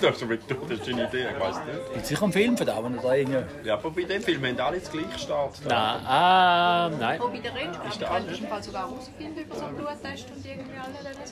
das 0.00 0.16
ist 0.16 0.28
mit- 0.28 0.42
das 0.48 0.78
ist 0.80 0.88
eine 0.88 1.08
Idee, 1.08 1.26
ich 1.34 1.40
weiß 1.40 1.56
nicht. 1.56 1.92
gibt 1.94 2.06
sicher 2.06 2.22
einen 2.22 2.32
Film 2.32 2.56
von 2.56 2.66
da, 2.66 2.84
wenn 2.84 2.96
er 2.96 3.02
da 3.02 3.14
irgendwie... 3.14 3.38
Ja, 3.64 3.74
aber 3.74 3.90
bei 3.90 4.02
dem 4.04 4.22
Film 4.22 4.44
haben 4.46 4.60
alle 4.60 4.76
jetzt 4.76 4.92
gleich 4.92 5.18
Start. 5.18 5.58
Nein, 5.64 5.72
ah, 6.06 6.90
nein. 7.00 7.20
Wo 7.20 7.28
bei 7.28 7.38
der 7.38 7.52
du 7.52 8.34
im 8.38 8.46
Fall 8.46 8.62
sogar 8.62 8.88
herausfinden 8.88 9.40
über 9.40 9.56
so 9.56 9.64
einen 9.64 9.76
Bluttest 9.76 10.26
und 10.30 10.44
irgendwie 10.46 10.70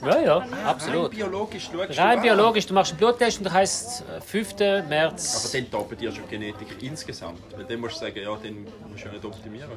alle 0.03 0.15
Ja, 0.15 0.21
ja, 0.25 0.37
Rein 0.37 0.53
absolut. 0.65 1.11
biologisch 1.11 1.69
schaust 1.73 1.97
du 1.97 2.01
Rein 2.01 2.21
biologisch, 2.21 2.65
du 2.67 2.73
machst 2.73 2.91
einen 2.91 2.99
Bluttest 2.99 3.37
und 3.37 3.43
der 3.45 3.53
heisst 3.53 4.03
äh, 4.17 4.21
5. 4.21 4.53
Aber 4.61 4.83
März. 4.83 5.51
dann 5.51 5.71
toppen 5.71 5.97
dir 5.97 6.11
schon 6.11 6.27
Genetik 6.29 6.67
insgesamt. 6.83 7.39
Weil 7.55 7.63
dann 7.65 7.79
musst 7.79 7.95
du 7.95 7.99
sagen, 8.05 8.19
ja, 8.21 8.35
den 8.35 8.67
musst 8.89 9.03
du 9.03 9.07
ja 9.07 9.13
nicht 9.13 9.25
optimieren. 9.25 9.71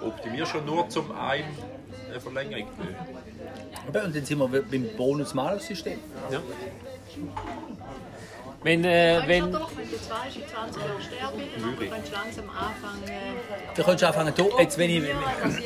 Du 0.00 0.06
optimierst 0.08 0.52
schon 0.52 0.64
nur 0.66 0.88
zum 0.88 1.12
einen 1.16 1.56
eine 2.16 2.20
Verlängerung. 2.20 2.68
Aber 3.88 4.04
Und 4.04 4.16
dann 4.16 4.24
sind 4.24 4.38
wir 4.38 4.48
beim 4.48 4.88
Bonus-Malus-System. 4.96 5.98
Ja. 6.30 6.40
Wenn, 8.62 8.84
äh, 8.84 9.20
Wenn, 9.26 9.44
wenn, 9.44 9.52
doch, 9.52 9.70
wenn 9.76 9.86
du 9.86 9.92
jetzt 9.92 10.10
weißt, 10.10 10.36
in 10.36 10.42
20 10.48 10.82
Jahren 10.82 11.02
sterbe 11.02 11.42
ich, 11.42 11.62
dann 11.62 11.78
könntest 11.78 12.12
du 12.12 12.16
langsam 12.16 12.44
anfangen. 12.50 13.02
Du 13.76 13.82
anfangen, 14.02 14.34
to- 14.34 14.58
jetzt, 14.58 14.78
wenn 14.78 14.90
ich 14.90 15.04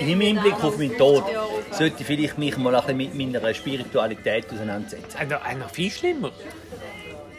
im 0.01 0.21
Hinblick 0.21 0.63
auf 0.63 0.77
meinen 0.77 0.99
Tod, 0.99 1.25
sollte 1.71 1.97
ich 2.01 2.07
vielleicht 2.07 2.37
mich 2.37 2.59
mal 2.59 2.75
ein 2.75 2.97
bisschen 2.99 3.17
mit 3.17 3.33
meiner 3.33 3.55
Spiritualität 3.55 4.53
auseinandersetzen. 4.53 5.17
äh, 5.19 5.25
noch, 5.27 5.47
äh, 5.47 5.55
noch 5.55 5.71
viel 5.71 5.91
schlimmer. 5.91 6.31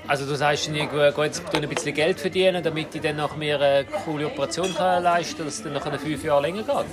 Also 0.07 0.25
du 0.25 0.35
sagst, 0.35 0.67
ich 0.67 0.73
gehe 0.89 1.11
jetzt 1.25 1.41
ein 1.55 1.69
bisschen 1.69 1.93
Geld 1.93 2.19
verdienen, 2.19 2.63
damit 2.63 2.95
ich 2.95 3.01
dann 3.01 3.17
nach 3.17 3.35
mir 3.35 3.59
eine 3.61 3.85
coole 3.85 4.25
Operation 4.27 4.73
kann 4.73 5.03
leisten 5.03 5.37
kann, 5.37 5.45
dass 5.45 5.55
es 5.57 5.63
dann 5.63 5.73
nach 5.73 5.99
fünf 5.99 6.23
Jahren 6.23 6.41
länger 6.41 6.63
geht. 6.63 6.85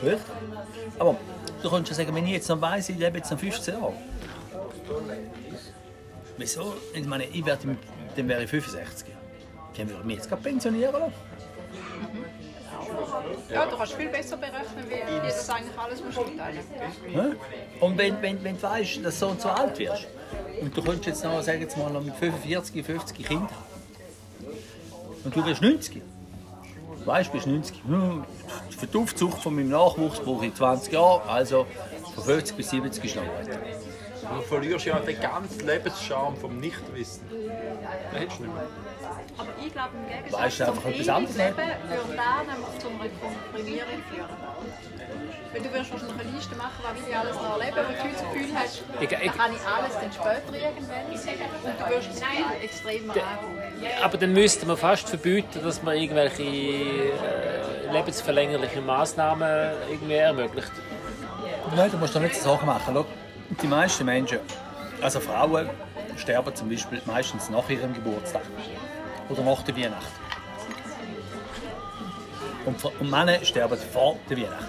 Vielleicht. 0.00 0.24
Aber 0.98 1.16
du 1.62 1.70
könntest 1.70 1.98
ja 1.98 2.04
sagen, 2.04 2.16
wenn 2.16 2.26
ich 2.26 2.32
jetzt 2.32 2.48
noch 2.48 2.60
weiss, 2.60 2.88
ich 2.88 2.98
lebe 2.98 3.18
jetzt 3.18 3.30
noch 3.30 3.38
15 3.38 3.74
Jahre. 3.74 3.92
Wieso? 6.36 6.74
Ich 6.94 7.06
meine, 7.06 7.24
ich 7.24 7.44
werde, 7.44 7.76
dann 8.16 8.28
wäre 8.28 8.44
ich 8.44 8.50
65. 8.50 9.08
Dann 9.76 9.88
würde 9.88 10.00
ich 10.00 10.06
mich 10.06 10.16
jetzt 10.16 10.28
gerade 10.28 10.42
pensionieren 10.42 10.92
lassen. 10.92 11.12
Ja, 13.50 13.66
du 13.66 13.76
kannst 13.76 13.92
viel 13.94 14.08
besser 14.08 14.36
berechnen, 14.36 14.84
wie, 14.88 14.94
wie 14.94 15.28
das 15.28 15.48
eigentlich 15.50 15.78
alles 15.78 16.02
musst 16.02 16.18
einteilen 16.18 16.60
Hä? 17.06 17.20
Und 17.80 17.98
wenn, 17.98 18.22
wenn, 18.22 18.42
wenn 18.42 18.56
du 18.56 18.62
weißt, 18.62 19.04
dass 19.04 19.18
du 19.18 19.26
so 19.26 19.28
und 19.28 19.40
so 19.40 19.48
alt 19.48 19.78
wirst, 19.78 20.06
und 20.60 20.76
du 20.76 20.82
könntest 20.82 21.06
jetzt 21.06 21.24
noch, 21.24 21.42
sagen 21.42 21.60
wir 21.60 21.82
mal, 21.82 21.92
noch 21.92 22.02
mit 22.02 22.14
45, 22.16 22.84
50 22.84 23.26
Kinder 23.26 23.42
haben, 23.42 24.50
und 25.24 25.36
du 25.36 25.44
wirst 25.44 25.62
90, 25.62 26.02
weißt 27.04 27.28
du, 27.28 27.32
bist 27.32 27.46
90, 27.46 27.82
hm, 27.86 28.24
für 28.78 28.86
die 28.86 28.98
Aufzucht 28.98 29.42
von 29.42 29.54
meinem 29.54 29.70
Nachwuchs 29.70 30.20
brauche 30.20 30.46
ich 30.46 30.54
20 30.54 30.92
Jahre, 30.92 31.22
also 31.28 31.66
von 32.14 32.24
50 32.24 32.56
bis 32.56 32.70
70 32.70 33.04
ist 33.04 33.16
noch 33.16 33.22
gut. 33.22 33.58
Du 34.36 34.42
verlierst 34.42 34.84
ja 34.86 34.98
den 35.00 35.20
ganzen 35.20 35.66
Lebenscharme 35.66 36.36
vom 36.36 36.58
Nichtwissen. 36.60 37.28
Den 37.30 37.50
hättest 38.20 38.38
du 38.38 38.42
nicht 38.44 38.54
mehr. 38.54 38.66
Aber 39.38 39.48
ich 39.64 39.72
glaube, 39.72 39.88
im 39.96 40.06
Gegensatz 40.08 40.40
Weißt 40.40 40.60
du, 40.60 40.64
zum 40.66 40.74
einfach 40.74 40.90
etwas 40.90 41.08
anderes 41.08 41.36
Leben 41.36 41.56
würde 41.56 42.16
da 42.16 42.42
nämlich 42.46 42.78
zu 42.78 42.88
einer 42.88 43.08
Komprimierung 43.18 44.00
führen. 44.10 44.36
Weil 45.52 45.62
du 45.62 45.72
wirst 45.74 45.90
wahrscheinlich 45.90 46.20
eine 46.20 46.30
Liste 46.36 46.54
machen, 46.54 46.78
was 46.84 46.94
will 46.94 47.08
ich 47.10 47.16
alles 47.16 47.34
noch 47.34 47.58
erleben, 47.58 47.76
wo 47.76 47.90
du 47.90 48.08
das 48.12 48.22
Gefühl 48.22 48.54
hast, 48.54 48.82
Ich- 49.00 49.02
ich- 49.02 49.08
da 49.10 49.32
kann 49.34 49.50
ich 49.50 49.66
alles 49.66 49.94
dann 49.98 50.12
später 50.12 50.54
irgendwann. 50.54 51.04
Und 51.10 51.74
du 51.80 51.84
wirst 51.90 52.08
das 52.10 52.20
Gefühl 52.20 52.62
extrem 52.62 53.10
anfangen. 53.10 53.59
Aber 54.02 54.18
dann 54.18 54.32
müsste 54.32 54.66
man 54.66 54.76
fast 54.76 55.08
verbieten, 55.08 55.60
dass 55.62 55.82
man 55.82 55.96
irgendwelche 55.96 56.42
äh, 56.42 57.92
lebensverlängerlichen 57.92 58.84
Massnahmen 58.84 59.72
irgendwie 59.90 60.14
ermöglicht. 60.14 60.72
Nein, 61.74 61.90
du 61.90 61.96
musst 61.98 62.14
doch 62.14 62.20
nicht 62.20 62.34
so 62.34 62.50
Sachen 62.50 62.66
machen. 62.66 62.94
Schau, 62.94 63.06
die 63.62 63.66
meisten 63.66 64.04
Menschen, 64.04 64.38
also 65.00 65.20
Frauen, 65.20 65.68
sterben 66.16 66.54
zum 66.54 66.68
Beispiel 66.68 67.00
meistens 67.06 67.50
nach 67.50 67.68
ihrem 67.68 67.94
Geburtstag 67.94 68.42
oder 69.28 69.42
nach 69.42 69.62
der 69.62 69.76
Weihnacht. 69.76 70.10
Und, 72.66 72.84
und 72.84 73.10
Männer 73.10 73.42
sterben 73.44 73.78
vor 73.78 74.16
der 74.28 74.36
Weihnacht. 74.36 74.68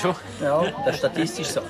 Schon? 0.00 0.14
Ja, 0.40 0.64
das 0.84 0.94
ist 0.94 0.98
statistisch 0.98 1.48
so. 1.48 1.60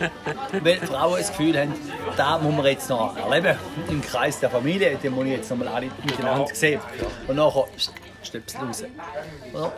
Weil 0.64 0.76
Frauen 0.78 1.18
das 1.18 1.28
Gefühl 1.30 1.58
haben, 1.58 1.74
da 2.16 2.38
muss 2.38 2.54
man 2.54 2.66
jetzt 2.66 2.88
noch 2.88 3.16
erleben, 3.16 3.58
im 3.88 4.00
Kreis 4.02 4.40
der 4.40 4.50
Familie, 4.50 4.96
den 4.96 5.12
muss 5.14 5.26
ich 5.26 5.32
jetzt 5.32 5.50
noch 5.50 5.58
mal 5.58 5.68
alle 5.68 5.86
miteinander 6.04 6.46
sehen. 6.54 6.80
Und 7.28 7.36
nachher 7.36 7.66
stöpsel 8.22 8.60
raus. 8.60 8.84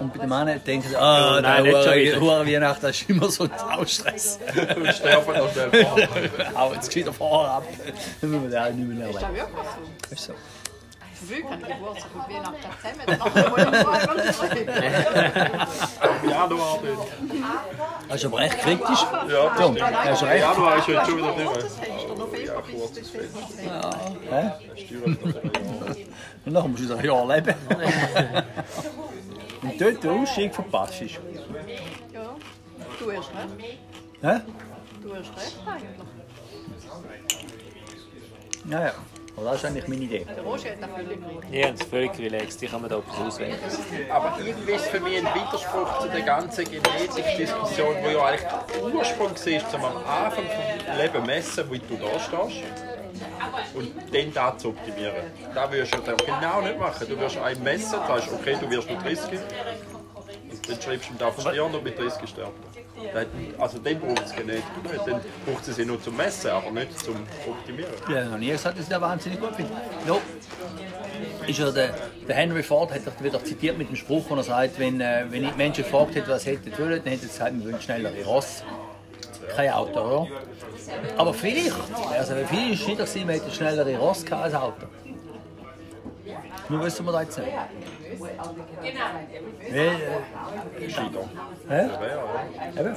Und 0.00 0.12
bei 0.12 0.18
den 0.18 0.28
Männern 0.28 0.60
denken 0.64 0.88
sie, 0.88 0.96
ah, 0.96 1.36
Oh 1.36 1.40
nein, 1.40 1.64
der 1.64 1.72
nicht 1.74 1.84
schon 1.84 1.94
wieder. 1.94 2.20
Hure 2.20 2.46
Weihnachten, 2.46 2.82
das 2.82 3.00
ist 3.00 3.10
immer 3.10 3.28
so 3.28 3.44
ein 3.44 3.86
Stress. 3.86 4.38
Und 4.76 4.92
sterben 4.92 5.34
noch 5.38 5.52
schnell 5.52 5.84
vor. 5.84 5.96
Hau 6.56 6.72
jetzt 6.74 6.90
gescheiter 6.92 7.12
vorher 7.12 7.52
ab, 7.54 7.64
dann 8.20 8.30
müssen 8.30 8.42
wir 8.44 8.50
den 8.50 8.58
auch 8.58 8.74
nicht 8.76 8.88
mehr 8.98 9.08
Ist 9.10 9.22
erleben. 9.22 9.36
das 9.36 9.46
wirklich 9.46 9.68
so? 10.08 10.14
Ist 10.14 10.24
so. 10.24 10.34
Früh 11.28 11.42
kann 11.42 11.60
ich 11.60 11.66
Geburtstag 11.68 12.10
und 12.14 12.28
Weihnachten 12.34 12.56
zusammen, 12.80 13.02
dann 13.06 13.18
machen 13.18 13.34
wir 13.34 13.42
noch 13.42 13.72
einmal 13.72 14.18
Im 16.22 16.28
Januar 16.30 16.78
dann. 16.82 16.98
Das 18.08 18.16
ist 18.16 18.24
aber 18.26 18.40
echt 18.40 18.58
kritisch. 18.58 19.02
Ja, 19.12 19.48
das 19.48 19.56
Tom, 19.58 19.74
stimmt. 19.76 19.92
hast 19.96 20.22
du 20.22 20.26
Im 20.26 20.30
recht. 20.32 20.42
Januar 20.42 20.76
ist 20.78 20.86
heute 20.88 21.04
schon 21.06 21.16
wieder 21.18 21.34
nicht 21.36 21.38
mehr. 21.38 21.50
Fenster, 21.54 22.14
November 22.16 22.62
bis 22.62 22.80
kurzes 22.80 23.12
Dezember. 23.12 23.90
Hä? 24.30 24.50
Steuern 24.84 25.18
das 25.22 25.96
ja. 25.98 26.04
Und 26.44 26.54
dann 26.54 26.70
musst 26.70 26.90
du 26.90 26.94
ein 26.94 27.04
Jahr 27.04 27.26
leben. 27.36 27.54
Und 29.62 29.80
dort 29.80 30.02
der 30.04 30.10
Ausstieg 30.12 30.54
verpasst 30.54 31.02
ist. 31.02 31.14
Ja, 32.12 32.34
du 32.98 33.12
hast 33.12 33.30
recht. 33.58 33.78
Hä? 34.22 34.40
Du 35.02 35.14
hast 35.14 35.30
recht 35.36 35.56
eigentlich. 35.66 36.06
Ja, 38.70 38.80
ja. 38.86 38.92
Aber 39.36 39.46
das 39.46 39.56
ist 39.56 39.64
eigentlich 39.64 39.88
meine 39.88 40.04
Idee. 40.04 40.26
Ja, 41.50 41.70
das 41.70 41.80
ist 41.80 41.90
völlig 41.90 42.18
relaxed. 42.18 42.60
Die 42.60 42.66
kann 42.66 42.82
man 42.82 42.90
da 42.90 42.98
etwas 42.98 43.18
auswählen. 43.18 43.56
Aber 44.10 44.38
irgendwie 44.44 44.72
ist 44.72 44.84
es 44.84 44.88
für 44.88 45.00
mich 45.00 45.16
ein 45.16 45.24
Widerspruch 45.24 46.00
zu 46.00 46.08
der 46.08 46.22
ganzen 46.22 46.64
Genetikdiskussion, 46.64 47.96
die 48.06 48.12
ja 48.12 48.24
eigentlich 48.24 48.48
der 48.74 48.94
Ursprung 48.94 49.30
war, 49.30 49.70
zum 49.70 49.84
am 49.84 49.96
Anfang 49.96 50.44
vom 50.44 50.98
Leben 50.98 51.26
messen, 51.26 51.70
wie 51.70 51.78
du 51.78 51.96
da 51.96 52.20
stehst. 52.20 52.62
Und 53.74 53.90
dann 54.12 54.32
da 54.34 54.56
zu 54.56 54.68
optimieren. 54.68 55.14
Das 55.54 55.70
würdest 55.70 55.94
du 55.94 56.10
ja 56.10 56.14
genau 56.14 56.60
nicht 56.60 56.78
machen. 56.78 57.06
Du 57.08 57.18
wirst 57.18 57.38
einen 57.38 57.62
messen, 57.62 57.98
sagst, 58.06 58.32
okay, 58.32 58.56
du 58.60 58.70
wirst 58.70 58.90
mit 58.90 59.02
30. 59.02 59.40
Dann 60.68 60.80
schreibst 60.80 61.08
du 61.08 61.14
ihm 61.14 61.18
da 61.18 61.30
verlieren 61.30 61.74
und 61.74 61.84
mit 61.84 61.98
30 61.98 62.28
sterben. 62.28 62.52
Also 63.58 63.78
dann 63.78 63.98
braucht 63.98 64.24
es 64.24 64.36
nicht. 64.36 64.62
Dann 65.06 65.20
braucht 65.46 65.68
es 65.68 65.76
sie 65.76 65.84
nur 65.84 66.00
zum 66.00 66.16
Messen, 66.16 66.50
aber 66.50 66.70
nicht 66.70 66.98
zum 67.00 67.16
Optimieren. 67.48 67.92
Habe 68.06 68.24
noch 68.26 68.38
nie 68.38 68.50
gesagt, 68.50 68.78
dass 68.78 68.84
ich 68.84 68.90
das 68.90 69.00
wahnsinnig 69.00 69.40
gut 69.40 69.54
finde. 69.56 69.72
No. 70.06 70.20
Ist 71.46 71.58
ja 71.58 71.70
der, 71.70 71.94
der 72.28 72.36
Henry 72.36 72.62
Ford 72.62 72.92
hat 72.92 73.06
doch 73.06 73.22
wieder 73.22 73.42
zitiert 73.44 73.76
mit 73.76 73.88
dem 73.88 73.96
Spruch, 73.96 74.24
wo 74.28 74.36
er 74.36 74.44
sagt, 74.44 74.78
wenn, 74.78 75.00
äh, 75.00 75.24
wenn 75.28 75.44
ich 75.44 75.56
Menschen 75.56 75.84
gefragt 75.84 76.14
hätte, 76.14 76.28
was 76.28 76.46
hätten 76.46 76.72
wollen, 76.78 77.02
dann 77.02 77.12
hätte 77.12 77.22
sie 77.22 77.28
gesagt, 77.28 77.52
wir 77.54 77.64
wollen 77.64 77.82
schnellere 77.82 78.24
Ross. 78.24 78.62
Kein 79.56 79.70
Auto, 79.70 80.00
oder? 80.00 80.28
Aber 81.16 81.34
vielleicht, 81.34 81.74
also 82.16 82.34
viel 82.48 82.72
ist 82.72 82.86
nicht, 82.86 83.00
dass 83.00 83.12
sie 83.12 83.24
hätten 83.24 83.50
schnellere 83.50 83.96
Ross 83.98 84.24
als 84.30 84.54
Auto. 84.54 84.86
Nur 86.68 86.84
wissen 86.84 87.04
wir 87.04 87.12
das 87.12 87.22
jetzt 87.22 87.38
nicht. 87.38 87.52
Weil, 88.18 89.76
äh, 89.76 90.84
Gescheiter. 90.84 91.28
hä? 91.68 91.88
Eben, 92.80 92.94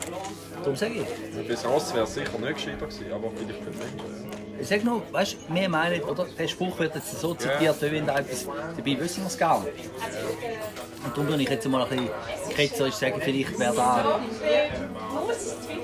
darum 0.62 0.76
sage 0.76 0.94
ich. 0.94 1.48
Bis 1.48 1.66
Ross 1.66 1.94
wäre 1.94 2.04
es 2.04 2.14
sicher 2.14 2.38
nicht 2.40 2.56
gescheiter 2.56 2.88
gewesen, 2.88 3.12
aber 3.14 3.32
vielleicht 3.36 3.64
für 3.64 3.72
den. 3.72 4.60
Ich 4.60 4.68
sag 4.68 4.84
nur, 4.84 5.02
weißt 5.12 5.34
du, 5.34 5.54
wir 5.54 5.70
meinen, 5.70 6.02
oder, 6.04 6.26
der 6.26 6.48
Spruch 6.48 6.78
wird 6.80 6.96
jetzt 6.96 7.20
so 7.20 7.34
zitiert, 7.34 7.82
wie 7.82 7.92
wenn 7.92 8.06
da 8.06 8.20
etwas 8.20 8.46
dabei 8.46 9.00
wissen 9.00 9.24
wir 9.24 9.28
es 9.28 9.38
gar 9.38 9.62
nicht. 9.62 9.74
Und 11.04 11.12
darum 11.12 11.28
würde 11.28 11.44
ich 11.44 11.50
jetzt 11.50 11.68
mal 11.68 11.84
ein 11.84 11.90
bisschen 11.90 12.10
ketzerisch 12.56 12.96
sagen, 12.96 13.22
vielleicht 13.22 13.60
wäre 13.60 13.76
da. 13.76 14.20
Die 15.70 15.76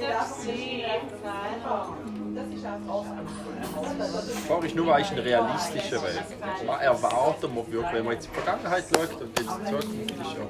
Frage 4.47 4.67
ist 4.67 4.75
nur, 4.75 4.87
was 4.87 5.01
ist 5.01 5.11
ein 5.11 5.19
realistischer 5.19 6.01
Weg? 6.03 6.23
Was 6.65 6.81
erwarten 6.81 7.55
wir 7.55 7.83
wenn 7.93 8.05
man 8.05 8.13
jetzt 8.13 8.27
in 8.27 8.31
die 8.31 8.39
Vergangenheit 8.39 8.83
schaut 8.93 9.21
und 9.21 9.27
in 9.27 9.33
die 9.35 9.43
Zukunft 9.43 10.11
ist 10.11 10.33
ja... 10.33 10.45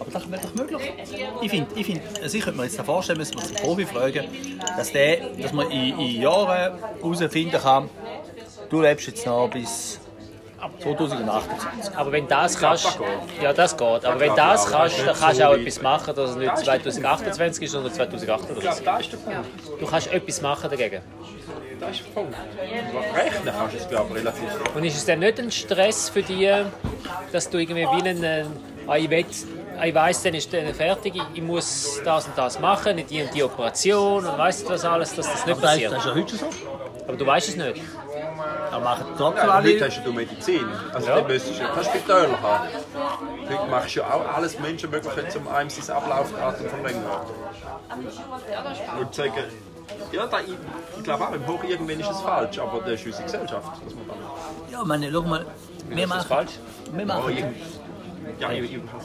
Aber 0.00 0.10
das 0.10 0.30
wäre 0.30 0.40
doch 0.40 0.54
möglich. 0.54 0.92
Ich 1.42 1.50
finde, 1.50 1.74
ich 1.74 1.86
find, 1.86 2.00
also 2.22 2.38
könnte 2.38 2.58
mir 2.58 2.64
jetzt 2.64 2.80
vorstellen, 2.80 3.18
müssen 3.18 3.34
wir 3.34 3.44
einen 3.44 3.54
Profi 3.56 3.84
fragen, 3.84 4.26
dass, 4.76 4.92
der, 4.92 5.30
dass 5.30 5.52
man 5.52 5.70
in, 5.70 5.98
in 5.98 6.22
Jahren 6.22 6.78
herausfinden 7.00 7.60
kann, 7.60 7.90
du 8.70 8.80
lebst 8.80 9.08
jetzt 9.08 9.26
noch 9.26 9.48
bis 9.50 10.00
2028. 10.82 11.96
Aber 11.96 12.12
wenn 12.12 12.26
das 12.28 12.58
kannst, 12.58 12.98
ja 13.40 13.52
das 13.52 13.76
geht, 13.76 14.04
aber 14.04 14.20
wenn 14.20 14.34
das 14.34 14.66
kannst, 14.70 14.98
dann 15.06 15.16
kannst 15.16 15.40
du 15.40 15.48
auch 15.48 15.54
etwas 15.54 15.82
machen, 15.82 16.14
dass 16.14 16.30
es 16.30 16.36
nicht 16.36 16.56
2028 16.58 17.64
ist, 17.64 17.72
sondern 17.72 17.90
Ich 17.92 17.96
2038. 17.96 18.60
glaube, 18.60 18.82
das 18.84 19.00
ist 19.00 19.12
der 19.12 19.16
Punkt. 19.18 19.48
Du 19.80 19.86
kannst 19.86 20.12
etwas 20.12 20.40
machen 20.42 20.70
dagegen. 20.70 21.00
Das 21.80 21.90
ist 21.92 22.04
der 22.06 22.10
Punkt. 22.20 22.34
Rechnen 23.14 23.54
kannst 23.56 23.74
du 23.74 23.78
es, 23.78 23.88
glaube 23.88 24.06
ich, 24.10 24.20
relativ 24.20 24.44
Und 24.74 24.84
ist 24.84 24.96
es 24.96 25.04
dann 25.06 25.20
nicht 25.20 25.38
ein 25.38 25.50
Stress 25.50 26.08
für 26.10 26.22
dich, 26.22 26.50
dass 27.32 27.48
du 27.50 27.58
irgendwie 27.58 27.82
wie 27.86 28.08
einen, 28.08 28.24
äh, 28.24 28.44
ah, 28.88 28.96
ich, 28.96 29.08
will, 29.08 29.24
ah, 29.78 29.84
ich 29.86 29.94
weiss, 29.94 30.22
dann 30.22 30.34
ist 30.34 30.52
dann 30.52 30.74
fertig, 30.74 31.14
ich- 31.34 31.42
muss 31.42 32.00
das 32.04 32.26
und 32.26 32.36
das 32.36 32.58
machen, 32.58 32.96
nicht 32.96 33.10
die 33.10 33.22
und 33.22 33.32
die 33.32 33.44
Operation 33.44 34.26
und 34.26 34.38
weißt 34.38 34.64
du 34.66 34.70
was 34.72 34.84
alles, 34.84 35.14
dass 35.14 35.30
das 35.30 35.46
nicht 35.46 35.60
passiert. 35.60 35.92
das 35.92 35.98
ist 36.00 36.06
ja 36.06 36.14
heute 36.14 36.28
schon 36.30 36.38
so. 36.38 36.46
Aber 37.06 37.16
du 37.16 37.24
weißt 37.26 37.48
es 37.48 37.56
nicht. 37.56 37.80
Da 38.70 38.78
machen 38.80 39.04
trotzdem 39.16 39.46
Ja, 39.48 39.54
heute 39.62 39.68
alle. 39.68 39.80
hast 39.86 40.02
du 40.04 40.12
Medizin. 40.12 40.66
Also 40.92 41.08
Ja. 41.08 41.16
dann 41.16 41.26
müsstest 41.26 41.58
du 41.58 41.62
ja 41.64 41.68
kein 41.70 41.84
Spital 41.84 42.28
haben. 42.42 42.68
Heute 43.48 43.70
machst 43.70 43.94
du 43.96 44.00
ja 44.00 44.06
auch 44.12 44.34
alles 44.36 44.58
Menschenmögliche, 44.58 45.38
um 45.38 45.48
einem 45.48 45.70
sein 45.70 45.96
Ablaufdatum 45.96 46.66
verlängern. 46.68 47.20
Und 49.00 49.14
sagen, 49.14 49.32
ja, 50.12 50.26
da, 50.26 50.40
ich, 50.40 50.54
ich 50.96 51.02
glaube 51.04 51.24
auch, 51.26 51.32
im 51.32 51.46
Hoch 51.46 51.64
irgendwann 51.64 52.00
ist 52.00 52.10
es 52.10 52.20
falsch, 52.20 52.58
aber 52.58 52.80
das 52.80 52.92
ist 53.00 53.06
unsere 53.06 53.22
Gesellschaft. 53.24 53.68
Das 53.84 53.94
muss 53.94 54.06
man 54.06 54.16
Ja, 54.70 54.84
meine, 54.84 55.10
schau 55.12 55.22
mal, 55.22 55.46
wir 55.88 55.96
Ist 55.96 56.02
das 56.02 56.08
machen. 56.08 56.28
falsch? 56.28 56.52
Wir 56.92 57.04
Oh, 57.04 57.06
machen. 57.06 57.36
irgend- 57.36 57.56
ja, 58.38 58.48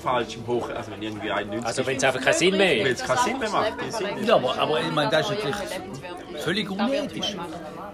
falsch 0.01 0.35
im 0.35 0.47
Hoch, 0.47 0.69
also 0.69 0.91
wenn 0.91 1.01
irgendwie 1.01 1.31
ein 1.31 1.47
90 1.47 1.65
Also 1.65 1.85
wenn 1.85 1.97
es 1.97 2.03
einfach 2.03 2.21
keinen 2.21 2.33
Sinn 2.33 2.57
mehr 2.57 2.85
wenn 2.85 2.85
hat. 2.85 2.91
es 2.93 3.03
keinen 3.03 3.17
Sinn 3.17 3.39
mehr 3.39 3.49
macht. 3.49 3.73
Ja, 4.25 4.35
aber, 4.35 4.57
aber 4.57 4.81
ich 4.81 4.91
meine, 4.91 5.09
das 5.09 5.29
ist 5.29 5.35
natürlich 5.35 5.55
völlig 6.39 6.69
unethisch. 6.69 7.35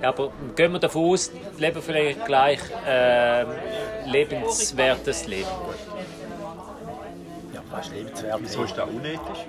Ja, 0.01 0.09
aber 0.09 0.31
gehen 0.55 0.71
wir 0.71 0.79
davon 0.79 1.05
aus, 1.11 1.31
leben 1.57 1.81
vielleicht 1.81 2.25
gleich 2.25 2.59
ähm, 2.87 3.47
lebenswertes 4.05 5.27
Leben. 5.27 5.47
Ja, 7.53 7.61
das 7.71 7.87
ist 7.87 7.93
lebenswert. 7.93 8.39
Wieso 8.41 8.63
ist 8.63 8.77
das 8.77 8.89
unethisch? 8.89 9.45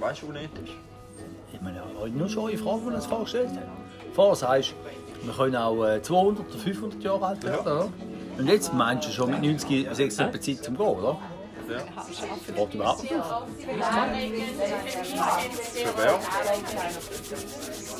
Weißt 0.00 0.22
du, 0.22 0.26
unethisch? 0.26 0.76
Ich 1.52 1.60
meine, 1.60 1.82
heute 1.98 2.16
nur 2.16 2.28
schon 2.28 2.48
eine 2.48 2.58
Frage, 2.58 2.80
die 2.80 2.86
wir 2.88 2.94
uns 2.96 3.06
vorgestellt 3.06 3.50
haben. 3.50 3.84
Vorher 4.12 4.34
sagst 4.34 4.74
du, 5.22 5.26
wir 5.26 5.34
können 5.34 5.56
auch 5.56 5.84
äh, 5.84 6.02
200 6.02 6.46
oder 6.46 6.58
500 6.58 7.02
Jahre 7.02 7.26
alt 7.26 7.42
werden, 7.44 7.60
oder? 7.60 7.88
Und 8.38 8.46
jetzt 8.48 8.72
meinst 8.74 9.08
du 9.08 9.12
schon 9.12 9.30
mit 9.30 9.42
90, 9.42 9.88
6 9.92 10.16
Jahre 10.18 10.40
Zeit 10.40 10.64
zum 10.64 10.76
Gehen, 10.76 10.86
oder? 10.86 11.18
Ja. 11.68 11.78
Auf. 12.84 13.00
Für 13.00 13.14
wer? 15.96 16.18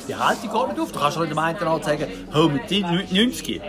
Die 0.07 0.15
Haltung 0.15 0.51
geht 0.51 0.67
nicht 0.69 0.79
auf. 0.79 0.91
Du 0.91 0.99
kannst 0.99 1.17
nicht 1.17 1.31
am 1.31 1.39
einen 1.39 1.57
Tag 1.57 1.83
sagen, 1.83 2.27
oh, 2.35 2.47
mit 2.47 2.69
die 2.69 2.83
90 2.83 3.61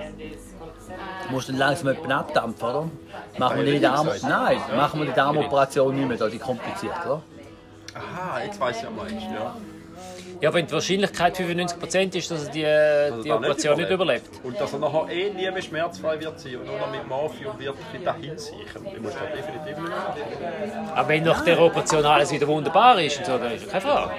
musst 1.31 1.49
du 1.49 1.53
dann 1.53 1.61
langsam 1.61 1.89
jemanden 1.89 2.12
abdampfen, 2.12 2.69
oder? 2.69 2.91
Machen 3.39 3.64
wir 3.64 3.73
die 3.73 3.81
Darm... 3.81 4.09
Nein, 4.23 4.59
machen 4.77 5.01
wir 5.01 5.07
die 5.07 5.14
Darmoperation 5.14 5.95
nicht 5.97 6.21
mehr, 6.21 6.29
die 6.29 6.39
kompliziert, 6.39 6.95
oder? 7.07 7.23
Aha, 7.95 8.41
jetzt 8.45 8.61
weiß 8.61 8.77
ich 8.77 8.83
ja, 8.83 8.91
meinst 8.91 9.14
du, 9.14 9.35
ja. 9.35 9.57
Ja, 10.41 10.53
wenn 10.53 10.66
die 10.66 10.72
Wahrscheinlichkeit 10.72 11.39
95% 11.39 12.16
ist, 12.16 12.30
dass 12.30 12.47
er 12.47 12.53
die, 12.53 12.62
äh, 12.62 13.11
die 13.11 13.11
da 13.11 13.16
nicht 13.16 13.32
Operation 13.32 13.76
nicht 13.78 13.91
überlebt. 13.91 14.28
Und 14.43 14.61
dass 14.61 14.72
er 14.72 14.78
nachher 14.78 15.09
eh 15.09 15.30
nie 15.30 15.51
mehr 15.51 15.62
schmerzfrei 15.62 16.20
wird 16.20 16.39
sein 16.39 16.57
und 16.57 16.66
nur 16.66 16.78
noch 16.78 16.91
mit 16.91 17.09
Morphium 17.09 17.59
wirklich 17.59 18.05
dahin 18.05 18.37
sichern. 18.37 18.87
Ich 18.95 19.01
muss 19.01 19.14
da 19.14 19.26
definitiv 19.26 19.78
nicht 19.78 19.91
machen. 19.91 20.89
Aber 20.95 21.09
wenn 21.09 21.24
nach 21.24 21.43
der 21.45 21.61
Operation 21.61 22.05
alles 22.05 22.30
wieder 22.32 22.47
wunderbar 22.47 23.01
ist, 23.01 23.18
und 23.18 23.26
so, 23.26 23.39
dann 23.39 23.53
ist 23.53 23.64
ja 23.64 23.70
keine 23.70 23.80
Frage. 23.80 24.12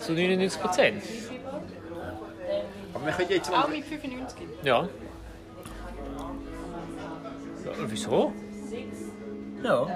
Zu 0.00 0.12
99%. 0.12 0.92
Aber 2.94 3.06
wir 3.06 3.12
können 3.12 3.30
jetzt 3.30 3.52
Auch 3.52 3.68
mal... 3.68 3.68
mit 3.68 3.84
95. 3.84 4.42
Ja. 4.64 4.82
ja 4.82 4.88
wieso? 7.86 8.32
Ja. 9.62 9.86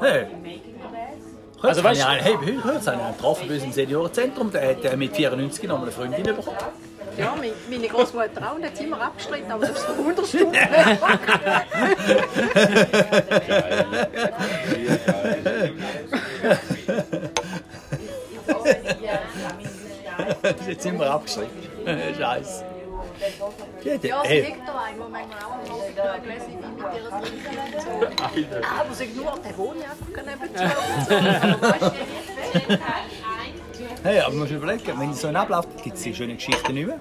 Hey. 0.00 0.26
Also, 1.62 1.84
weißt 1.84 2.00
ja, 2.00 2.10
hey, 2.12 2.36
heute 2.64 2.66
habe 2.66 2.78
ich 2.80 2.88
einen 2.88 3.12
getroffen 3.16 3.46
bei 3.48 3.54
unserem 3.54 3.72
Seniorenzentrum, 3.72 4.50
der 4.50 4.68
hat 4.76 4.96
mit 4.96 5.14
94 5.14 5.64
noch 5.68 5.82
eine 5.82 5.90
Freundin 5.92 6.22
bekommen. 6.24 6.56
Ja, 7.16 7.34
meine- 7.68 7.88
Großmutter 7.88 8.50
auch, 8.50 8.56
und 8.56 8.64
hat 8.64 8.76
sie 8.76 8.84
immer 8.84 9.00
abgestritten, 9.00 9.52
aber 9.52 9.66
das 9.66 9.78
ist 9.78 9.86
eine 9.88 9.98
Wunderstunde. 10.04 10.58
Das 20.42 20.52
ist 20.60 20.68
jetzt 20.68 20.86
immer 20.86 21.06
abgeschrieben. 21.10 21.50
Scheiße. 22.18 22.64
Ja, 23.84 23.96
der, 23.98 24.22
hey, 24.22 24.54
liegt 24.92 24.98
da 24.98 24.98
ein, 24.98 24.98
wo 24.98 25.08
manchmal 25.08 25.38
auch 25.42 25.52
am 25.52 25.60
Musik 25.68 25.96
gelesen 26.22 26.46
wie 26.48 26.56
mit 26.68 26.80
ihrer 26.94 27.10
Trinken 27.22 27.56
und. 28.00 28.64
Ah, 28.64 28.80
Aber 28.80 28.94
sag 28.94 29.14
nur, 29.14 29.38
der 29.44 29.58
wohnt 29.58 29.80
ja 29.82 29.90
einfach 29.90 30.06
nebenan. 30.26 31.54
und 31.54 31.92
hey, 34.04 34.20
aber 34.20 34.30
du 34.32 34.36
musst 34.38 34.52
überlegen, 34.52 35.00
wenn 35.00 35.10
es 35.10 35.20
so 35.20 35.28
Ablauf 35.36 35.66
gibt, 35.82 35.96
es 35.96 36.02
die 36.02 36.14
schönen 36.14 36.36
Geschichten 36.36 36.74
nicht 36.74 36.86
mehr. 36.86 37.00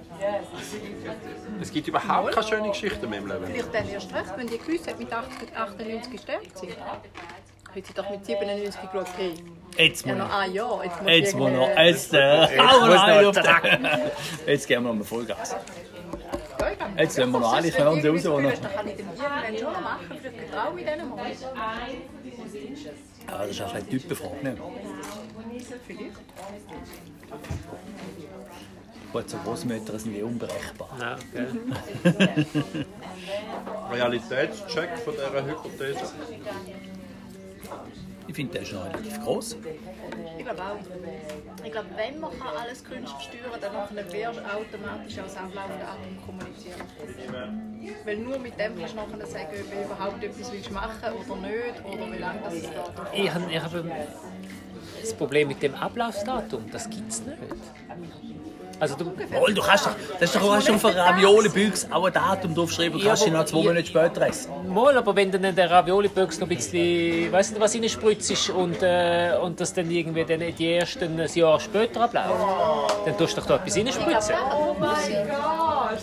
Es 1.61 1.71
gibt 1.71 1.87
überhaupt 1.87 2.31
keine 2.31 2.47
schönen 2.47 2.71
Geschichten 2.71 3.09
mehr 3.09 3.19
im 3.19 3.27
Leben. 3.27 3.45
Vielleicht 3.45 3.73
dann 3.73 3.89
erst 3.89 4.13
recht, 4.13 4.33
wenn 4.37 4.47
die 4.47 4.57
hat, 4.87 4.99
mit 4.99 5.11
80 5.13 5.55
98 5.55 6.11
gestorben 6.11 6.47
sind. 6.55 6.71
Hat 7.75 7.85
sie 7.85 7.93
doch 7.93 8.09
mit 8.09 8.25
97 8.25 8.81
geschaut, 8.91 9.07
hey, 9.17 9.33
Jetzt 9.77 10.05
ja 10.05 10.13
muss 10.13 10.27
noch 10.27 10.37
ein 10.39 10.53
Jahr. 10.53 10.83
Jetzt 10.83 11.01
muss 11.01 11.11
Jetzt 11.11 11.29
ich 11.29 11.35
muss 11.35 11.51
noch, 11.51 11.69
jetzt, 11.77 12.13
äh, 12.13 12.17
wir 12.89 13.01
eine 13.03 13.27
auf 13.29 13.35
den- 13.35 14.01
Jetzt 14.47 14.67
geben 14.67 14.83
wir 14.83 14.89
noch 14.89 14.97
mal 14.99 15.03
Vollgas. 15.05 15.55
Jetzt 16.97 17.17
lassen 17.17 17.31
wir 17.31 17.39
noch 17.39 17.53
alle 17.53 17.71
Fernsehen 17.71 18.01
die 18.01 18.07
raus, 18.07 18.23
das 18.23 18.23
die 18.23 18.27
noch- 18.29 18.61
dann 18.61 18.73
kann 18.75 18.87
ich 18.87 18.95
den 18.95 19.07
irgendwann 19.07 19.57
schon 19.57 19.73
noch 19.73 19.81
machen. 19.81 20.05
Vielleicht 20.09 20.39
getraue 20.39 20.79
ich 20.79 20.85
denen 20.85 21.09
mal. 21.09 21.31
Ja, 23.27 23.37
das 23.39 23.49
ist 23.49 23.61
auch 23.61 23.73
eine 23.73 23.87
Typenfrage. 23.87 24.43
Ne? 24.43 24.57
Vielleicht. 25.87 26.11
Gut, 29.13 29.29
so 29.29 29.37
Großmütter 29.37 29.99
sind 29.99 30.15
ja 30.15 30.23
unberechenbar. 30.23 30.89
Ja, 30.99 31.17
okay. 31.17 32.45
Realitätscheck 33.91 34.97
von 34.99 35.13
dieser 35.13 35.45
Hypothese. 35.45 36.13
Ich 38.31 38.35
finde, 38.35 38.53
der 38.53 38.61
ist 38.61 38.71
noch 38.71 38.85
relativ 38.85 39.19
groß. 39.19 39.57
Ich 40.37 40.45
glaube 40.45 40.61
auch. 40.63 41.65
Ich 41.65 41.71
glaube, 41.73 41.87
wenn 41.97 42.17
man 42.21 42.31
kann 42.39 42.55
alles 42.61 42.81
künstlich 42.81 43.23
steuern 43.23 43.59
kann, 43.59 43.93
dann 43.93 44.05
wirst 44.05 44.39
du 44.39 44.45
automatisch 44.45 45.17
als 45.17 45.35
ablaufende 45.35 45.85
Atem 45.85 46.17
kommunizieren. 46.25 46.79
Weil 48.05 48.17
nur 48.19 48.39
mit 48.39 48.57
dem 48.57 48.79
kannst 48.79 48.93
du 48.93 48.95
nachher 48.95 49.27
sagen, 49.27 49.47
ob 49.51 49.69
du 49.69 49.83
überhaupt 49.83 50.23
etwas 50.23 50.49
willst 50.53 50.71
machen 50.71 51.13
oder 51.13 51.41
nicht, 51.41 51.83
oder 51.83 52.09
wie 52.09 52.17
lange 52.19 52.39
das 52.41 52.61
dauert. 52.61 53.13
Ich 53.13 53.33
habe 53.33 53.61
hab 53.61 53.85
das 55.01 55.13
Problem 55.13 55.49
mit 55.49 55.61
dem 55.61 55.75
Ablaufsdatum, 55.75 56.71
das 56.71 56.89
gibt 56.89 57.11
es 57.11 57.25
nicht. 57.25 57.37
Also 58.81 58.95
du, 58.95 59.05
Wohl, 59.05 59.53
du 59.53 59.61
kannst 59.61 59.85
doch, 59.85 59.91
das 60.19 60.33
ist 60.33 60.35
doch 60.35 60.57
auch 60.57 60.59
schon 60.59 60.79
für 60.79 60.95
Ravioli-Büchs 60.95 61.87
auch 61.91 62.03
ein 62.03 62.13
Datum 62.13 62.55
draufschreiben 62.55 62.95
und 62.95 63.01
Ja, 63.01 63.09
kannst 63.09 63.27
ihn 63.27 63.33
noch 63.33 63.45
zwei. 63.45 63.57
Monate 63.57 63.85
später 63.85 64.27
essen. 64.27 64.51
Mal, 64.67 64.97
aber 64.97 65.15
wenn 65.15 65.31
dann 65.31 65.53
der 65.53 65.69
Ravioli-Büchs 65.69 66.39
noch 66.39 66.49
ein 66.49 66.55
bisschen, 66.55 67.31
weißt 67.31 67.55
du, 67.55 67.59
was 67.59 67.75
reinspritzt 67.75 68.49
und, 68.49 68.81
äh, 68.81 69.37
und 69.39 69.59
das 69.61 69.71
dann 69.75 69.91
irgendwie 69.91 70.25
dann 70.25 70.39
die 70.57 70.73
ersten 70.73 71.19
ein 71.19 71.29
Jahr 71.31 71.59
später 71.59 72.01
abläuft, 72.01 72.29
dann 73.05 73.15
tust 73.19 73.37
du 73.37 73.41
doch 73.41 73.47
da 73.47 73.55
etwas 73.57 73.77
reinspritzen. 73.77 74.35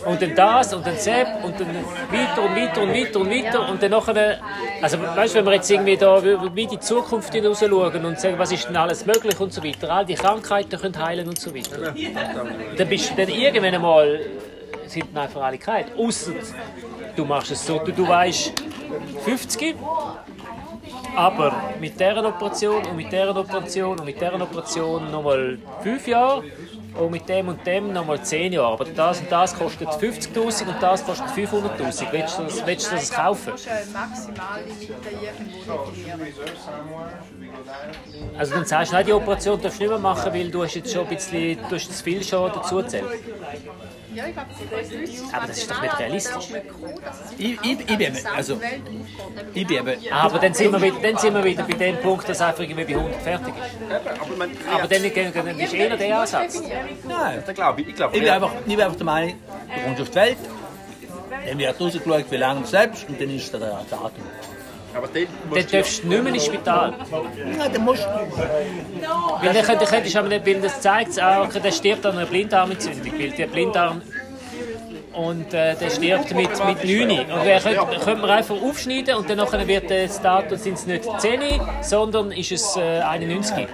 Und 0.05 0.23
dann 0.23 0.35
das 0.37 0.73
und 0.73 0.87
dann 0.87 0.97
Sepp 0.97 1.27
und 1.43 1.59
dann 1.59 1.69
weiter 2.13 2.43
und 2.43 2.55
weiter 2.57 2.83
und 2.83 2.95
weiter 2.95 3.21
und 3.21 3.31
weiter 3.31 3.69
und 3.71 3.83
dann 3.83 3.91
nachher, 3.91 4.39
also 4.83 4.99
weißt 5.01 5.35
du, 5.35 5.39
wenn 5.39 5.47
wir 5.47 5.55
jetzt 5.55 5.71
irgendwie 5.71 5.97
da 5.97 6.23
wie 6.23 6.67
die 6.67 6.79
Zukunft 6.79 7.33
hinaus 7.33 7.59
schauen 7.59 8.05
und 8.05 8.21
sagen, 8.21 8.39
was 8.39 8.53
ist 8.53 8.69
denn 8.69 8.77
alles 8.77 9.05
möglich 9.05 9.41
und 9.41 9.53
so 9.53 9.65
weiter, 9.65 9.91
all 9.91 10.07
die 10.07 10.15
Krankheiten 10.15 10.79
können 10.79 10.99
heilen 11.05 11.27
und 11.27 11.41
so 11.41 11.55
weiter, 11.55 11.95
dann 12.77 12.89
bist 12.89 13.11
du 13.11 13.17
dann 13.17 13.29
irgendwann 13.29 13.75
einmal, 13.75 14.21
sind 14.87 15.07
dann 15.15 15.25
einfach 15.25 15.43
alle 15.43 15.59
geheilt. 15.59 15.89
Ausser 15.97 16.33
du 17.19 17.25
machst 17.25 17.51
es 17.51 17.67
so, 17.67 17.79
du, 17.81 17.93
du 17.93 18.07
weißt 18.07 18.53
50, 19.25 19.75
aber 21.17 21.53
mit 21.81 21.99
dieser 21.99 22.25
Operation 22.25 22.87
und 22.87 22.97
mit 22.97 23.11
dieser 23.11 23.37
Operation 23.37 23.99
und 23.99 24.05
mit 24.05 24.21
dieser 24.21 24.41
Operation 24.41 25.11
nochmal 25.11 25.59
5 25.83 26.07
Jahre 26.07 26.45
und 26.97 27.11
mit 27.11 27.29
dem 27.29 27.49
und 27.49 27.67
dem 27.67 27.93
nochmal 27.93 28.23
10 28.23 28.53
Jahre. 28.53 28.75
Aber 28.75 28.85
das 28.85 29.21
und 29.21 29.33
das 29.33 29.55
kostet 29.55 29.89
50'000 29.89 30.69
und 30.69 30.81
das 30.81 31.05
kostet 31.05 31.27
500'000. 31.29 32.13
Willst 32.13 32.39
du 32.39 32.43
das, 32.45 32.67
willst 32.67 32.93
du 32.93 32.95
das 32.95 33.11
kaufen? 33.11 33.53
Eine 33.53 33.87
Maximallimite 33.93 34.93
irgendwo 35.11 35.91
definieren. 35.91 37.38
Also 38.39 38.55
dann 38.55 38.65
sagst 38.65 38.93
du, 38.93 38.97
nein, 38.97 39.07
die 39.07 39.13
Operation 39.13 39.61
darfst 39.61 39.79
du 39.79 39.85
nicht 39.85 39.91
mehr 39.91 39.99
machen, 39.99 40.33
weil 40.33 40.51
du 40.51 40.63
hast 40.63 40.75
jetzt 40.75 40.93
schon 40.93 41.07
ein 41.07 41.15
bisschen, 41.15 41.59
du 41.69 41.75
hast 41.75 41.97
zu 41.97 42.05
viel 42.05 42.23
schon 42.23 42.53
dazu 42.53 42.77
gezählt. 42.77 43.05
Ja, 44.15 44.27
ich 44.27 44.33
glaube, 44.33 44.49
Aber 45.33 45.47
das 45.47 45.59
ist 45.59 45.71
doch 45.71 45.83
nicht 45.83 45.99
realistisch. 45.99 46.49
Ich, 47.37 47.59
ich, 47.63 47.81
ich, 47.81 47.99
bin, 47.99 48.17
also, 48.35 48.61
ich 49.55 49.67
bin 49.67 49.79
eben, 49.79 50.13
Aber 50.13 50.39
dann 50.39 50.55
sind, 50.55 50.73
wir 50.73 50.83
wieder, 50.83 50.97
dann 51.01 51.19
sind 51.19 51.35
wir 51.35 51.45
wieder 51.45 51.63
bei 51.63 51.75
dem 51.75 51.97
Punkt, 51.99 52.29
dass 52.29 52.41
einfach 52.41 52.63
irgendwie 52.63 52.85
bei 52.85 52.99
100 52.99 53.23
fertig 53.23 53.55
ist. 53.55 54.71
Aber 54.73 54.89
dann, 54.89 55.45
dann 55.47 55.61
ist 55.61 55.75
eher 55.75 55.97
der 55.97 56.21
Ansatz. 56.21 56.61
nein, 57.07 57.43
da 57.47 57.53
glaube 57.53 57.83
ich, 57.83 57.89
ich 57.89 57.95
glaube, 57.95 58.17
ich 58.17 58.23
bin 58.23 58.31
einfach, 58.31 58.53
ich 58.67 58.77
bin 58.77 58.81
einfach 58.81 58.97
der 58.97 59.07
Meinung, 59.07 59.35
du 59.75 59.83
kommst 59.85 60.01
auf 60.01 60.09
die 60.11 60.15
Welt, 60.17 60.39
dann 61.47 61.59
wird 61.59 61.81
rausgeschaut, 61.81 62.25
wie 62.31 62.37
lange 62.37 62.63
du 62.63 62.77
lebst 62.77 63.09
und 63.09 63.21
dann 63.21 63.31
ist 63.31 63.53
der 63.53 63.61
Datum. 63.61 64.11
Aber 64.95 65.07
dann 65.09 65.27
Dann 65.55 65.67
darfst 65.71 66.03
du 66.05 66.09
nicht 66.09 66.23
mehr 66.25 66.35
ins 66.35 66.45
Spital. 66.47 66.95
Ja, 67.59 67.69
dann 67.69 67.85
musst 67.85 68.03
du, 68.05 68.07
Weil 69.43 69.53
dann 69.55 69.65
könnt- 69.65 69.87
könntest 69.87 70.17
aber 70.17 70.29
nicht, 70.29 70.47
weil 70.47 70.61
das 70.61 70.81
zeigt 70.81 71.11
es 71.11 71.19
auch, 71.19 71.49
der 71.53 71.73
stirbt 71.73 72.05
an 72.07 72.17
einer 72.17 72.27
Blinddarmentzündung, 72.27 73.13
weil 73.19 73.31
der 73.31 73.47
Blinddarm 73.47 74.03
und 75.13 75.53
äh, 75.53 75.75
der 75.75 75.91
stirbt 75.91 76.33
mit, 76.35 76.51
mit 76.67 76.85
9. 76.85 77.11
Und 77.11 77.29
dann 77.29 77.63
könnte, 77.63 78.05
könnte 78.05 78.21
man 78.21 78.31
einfach 78.31 78.55
aufschneiden 78.63 79.15
und 79.17 79.29
dann 79.29 79.39
nachher 79.39 79.67
wird 79.67 79.91
das 79.91 80.21
Datum 80.21 80.57
sind 80.59 80.75
es 80.75 80.87
nicht 80.87 81.05
10, 81.21 81.41
sondern 81.83 82.31
ist 82.33 82.53
es 82.53 82.77
äh, 82.77 83.01
91. 83.01 83.67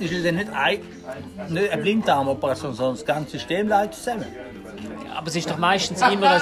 ist 0.00 0.12
es 0.12 0.24
dann 0.24 0.34
nicht, 0.36 0.48
ein, 0.52 0.80
nicht 1.48 1.70
eine 1.70 1.82
Blinddarmoperation, 1.82 2.74
sondern 2.74 2.94
das 2.96 3.04
ganze 3.04 3.32
System 3.32 3.68
leitet 3.68 3.94
zusammen. 3.94 4.26
Aber 5.14 5.26
es 5.28 5.36
ist 5.36 5.50
doch 5.50 5.58
meistens 5.58 6.00
immer 6.02 6.40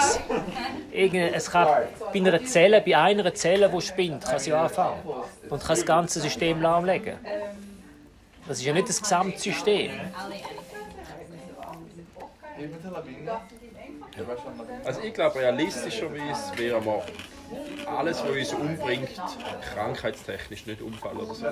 ein, 0.93 1.15
es 1.35 1.51
kann 1.51 1.67
bei 2.13 2.19
einer 2.19 2.45
Zelle, 2.45 2.81
bei 2.81 2.97
einer 2.97 3.35
Zelle, 3.35 3.69
die 3.69 3.81
spinnt, 3.81 4.25
kann 4.25 4.39
sie 4.39 4.53
anfangen 4.53 5.01
und 5.49 5.61
kann 5.61 5.69
das 5.69 5.85
ganze 5.85 6.21
System 6.21 6.61
lahmlegen. 6.61 7.17
Das 8.47 8.59
ist 8.59 8.65
ja 8.65 8.73
nicht 8.73 8.89
das 8.89 9.03
Gesamtsystem. 9.03 9.91
Also 14.85 15.01
ich 15.03 15.15
glaube, 15.15 15.39
realistischerweise 15.39 16.57
wäre 16.57 16.81
man 16.81 17.03
alles, 17.87 18.23
was 18.23 18.31
uns 18.31 18.53
umbringt, 18.53 19.11
krankheitstechnisch 19.75 20.67
nicht 20.67 20.83
Unfall 20.83 21.17
oder 21.17 21.35
so. 21.35 21.47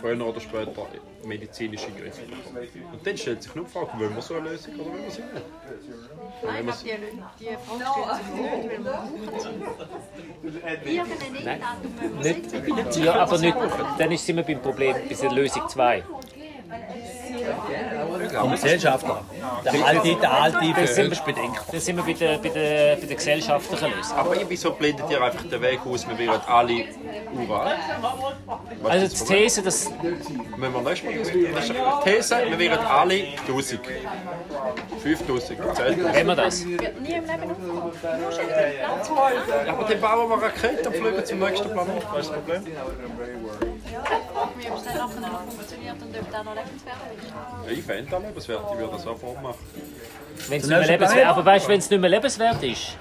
Früher 0.00 0.26
oder 0.26 0.40
später 0.40 0.86
medizinische 1.24 1.90
Griffe. 1.92 2.22
Und 2.92 3.06
dann 3.06 3.16
stellt 3.16 3.42
sich 3.42 3.54
nur 3.54 3.64
die 3.64 3.70
Frage, 3.70 3.98
wollen 3.98 4.14
wir 4.14 4.22
so 4.22 4.34
eine 4.34 4.50
Lösung 4.50 4.74
oder 4.74 4.84
wollen 4.86 5.04
wir 5.04 5.10
sie 5.10 5.22
nicht? 5.22 5.44
Nein, 6.44 6.68
ich 6.68 6.84
glaube, 6.84 7.00
die, 7.38 7.44
die 7.44 7.56
Frage 7.56 7.84
stellt 7.90 8.16
sich 8.16 8.26
nicht, 8.36 8.54
weil 8.54 8.70
wir 8.70 8.90
brauchen 8.90 9.30
sie. 10.82 10.88
Irgendein 10.88 11.34
Enddatum 11.34 11.92
müssen 12.16 12.66
wir 12.66 12.74
Nicht, 12.84 12.96
ja, 12.96 13.14
aber 13.14 13.38
nicht, 13.38 13.56
dann 13.98 14.16
sind 14.16 14.36
wir 14.36 14.42
beim 14.44 14.62
Problem 14.62 14.96
bei 15.08 15.14
der 15.14 15.32
Lösung 15.32 15.68
2. 15.68 16.04
Vom 18.40 18.50
Gesellschafter. 18.52 19.20
Der 19.64 19.86
alte, 19.86 20.14
der 20.16 20.32
alte 20.32 20.58
Bevölkerungsbedingt. 20.58 21.60
Dann 21.70 21.80
sind 21.80 21.96
wir 21.96 22.04
bei 22.04 22.12
der, 22.12 22.38
bei 22.38 22.48
der, 22.48 22.96
bei 22.96 23.06
der 23.06 23.16
gesellschaftlichen 23.16 23.92
Lösung. 23.96 24.16
Aber 24.16 24.34
wieso 24.48 24.72
blendet 24.72 25.10
ihr 25.10 25.20
einfach 25.22 25.42
den 25.44 25.60
Weg 25.60 25.80
aus, 25.86 26.06
wir 26.08 26.18
wären 26.18 26.40
alle 26.46 26.84
uralt? 27.34 27.76
Was 28.82 28.90
Also 28.92 29.06
ist 29.06 29.20
das 29.20 29.28
die 29.28 29.34
These, 29.34 29.62
dass? 29.62 29.90
Müssen 29.90 30.74
wir 30.74 30.80
nächstes 30.82 31.04
Mal 31.04 31.18
diskutieren? 31.18 31.54
Das 31.54 31.64
ist 31.64 31.70
eine 31.70 32.04
These, 32.04 32.36
wir 32.48 32.58
wären 32.58 32.86
alle 32.86 33.14
1000. 33.48 33.80
5000. 35.02 35.58
Zählt 35.76 36.04
das? 36.04 36.14
wenn 36.14 36.26
wir 36.26 36.34
das. 36.36 36.64
Nie 36.64 36.74
im 36.74 36.80
Leben. 37.02 37.56
Ja, 38.82 39.72
aber 39.72 39.84
dann 39.84 40.00
bauen 40.00 40.30
wir 40.30 40.42
Raketen 40.46 40.86
und 40.86 40.96
fliegen 40.96 41.24
zum 41.24 41.38
nächsten 41.38 41.70
Planet. 41.70 42.02
Was 42.12 42.20
ist 42.26 42.30
das 42.30 42.36
Problem? 42.38 42.64
Ob 44.70 44.78
es 44.78 44.84
dann 44.84 44.96
nachher 44.96 45.20
noch 45.20 45.40
funktioniert 45.44 45.96
und 46.02 46.18
ob 46.18 46.30
der 46.30 46.44
noch 46.44 46.54
lebenswert 46.54 46.96
ist. 47.16 47.28
Ja, 47.30 47.70
ich 47.72 47.82
fände 47.84 48.10
das 48.10 48.22
lebenswert, 48.22 48.62
ich 48.72 48.78
würde 48.78 48.92
das 48.92 49.02
sofort 49.02 49.42
machen. 49.42 49.58
Wenn's 50.48 50.48
Dann 50.48 50.50
nicht 50.50 50.68
mehr 50.68 50.78
hast 50.80 50.86
du 50.86 50.92
lebenswert, 50.92 51.10
Beine. 51.18 51.28
aber 51.28 51.44
weißt 51.44 51.64
du, 51.66 51.68
wenn 51.70 51.78
es 51.78 51.90
nicht 51.90 52.00
mehr 52.00 52.10
lebenswert 52.10 52.62
ist, 52.62 52.96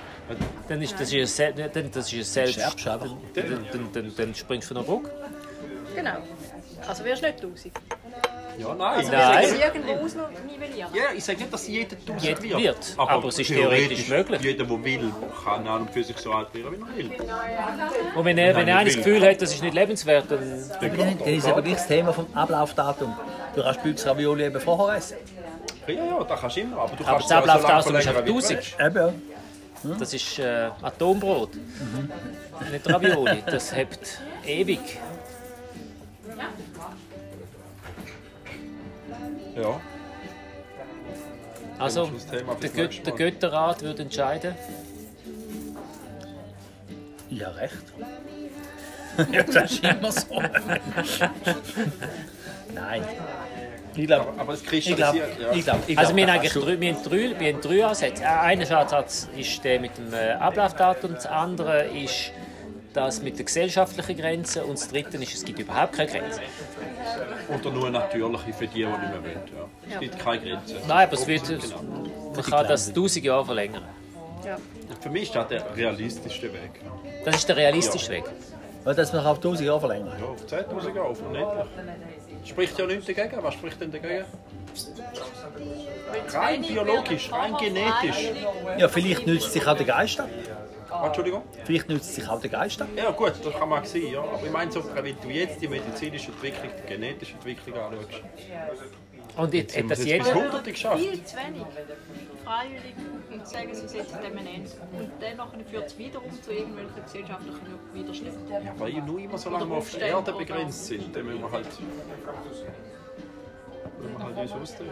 dann 0.67 0.81
ist 0.81 0.99
das 0.99 1.09
Se- 1.09 1.53
dann, 1.73 1.91
das 1.91 2.11
ist 2.13 2.33
Selbst. 2.33 2.57
Dann, 2.85 3.19
dann, 3.35 3.89
dann, 3.93 4.13
dann 4.15 4.35
springst 4.35 4.69
du 4.71 4.75
von 4.75 4.83
der 4.83 4.91
Brücke. 4.91 5.11
Genau. 5.95 6.17
Also 6.87 7.03
wirst 7.05 7.21
du 7.23 7.27
nicht 7.27 7.43
1000. 7.43 7.73
Ja, 8.57 8.73
nein. 8.73 8.97
Also 8.97 9.11
Nein. 9.11 9.47
Ja, 10.93 11.03
ich 11.15 11.23
sage 11.23 11.39
nicht, 11.39 11.53
dass 11.53 11.67
jeder 11.67 11.95
1000 11.95 12.21
Jeder 12.23 12.41
wird. 12.41 12.57
wird, 12.59 12.93
aber 12.97 13.27
es 13.27 13.39
ist 13.39 13.47
theoretisch 13.47 14.07
möglich. 14.07 14.41
Jeder, 14.41 14.65
der 14.65 14.83
will, 14.83 15.11
kann 15.43 15.67
an 15.67 15.81
und 15.81 15.91
für 15.91 16.03
sich 16.03 16.17
so 16.17 16.31
alt 16.31 16.53
werden, 16.53 16.85
wie 16.95 17.01
er 17.01 17.09
will. 17.09 17.17
Und 18.15 18.25
wenn 18.25 18.37
er, 18.37 18.55
wenn 18.55 18.67
er 18.67 18.85
das 18.85 18.95
Gefühl 18.95 19.21
hat, 19.27 19.41
das 19.41 19.53
ist 19.53 19.61
nicht 19.63 19.73
lebenswert, 19.73 20.25
dann. 20.29 20.39
Dann 20.81 21.19
ist 21.33 21.47
aber 21.47 21.61
gleich 21.61 21.75
das 21.75 21.87
Thema 21.87 22.13
vom 22.13 22.27
Ablaufdatum. 22.33 23.13
Du 23.55 23.61
kannst 23.61 23.83
Büchsravioli 23.83 24.45
eben 24.45 24.59
vorher 24.59 24.97
essen. 24.97 25.17
Ja, 25.87 25.93
ja, 25.93 26.23
das 26.23 26.39
kannst 26.41 26.55
du 26.57 26.61
immer, 26.61 26.77
aber 26.79 26.95
du 26.95 27.03
Aber 27.03 27.11
kannst 27.13 27.31
das 27.31 27.37
Ablaufdatum 27.37 27.95
ist 27.95 28.05
du 28.05 28.17
1000. 28.17 28.49
willst. 28.57 28.79
Eben, 28.79 28.95
ja. 29.83 29.95
Das 29.99 30.13
ist 30.13 30.39
äh, 30.39 30.69
Atombrot. 30.81 31.51
Nicht 32.71 32.89
Ravioli. 32.89 33.43
Das 33.45 33.75
hebt 33.75 34.19
ewig. 34.45 34.79
Ja. 39.55 39.81
Also, 41.77 42.09
der, 42.31 42.69
Gött, 42.69 43.05
der. 43.05 43.13
Götterrat 43.13 43.81
würde 43.81 44.03
entscheiden. 44.03 44.55
Ja, 47.29 47.49
recht. 47.49 47.73
ja, 49.31 49.43
das 49.43 49.71
ist 49.71 49.83
immer 49.83 50.11
so. 50.11 50.41
Nein. 52.73 53.03
Ich 53.95 54.07
glaube, 54.07 54.33
Aber 54.37 54.53
es 54.53 54.61
ich 54.61 54.67
glaube, 54.67 54.81
kristallisiert, 54.81 55.39
ja. 55.39 55.51
ich 55.53 55.63
glaube, 55.63 55.79
ich 55.87 55.97
Also 55.97 56.15
wir 56.15 56.27
haben 56.27 56.33
eigentlich 56.37 56.53
drei, 56.53 56.79
wir 56.79 56.93
haben 56.93 57.03
drei, 57.03 57.39
wir 57.39 57.53
haben 57.53 57.61
drei 57.61 57.85
Ansätze. 57.85 58.23
Äh, 58.23 58.27
Einer 58.27 58.77
Ansatz 58.77 59.29
ist 59.37 59.63
der 59.63 59.79
mit 59.79 59.97
dem 59.97 60.13
äh, 60.13 60.31
Ablaufdatum, 60.33 61.13
das 61.13 61.25
andere 61.25 61.85
ist 61.85 62.31
das 62.95 63.21
mit 63.21 63.37
der 63.37 63.45
gesellschaftlichen 63.45 64.17
Grenze 64.17 64.63
und 64.63 64.73
das 64.79 64.87
dritte 64.89 65.17
ist, 65.17 65.33
es 65.35 65.45
gibt 65.45 65.59
überhaupt 65.59 65.93
keine 65.93 66.11
Grenze. 66.11 66.39
Oder 67.53 67.71
nur 67.71 67.89
natürliche 67.89 68.53
für 68.53 68.67
die, 68.67 68.73
die 68.73 68.85
nicht 68.85 68.99
mehr 68.99 69.21
wollen. 69.23 69.41
Ja. 69.89 69.93
Es 69.95 69.99
gibt 69.99 70.19
keine 70.19 70.41
Grenzen. 70.41 70.77
Nein, 70.87 71.07
aber 71.07 71.13
es 71.13 71.27
wird, 71.27 71.47
Genau. 71.47 71.81
man 72.35 72.43
kann 72.43 72.67
das 72.67 72.87
1000 72.89 73.25
Jahre 73.25 73.45
verlängern. 73.45 73.83
Für 75.01 75.09
mich 75.09 75.23
ist 75.23 75.35
das 75.35 75.47
der 75.47 75.75
realistischste 75.75 76.53
Weg. 76.53 76.81
Das 77.23 77.35
ist 77.37 77.49
der 77.49 77.57
realistische 77.57 78.11
Weg. 78.11 78.23
Weil 78.83 78.93
das 78.93 79.11
noch 79.13 79.25
auf 79.25 79.37
1000 79.37 79.67
Jahre 79.67 79.79
verlängern. 79.79 80.13
Ja, 80.19 80.25
auf 80.25 80.45
10.000 80.45 80.95
Jahre, 80.95 81.07
auf 81.09 81.19
unendlich. 81.21 81.65
Spricht 82.45 82.77
ja 82.77 82.85
nichts 82.85 83.07
dagegen. 83.07 83.41
Was 83.41 83.55
spricht 83.55 83.81
denn 83.81 83.91
dagegen? 83.91 84.25
Rein 86.31 86.61
biologisch, 86.61 87.31
rein 87.31 87.55
genetisch. 87.57 88.31
Ja, 88.77 88.87
vielleicht 88.87 89.25
nützt 89.25 89.53
sich 89.53 89.65
auch 89.65 89.75
der 89.75 89.85
Geist 89.85 90.19
ab. 90.19 90.29
Ah, 91.01 91.07
Entschuldigung? 91.07 91.43
Vielleicht 91.63 91.89
nützt 91.89 92.15
sich 92.15 92.27
auch 92.27 92.39
der 92.39 92.49
Geist 92.49 92.81
ab. 92.81 92.87
Ja 92.95 93.11
gut, 93.11 93.33
das 93.43 93.53
kann 93.53 93.69
man 93.69 93.83
sehen, 93.85 94.13
ja. 94.13 94.21
Aber 94.21 94.43
ich 94.43 94.51
meine, 94.51 94.71
so, 94.71 94.83
wenn 94.93 95.15
du 95.21 95.29
jetzt 95.29 95.61
die 95.61 95.67
medizinische 95.67 96.31
Entwicklung, 96.31 96.71
die 96.83 96.87
genetische 96.87 97.33
Entwicklung 97.33 97.77
anschaust, 97.77 98.21
Und 99.37 99.53
jetzt 99.53 99.75
hat 99.75 99.83
haben 99.83 99.89
wir 99.89 99.95
das 99.95 100.05
jetzt 100.05 100.27
jeder. 100.27 100.33
Hunderte 100.33 100.71
geschafft. 100.71 100.99
Viel 100.99 101.23
zu 101.23 101.35
wenig. 101.37 101.65
Freiwillig 102.43 102.95
und 103.31 103.47
sagen, 103.47 103.73
sie 103.73 103.87
setzen 103.87 104.19
dem 104.23 104.37
ein 104.37 104.47
Ende. 104.47 104.69
Und 104.93 105.11
dann 105.19 105.65
führt 105.65 105.87
es 105.87 105.97
wiederum 105.97 106.41
zu 106.41 106.51
irgendwelchen 106.51 107.03
gesellschaftlichen 107.03 107.59
Widerständen. 107.93 108.51
Ja, 108.51 108.73
weil 108.77 108.93
wir 108.93 109.01
nur 109.01 109.19
immer 109.19 109.37
so 109.37 109.49
lange 109.49 109.69
wir 109.69 109.77
auf 109.77 109.91
der 109.91 110.07
Erde 110.07 110.31
begrenzt 110.33 110.85
sind, 110.85 111.15
dann 111.15 111.25
müssen 111.25 111.41
wir 111.41 111.51
halt, 111.51 111.67
müssen 113.99 114.17
wir 114.17 114.23
halt 114.25 114.37
uns 114.37 114.51
ausdrehen. 114.51 114.91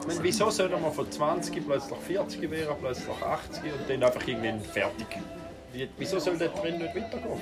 Ich 0.00 0.06
meine, 0.06 0.22
wieso 0.22 0.50
sollen 0.50 0.70
wir 0.82 0.90
von 0.92 1.10
20 1.10 1.66
plötzlich 1.66 1.98
40 1.98 2.50
werden, 2.50 2.76
plötzlich 2.80 3.08
80 3.22 3.62
und 3.64 3.88
dann 3.90 4.02
einfach 4.02 4.26
irgendwann 4.26 4.60
fertig? 4.60 5.06
Wie- 5.72 5.88
Wieso 5.98 6.18
soll 6.18 6.36
der 6.38 6.54
Trend 6.54 6.78
nicht 6.78 6.94
weitergehen? 6.94 7.40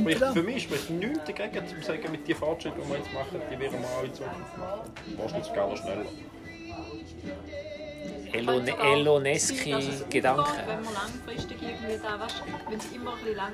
Spricht, 0.00 0.24
für 0.32 0.42
mich 0.42 0.62
spricht 0.64 0.90
nichts 0.90 1.18
dagegen, 1.26 1.68
zu 1.68 1.80
sagen, 1.82 2.10
mit 2.10 2.26
den 2.26 2.34
Fortschritten, 2.36 2.80
die 2.82 2.88
wir 2.88 2.96
jetzt 2.98 3.12
machen, 3.12 3.40
die 3.52 3.58
werden 3.60 3.78
wir 3.80 3.88
auch 3.88 4.02
in 4.04 4.14
Zukunft 4.14 4.58
machen. 4.58 4.80
Wahrscheinlich 5.18 5.46
sogar 5.48 5.68
noch 5.68 5.76
schneller. 5.76 6.04
Elon 8.32 8.66
Eloneski 8.68 9.72
es 9.72 10.08
Gedanken. 10.08 10.44
Wenn 10.66 10.82
man 10.84 10.94
langfristig 10.94 11.58
irgendwie 11.62 11.98
da, 12.02 12.18
weißt, 12.20 12.42
wenn 12.68 12.78
es 12.78 12.92
immer 12.92 13.12
ein 13.12 13.18
bisschen 13.18 13.36
lang 13.36 13.52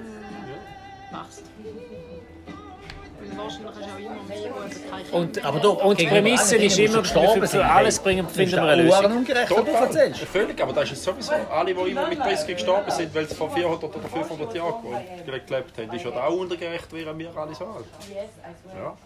machst. 1.13 1.43
Und 5.13 5.45
Aber 5.45 5.61
du, 5.61 5.71
und 5.71 6.01
die 6.01 6.07
Prämisse 6.07 6.57
ist 6.57 6.79
immer, 6.79 7.05
für, 7.05 7.47
für 7.47 7.65
alles 7.65 7.99
bringen, 7.99 8.29
finden 8.29 8.53
wir 8.53 8.63
eine 8.63 8.83
Lösung. 8.83 9.17
ungerecht, 9.17 9.51
was 9.51 9.65
du 9.65 9.71
erzählst. 9.71 10.21
Völlig, 10.25 10.63
aber 10.63 10.73
das 10.73 10.85
ist 10.85 10.99
es 10.99 11.05
sowieso. 11.05 11.33
Alle, 11.51 11.75
die 11.75 11.91
immer 11.91 12.09
mit 12.09 12.19
30 12.19 12.55
gestorben 12.55 12.91
sind, 12.91 13.15
weil 13.15 13.29
sie 13.29 13.35
vor 13.35 13.51
400 13.51 13.85
oder 13.85 14.09
500 14.09 14.55
Jahren 14.55 14.75
gelebt 15.25 15.79
haben, 15.79 15.93
ist 15.93 16.05
ja 16.05 16.11
auch 16.11 16.35
ungerecht, 16.35 16.93
wären 16.93 17.19
wir 17.19 17.37
alle 17.37 17.55
so 17.55 17.65
alt. 17.65 17.85
Ja. 18.77 18.97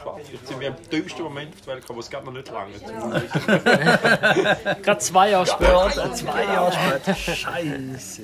Klar, 0.00 0.18
jetzt 0.32 0.46
sind 0.46 0.60
wir 0.60 0.68
im 0.68 0.74
dümmsten 0.90 1.22
Moment 1.24 1.52
auf 1.54 1.60
der 1.60 1.74
Welt 1.74 1.80
gekommen, 1.82 1.96
wo 1.96 2.00
es 2.00 2.10
gerade 2.10 2.24
noch 2.24 2.32
nicht 2.32 2.50
lange 2.50 2.72
Gerade 4.82 4.98
zwei 4.98 5.30
Jahre 5.30 5.46
später. 5.46 5.90
Ja, 5.96 6.12
zwei 6.14 6.44
Jahre 6.44 6.72
später. 6.72 7.14
Scheiße. 7.14 8.22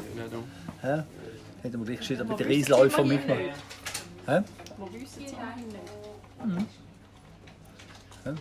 Hä? 0.83 1.03
Hätten 1.63 1.79
wir 1.81 1.87
gleich 1.87 1.99
gescheiter 1.99 2.25
mit 2.25 2.39
den 2.39 2.47
Riesläufern 2.47 3.09
mitmachen. 3.09 3.51
Hä? 4.27 4.41
Wo 4.85 4.93
wissen 4.93 5.27
sie 5.27 5.35
eigentlich 5.37 5.81
nicht? 6.45 6.69
Ja, 8.25 8.35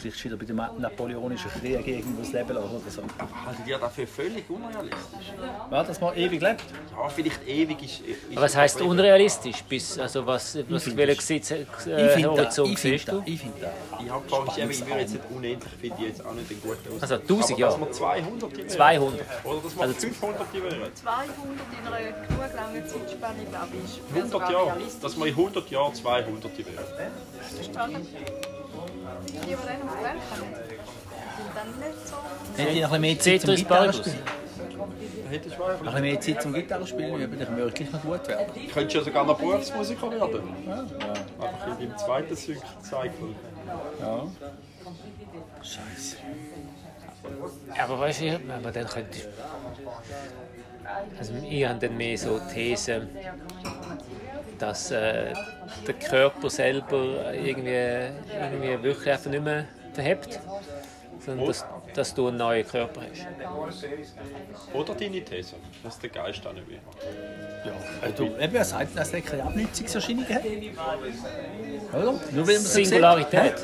gleich 0.00 0.12
gescheiter 0.14 0.36
bei 0.36 0.44
dem 0.44 0.56
napoleonischen 0.78 1.50
Krieg 1.50 1.84
gegen 1.84 2.16
das 2.18 2.32
Leben 2.32 2.52
lassen 2.54 2.76
oder 2.76 2.90
so. 2.90 3.02
Haltet 3.46 3.66
ihr 3.66 3.78
dafür 3.78 4.06
völlig 4.06 4.48
unrealistisch? 4.48 5.32
Ja, 5.70 5.82
dass 5.84 6.00
man 6.00 6.16
ewig 6.16 6.40
lebt. 6.40 6.62
Ja, 6.96 7.08
vielleicht 7.08 7.46
ewig 7.46 7.82
ist. 7.82 8.00
ist 8.00 8.18
Aber 8.32 8.42
Was 8.42 8.56
heisst 8.56 8.80
unrealistisch? 8.80 9.62
Bis, 9.64 9.98
also 9.98 10.26
was, 10.26 10.58
was 10.68 10.82
find 10.84 10.96
welchen 10.96 11.16
das- 11.16 11.18
Gesetz, 11.18 11.50
Ich 11.50 11.86
äh, 11.92 12.08
finde 12.10 12.28
das. 12.28 12.58
Horizont 12.58 12.72
Ich 12.72 12.78
siehst 12.78 13.04
finde 13.04 13.10
du? 13.12 13.18
das. 13.18 13.28
Ich 13.34 13.40
finde 13.40 13.60
das. 13.60 14.00
Ich 14.04 14.10
habe 14.10 14.28
vorhin 14.28 14.62
eben, 14.62 14.70
ich 14.70 14.86
würde 14.86 15.00
jetzt 15.00 15.12
nicht 15.12 15.24
unendlich, 15.30 15.72
finde 15.80 15.96
ich 16.00 16.06
jetzt 16.08 16.26
auch 16.26 16.32
nicht 16.34 16.50
den 16.50 16.60
guten 16.62 16.94
aus. 16.96 17.02
Also 17.02 17.14
1000 17.14 17.50
Aber 17.52 17.60
Jahre. 17.60 17.78
dass 17.78 17.80
wir 17.88 17.92
200 17.92 18.56
wären. 18.56 18.68
200. 18.68 19.20
Oder 19.44 19.60
dass 19.62 19.76
wir 19.76 19.82
Also 19.82 19.94
500 19.94 20.54
wären. 20.54 20.94
200 20.94 21.28
in 21.80 21.86
einer 21.86 21.98
genug 21.98 22.54
langen 22.54 22.86
Zeitspanne, 22.88 23.44
glaube 23.50 23.68
ich, 23.84 24.14
wäre 24.14 24.24
100 24.26 24.30
sogar 24.32 24.52
Jahre. 24.52 24.80
Dass 25.02 25.16
wir 25.16 25.26
in 25.26 25.32
100 25.36 25.70
Jahren 25.70 25.94
200 25.94 26.58
wären. 26.58 26.66
Das 26.76 27.60
ist 27.60 27.74
toll. 27.74 27.88
Die, 27.88 27.94
die 27.94 27.94
dann 27.94 27.96
auf 27.96 28.02
die 28.02 28.14
Welt 28.14 28.53
Hätte 32.56 32.70
ich 32.70 32.82
noch 32.82 32.92
ein 32.92 33.00
bisschen 33.00 33.00
mehr 33.00 33.18
Zeit 33.18 33.40
zum. 33.40 33.54
Gitarrespielen? 33.56 34.18
Hättest 35.30 35.56
du 35.56 35.60
Noch 35.60 35.68
ein 35.68 35.84
bisschen 35.84 36.02
mehr 36.02 36.20
Zeit 36.20 36.42
zum 36.42 36.52
Gitarrespielen 36.52 37.38
dann 37.38 37.56
wirklich 37.56 37.92
noch 37.92 38.02
gut 38.02 38.28
werden. 38.28 38.46
Könntest 38.72 38.94
du 38.94 38.98
ja 38.98 39.04
sogar 39.04 39.24
noch 39.24 39.38
Berufsmusiker 39.38 40.10
werden. 40.10 40.42
Einfach 41.40 41.80
in 41.80 41.88
deinem 41.88 41.98
zweiten 41.98 42.36
Cycle. 42.36 43.34
Ja. 44.00 44.26
Scheiße. 45.62 46.16
Aber 47.82 48.00
weißt 48.00 48.20
du, 48.20 48.40
aber 48.54 48.70
dann 48.70 48.86
könnte 48.86 49.18
ich. 49.18 49.26
Also 51.18 51.32
ich 51.48 51.66
habe 51.66 51.78
dann 51.78 51.96
mehr 51.96 52.18
so 52.18 52.38
These, 52.52 53.08
dass 54.58 54.90
äh, 54.90 55.32
der 55.86 55.94
Körper 55.94 56.50
selber 56.50 57.32
irgendwie, 57.34 58.12
irgendwie 58.32 58.82
wirklich 58.82 59.10
einfach 59.12 59.30
nicht 59.30 59.44
mehr 59.44 59.64
verhebt, 59.92 60.40
sondern 61.24 61.46
dass, 61.46 61.64
dass 61.94 62.14
du 62.14 62.28
einen 62.28 62.36
neuen 62.38 62.66
Körper 62.66 63.02
hast. 63.02 63.26
Oder 64.72 64.94
deine 64.94 65.22
These, 65.24 65.56
dass 65.82 65.98
der 65.98 66.10
Geist 66.10 66.46
auch 66.46 66.52
nicht 66.52 66.68
will. 66.68 66.80
Ja, 67.64 68.10
du, 68.10 68.24
eben, 68.38 68.54
er 68.54 68.64
sagt, 68.64 68.96
dass 68.96 69.12
er 69.12 69.20
keine 69.22 69.44
Abnutzungserscheinungen 69.44 70.34
hat. 70.34 70.44
Oder? 70.44 72.02
Nur 72.02 72.46
weil 72.46 72.54
man 72.54 72.54
es 72.56 72.72
Singularität. 72.74 73.54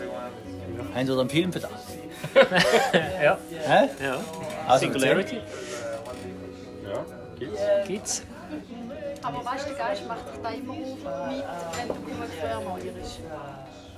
Haben 0.94 1.06
Sie 1.06 1.14
da 1.14 1.20
einen 1.20 1.30
Film 1.30 1.52
für 1.52 1.60
das? 1.60 1.70
Ja, 3.22 3.38
Hä? 3.50 3.88
ja. 4.02 4.20
Also, 4.66 4.84
Singularity 4.86 5.36
Ja, 6.84 7.04
gibt's. 7.38 7.60
gibt's. 7.86 8.22
Aber 9.22 9.44
weißt 9.44 9.64
du, 9.66 9.68
der 9.74 9.78
Geist 9.86 10.06
macht 10.08 10.32
dich 10.32 10.40
da 10.42 10.50
immer 10.50 10.72
auf 10.72 11.28
mit, 11.28 11.44
wenn 11.76 11.88
du 11.88 11.94
genug 11.94 12.28
früh 12.40 12.46
erneuerst. 12.46 13.20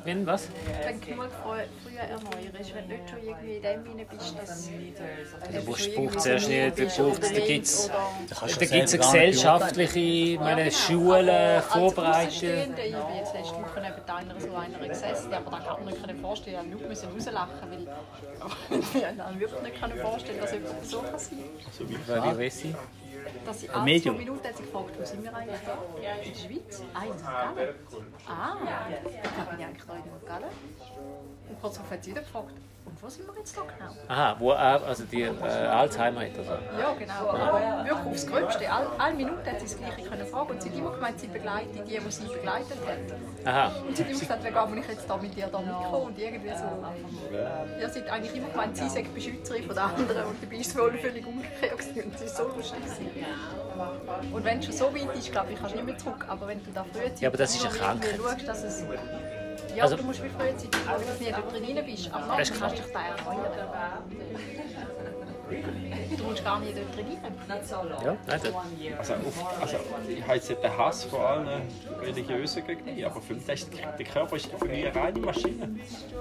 Wenn 0.05 0.27
was? 0.27 0.49
Wenn 0.83 1.01
du 1.01 1.07
genug 1.07 1.29
früh, 1.45 1.97
erneuerst, 1.97 2.75
wenn 2.75 2.89
du 2.89 2.95
nicht 2.97 3.09
schon 3.11 3.19
irgendwie 3.23 3.55
in 3.57 3.63
dem 3.63 3.85
hinein 3.85 4.07
bist, 4.11 4.35
dass 4.37 4.67
du 4.67 4.73
brauchst- 5.65 5.87
irgendwie 5.87 6.19
zuerst 6.19 6.49
nicht- 6.49 6.79
da 6.79 6.83
oder 6.83 7.05
braucht's- 7.05 7.33
da 7.33 7.41
gibt's- 7.41 7.89
du 7.89 7.95
gibt 8.59 8.63
es 8.63 8.73
eine 8.73 8.79
gar 8.79 8.79
nicht 8.83 8.93
gesellschaftliche, 9.03 9.99
ich 10.01 10.41
meine, 10.41 10.71
Schulen. 10.73 11.63
Außenstehende, 11.71 12.83
ich 12.83 12.93
bin 12.97 13.17
jetzt 13.17 13.35
letzte 13.35 13.55
Woche 13.55 13.81
neben 13.81 14.11
einer 14.11 14.41
so 14.41 14.57
einer 14.57 14.89
gesessen, 14.89 15.33
aber 15.35 15.51
da 15.53 15.59
kann 15.59 15.85
man 15.85 15.95
nicht 15.95 16.21
vorstellen, 16.21 16.67
ich 16.67 16.81
nur 16.81 16.89
müssen 16.89 17.09
rauslachen, 17.13 17.71
weil 17.71 17.83
ich 18.81 19.19
habe 19.21 19.39
wirklich 19.41 19.63
nicht 19.63 20.03
vorstellen, 20.03 20.41
dass 20.41 20.53
jemand 20.53 20.85
so 20.91 20.99
kann 21.03 21.19
sein 21.19 21.39
Also 21.65 21.89
wie 21.89 21.95
wie 21.95 22.39
weiß 22.45 22.65
ich? 22.65 22.75
Dass 23.45 23.61
sie 23.61 23.69
Ein 23.69 23.75
alle 23.77 23.85
Medium. 23.85 24.15
zwei 24.17 24.23
Minuten 24.25 24.47
hat 24.49 24.57
sie 24.57 24.63
gefragt, 24.63 24.91
wo 24.99 25.05
sind 25.05 25.23
wir 25.25 25.35
eigentlich 25.35 25.61
da? 25.65 25.79
In 26.23 26.33
der 26.33 26.39
Schweiz? 26.39 26.83
Ah, 26.95 27.05
in 27.05 27.19
St. 27.19 27.25
Gallen. 27.25 27.75
Ah, 28.27 28.57
da 28.65 29.45
bin 29.51 29.61
ich 29.61 29.67
eigentlich 29.67 29.85
da 29.87 29.95
in 29.97 30.03
St. 30.03 30.27
Gallen. 30.27 30.45
Und 31.49 31.61
kurz 31.61 31.75
darauf 31.75 31.91
hat 31.91 32.05
sie 32.05 32.11
wieder 32.11 32.23
gefragt, 32.23 32.53
wo 33.03 33.09
sind 33.09 33.27
wir 33.27 33.35
jetzt 33.37 33.57
da 33.57 33.63
genau? 33.63 33.91
Aha, 34.07 34.37
wo 34.39 34.53
auch, 34.53 34.87
also 34.87 35.03
die 35.11 35.23
äh, 35.23 35.67
Alzheimer 35.67 36.21
hat. 36.21 36.39
Also. 36.39 36.53
Ja, 36.53 36.95
genau. 36.97 37.31
Aber 37.31 37.85
wirklich 37.85 38.07
aufs 38.07 38.27
Gröbste. 38.29 38.71
Alle, 38.71 38.87
alle 38.97 39.15
Minuten 39.15 39.45
hat 39.45 39.59
sie 39.59 39.67
das 39.67 39.77
Gleiche 39.77 40.09
können 40.09 40.25
fragen. 40.25 40.51
Und 40.51 40.63
sie 40.63 40.71
hat 40.71 40.79
immer 40.79 40.93
gemeint, 40.93 41.19
sie 41.19 41.27
begleitet 41.27 41.81
die, 41.85 41.99
die 41.99 42.11
sie 42.13 42.29
begleitet 42.29 42.79
hat. 42.87 43.45
Aha. 43.45 43.73
Und 43.89 43.97
sie 43.97 44.05
hat 44.05 44.11
immer 44.11 44.21
gesagt, 44.21 44.45
wegen 44.45 44.71
bin 44.71 44.79
ich 44.79 44.89
jetzt 44.89 45.11
da 45.11 45.17
mit 45.17 45.37
dir 45.37 45.49
da 45.49 45.59
mitgekommen. 45.59 46.07
Und 46.07 46.19
irgendwie 46.19 46.51
so. 46.51 47.37
Ja, 47.81 47.89
sie 47.89 48.01
hat 48.03 48.09
eigentlich 48.09 48.37
immer 48.37 48.51
gemeint, 48.51 48.77
sie 48.77 48.89
sei 48.89 49.03
die 49.03 49.09
Beschützerin 49.09 49.65
von 49.65 49.75
den 49.75 49.85
anderen. 49.85 50.25
Und 50.27 50.41
dabei 50.41 50.55
war 50.55 50.61
es 50.61 50.79
wohl 50.79 50.99
völlig 50.99 51.27
umgekehrt. 51.27 52.07
Und 52.07 52.19
sie 52.19 52.25
ist 52.25 52.37
so 52.37 52.45
lustig. 52.45 52.79
Und 54.33 54.45
wenn 54.45 54.61
es 54.61 54.65
schon 54.67 54.75
so 54.75 54.95
weit 54.95 55.17
ist, 55.17 55.33
glaube 55.33 55.53
ich, 55.53 55.59
kannst 55.59 55.73
du 55.73 55.79
nicht 55.79 55.87
mehr 55.87 55.99
zurück. 55.99 56.25
Aber 56.29 56.47
wenn 56.47 56.63
du 56.63 56.71
da 56.71 56.85
frühzeitig 56.85 57.21
Ja, 57.21 57.31
aber 57.31 57.39
das 57.39 57.53
ist 57.53 57.67
eine 57.67 57.75
Krankheit. 57.75 58.17
schaust, 58.17 58.47
dass 58.47 58.63
es... 58.63 58.85
Ja, 59.77 59.83
Also- 59.85 59.97
du 59.97 60.03
musst 60.05 60.23
wie 60.23 60.29
frühzeitig 60.29 60.69
schauen, 60.85 61.03
dass 61.07 61.19
du 61.19 61.25
nie 61.25 61.31
dort 61.33 61.53
drin 61.53 61.87
bist. 61.87 62.11
Das 62.13 62.51
ist 62.51 62.61
kannst 62.61 62.79
du 62.79 62.83
dich 62.83 62.93
da 62.93 63.01
erinnern. 63.01 64.03
Du 66.17 66.25
musst 66.25 66.45
gar 66.45 66.61
nicht 66.61 66.77
dort 66.77 66.97
drin. 66.97 67.07
Ja, 68.05 68.17
nein, 68.27 68.41
das, 68.43 68.43
Also, 68.99 69.15
auf, 69.15 69.61
also 69.61 69.77
ich 70.09 70.23
habe 70.23 70.35
jetzt 70.37 70.49
nicht 70.51 70.63
den 70.63 70.79
Hass 70.79 71.05
vor 71.05 71.29
allen 71.29 71.63
Religiösen 72.01 72.67
gegen 72.67 72.85
mich, 72.85 73.05
aber 73.05 73.21
für 73.21 73.35
mich 73.35 73.49
ist, 73.49 73.71
der 73.75 74.07
Körper 74.07 74.37
ist 74.37 74.47
für 74.47 74.65
mich 74.65 74.87
eine 74.87 74.95
reine 74.95 75.19
Maschine. 75.21 75.69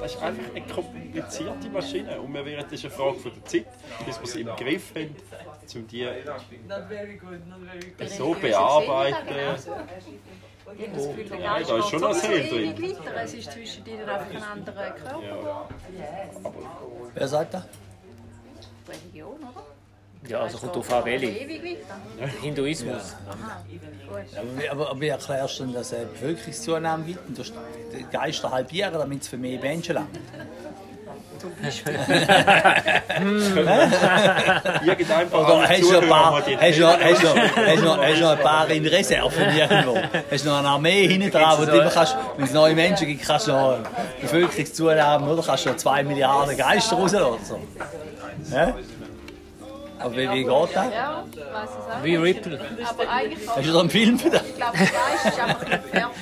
Das 0.02 0.16
ist 0.16 0.22
einfach 0.22 0.56
eine 0.56 0.66
komplizierte 0.68 1.70
Maschine. 1.70 2.20
Und 2.20 2.34
wir 2.34 2.46
wären, 2.46 2.64
das 2.64 2.74
ist 2.74 2.86
eine 2.86 2.94
Frage 2.94 3.20
von 3.20 3.32
der 3.34 3.46
Zeit, 3.46 3.66
bis 4.06 4.20
wir 4.20 4.28
sie 4.28 4.42
im 4.42 4.56
Griff 4.56 4.94
haben, 4.96 5.16
um 5.76 5.88
die 5.88 6.08
so 8.08 8.34
bearbeiten. 8.34 9.26
Ich 10.78 10.88
habe 10.88 10.96
das 10.98 11.08
Gefühl, 11.08 11.26
der 11.26 11.40
Ja, 11.40 11.54
Geist 11.58 11.70
da 11.70 11.78
ist 11.78 11.90
schon 11.90 12.02
noch 12.02 12.24
ewig 12.24 12.82
weiter. 12.82 13.22
Es 13.24 13.34
ist 13.34 13.52
zwischen 13.52 13.86
ihnen 13.86 14.08
einfach 14.10 14.36
ein 14.36 14.44
anderer 14.44 14.92
Körper. 14.92 15.70
Ja. 15.98 16.50
Wer 17.14 17.28
sagt 17.28 17.54
das? 17.54 17.64
Religion, 18.88 19.36
oder? 19.38 19.64
ja, 20.28 20.40
also 20.42 20.58
kommt 20.58 20.78
auf 20.78 20.94
an, 20.94 21.06
welche. 21.06 21.26
Ewig 21.28 21.64
weiter. 22.20 22.28
Hinduismus. 22.42 23.16
Aber, 24.10 24.58
wie- 24.62 24.70
aber, 24.70 24.90
aber 24.90 25.02
wie 25.02 25.08
erklärst 25.08 25.60
du 25.60 25.64
denn, 25.66 25.74
dass 25.74 25.88
es 25.92 25.94
eine 26.00 26.06
Bevölkerungszunahme 26.08 27.04
gibt 27.06 27.28
und 27.28 27.38
du 27.38 27.42
hast 27.42 27.54
die 27.98 28.04
Geister 28.12 28.52
halbieren, 28.52 28.94
damit 28.94 29.22
es 29.22 29.28
für 29.28 29.38
mehr 29.38 29.60
Menschen 29.60 29.96
langt? 29.96 30.20
Irgendein 34.86 35.30
paar 35.30 35.42
Oder 35.42 35.70
hast 35.70 35.82
du 35.82 35.92
noch 35.92 36.02
ein 36.02 36.10
paar, 36.10 36.34
hast 36.36 36.48
du 36.78 36.82
noch, 36.82 37.00
hast 37.00 37.24
du 37.24 37.28
noch, 37.28 37.38
hast 37.38 37.78
du 37.78 37.86
noch, 37.86 37.98
hast 38.02 38.18
du 38.18 38.22
noch 38.24 38.32
ein 38.32 38.40
paar 38.40 38.70
in 38.70 38.86
Reserve 38.86 39.36
irgendwo? 39.42 39.98
Hast 40.32 40.46
du 40.46 40.50
noch 40.50 40.60
eine 40.60 40.68
Armee 40.68 41.08
hinten 41.08 41.32
dran, 41.32 41.60
wo 41.60 41.66
du 41.66 41.72
immer 41.72 41.90
kannst, 41.90 42.18
wenn 42.38 42.46
es 42.46 42.54
neue 42.54 42.76
Menschen 42.76 43.08
gibt, 43.08 43.26
kannst 43.26 43.48
du 43.48 43.52
noch 43.52 43.78
Bevölkerungszunahme, 44.22 45.32
oder? 45.32 45.44
Kannst 45.44 45.66
du 45.66 45.70
noch 45.70 45.78
2 45.78 46.04
Milliarden 46.04 46.58
Geister 46.58 46.96
rauslassen 46.96 47.26
oder 47.26 47.44
so. 47.44 47.60
Ja? 48.54 48.74
Aber 50.00 50.16
wie, 50.16 50.30
wie 50.32 50.44
geht 50.44 50.76
das? 50.76 50.94
Ja, 50.94 51.24
es 51.36 51.70
auch. 51.70 52.04
Wie 52.04 52.16
Ripple. 52.16 52.60
Aber 52.90 53.10
eigentlich, 53.10 53.48
Hast 53.48 53.68
du 53.68 53.72
da 53.72 53.80
einen 53.82 53.90
Film 53.90 54.18
für 54.18 54.30
das? 54.32 54.42
ich 54.48 54.56
glaube, 54.56 54.78
Geist 54.78 55.26
ist 55.26 55.40
einfach. 55.40 55.66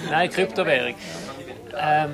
Nein, 0.10 0.30
Kryptowährung. 0.30 0.96
Ähm, 1.78 2.10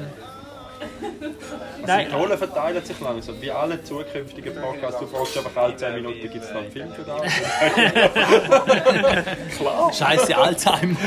nein, 1.86 2.08
Die 2.10 2.16
Rollen 2.16 2.38
verteilen 2.38 2.84
sich 2.84 3.00
langsam. 3.00 3.42
Wie 3.42 3.52
alle 3.52 3.84
zukünftigen 3.84 4.56
Podcasts. 4.56 5.00
Du 5.00 5.08
fragst 5.08 5.38
einfach 5.38 5.56
alle 5.62 5.76
10 5.76 5.96
Minuten, 5.96 6.22
gibt 6.22 6.44
es 6.44 6.52
noch 6.52 6.62
einen 6.62 6.72
Film 6.72 6.92
für 6.94 7.04
das? 7.04 7.22
Klar. 9.58 9.94
Scheiße 9.94 10.38
Alzheimer. 10.38 10.98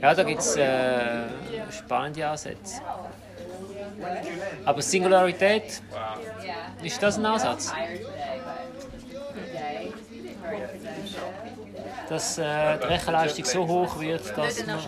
ja, 0.00 0.14
da 0.14 0.22
gibt 0.22 0.40
es 0.40 0.56
äh, 0.56 1.24
spannende 1.70 2.28
Ansätze. 2.28 2.80
Aber 4.64 4.82
Singularität, 4.82 5.82
ist 6.82 7.02
das 7.02 7.18
ein 7.18 7.26
Ansatz? 7.26 7.72
Dass 12.10 12.38
äh, 12.38 12.76
die 12.82 12.86
Rechenleistung 12.86 13.44
so 13.44 13.68
hoch 13.68 14.00
wird, 14.00 14.36
dass 14.36 14.66
man, 14.66 14.80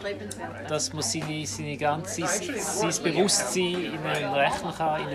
dass 0.69 0.93
man 0.93 1.03
seine, 1.03 1.47
seine 1.47 1.77
ganze, 1.77 2.27
sein 2.27 3.03
Bewusstsein 3.05 3.95
in 3.95 3.99
einen 4.05 4.35
Rechner 4.35 4.75
kann 4.77 5.07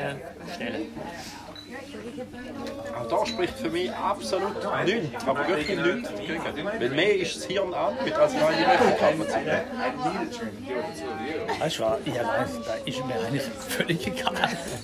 stellen 0.55 0.87
Auch 2.97 3.07
da 3.09 3.25
spricht 3.25 3.59
für 3.59 3.69
mich 3.69 3.91
absolut 3.91 4.55
nichts, 4.85 5.27
aber 5.27 5.47
wirklich 5.47 5.77
nichts 5.77 6.09
dagegen. 6.09 6.65
Weil 6.79 6.89
mehr 6.89 7.15
ist 7.17 7.35
das 7.35 7.45
Hirn 7.45 7.73
an, 7.73 7.93
mit 8.03 8.13
als 8.13 8.33
reine 8.33 8.67
Rechenkapazität. 8.67 9.63
Weißt 11.59 11.79
du 11.79 11.83
was? 11.83 11.99
Ich 12.05 12.13
weiß, 12.13 12.49
das 12.65 12.77
ist 12.85 13.05
mir 13.05 13.15
eigentlich 13.15 13.43
völlig 13.43 14.07
egal. 14.07 14.33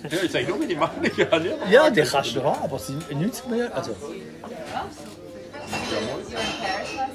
Ja, 0.09 0.17
ich 0.24 0.32
sage 0.32 0.45
nur 0.47 0.57
meine 0.57 0.76
Meinung, 0.76 1.11
ja 1.15 1.39
nicht. 1.39 1.55
Ja, 1.69 1.89
die 1.89 2.01
kannst 2.01 2.36
du 2.36 2.43
haben, 2.43 2.63
aber 2.63 2.80
sie 2.80 2.97
nützt 3.15 3.47
mir. 3.47 3.74
Also. 3.74 3.95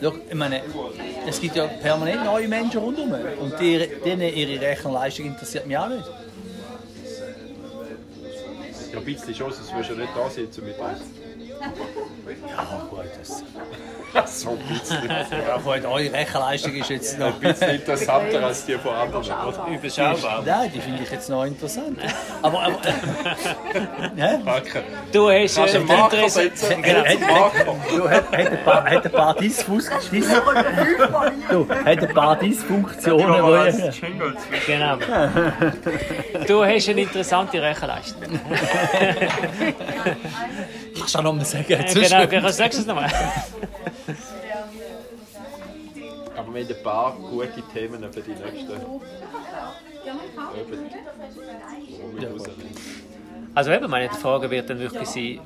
Schau, 0.00 0.12
ich 0.28 0.34
meine, 0.34 0.62
es 1.26 1.40
gibt 1.40 1.56
ja 1.56 1.66
permanent 1.66 2.24
neue 2.24 2.48
Menschen 2.48 2.80
rundherum. 2.80 3.14
Und 3.40 3.58
die, 3.60 3.88
denen 4.04 4.32
ihre 4.34 4.60
Rechenleistung 4.60 5.26
interessiert 5.26 5.66
mich 5.66 5.76
auch 5.76 5.88
nicht. 5.88 6.04
Ja, 8.92 8.98
ein 8.98 9.04
bisschen 9.04 9.34
schon, 9.34 9.52
sonst 9.52 9.72
würdest 9.72 9.90
du 9.90 9.94
ja 9.94 10.00
nicht 10.00 10.12
da 10.16 10.30
sitzen 10.30 10.64
mit 10.64 10.78
uns. 10.78 11.00
Ja, 12.28 12.86
gut, 12.90 13.04
das. 13.18 13.42
So 14.40 14.50
ein 14.50 14.58
bisschen. 14.58 15.08
Ja, 15.08 15.56
gut, 15.56 15.84
eure 15.84 16.12
Rechenleistung 16.12 16.74
ist 16.74 16.90
jetzt 16.90 17.18
noch. 17.18 17.34
Ein 17.34 17.40
bisschen 17.40 17.70
interessanter 17.70 18.44
als 18.44 18.66
die 18.66 18.74
von 18.74 18.94
anderen. 18.94 19.24
Überschaubar. 19.74 20.42
Nein, 20.44 20.70
die 20.74 20.80
finde 20.80 21.02
ich 21.02 21.10
jetzt 21.10 21.30
noch 21.30 21.44
interessant. 21.44 21.98
Aber, 22.42 22.62
aber 22.62 22.78
ja? 24.16 24.38
Du 25.12 25.30
hast 25.30 25.56
Kannst 25.56 25.74
du 25.74 25.78
äh, 25.78 25.80
einen 25.80 25.86
Marker 25.86 26.28
setzen? 26.28 26.84
Hat, 26.84 27.06
hat, 27.06 27.66
du, 27.90 28.08
hat, 28.08 28.32
hat 28.32 28.34
ein 28.34 28.64
paar, 28.64 28.90
hat 28.90 29.04
ein 29.04 29.12
paar 29.12 29.34
Dysfus, 29.34 29.88
Dys, 30.10 30.26
du, 31.50 31.68
hat 31.68 31.86
ein 31.86 32.14
paar 32.14 32.36
Dysfunktionen, 32.36 33.74
Genau. 34.66 34.96
Du 36.46 36.64
hast 36.64 36.88
eine 36.88 37.00
interessante 37.02 37.62
Rechenleistung. 37.62 38.22
kannst 40.98 41.14
du 41.14 41.18
auch 41.18 41.22
noch 41.22 41.32
mal 41.34 41.44
sagen, 41.44 41.64
Äh, 41.72 41.88
sonst- 41.88 42.10
Genau, 42.10 42.26
kannst 42.26 42.48
du 42.48 42.52
sagst 42.52 42.78
es 42.80 42.86
nochmal. 42.86 43.10
Aber 46.36 46.54
wir 46.54 46.62
haben 46.64 46.74
ein 46.76 46.82
paar 46.82 47.16
gute 47.16 47.62
Themen 47.72 48.12
für 48.12 48.20
die 48.20 48.30
nächsten 48.30 48.72
rausnehmen. 48.72 49.00
Also 53.54 53.72
eben, 53.72 53.90
meine 53.90 54.10
Frage 54.10 54.50
wird 54.50 54.70
dann 54.70 54.78
wirklich 54.78 55.08
sein, 55.08 55.40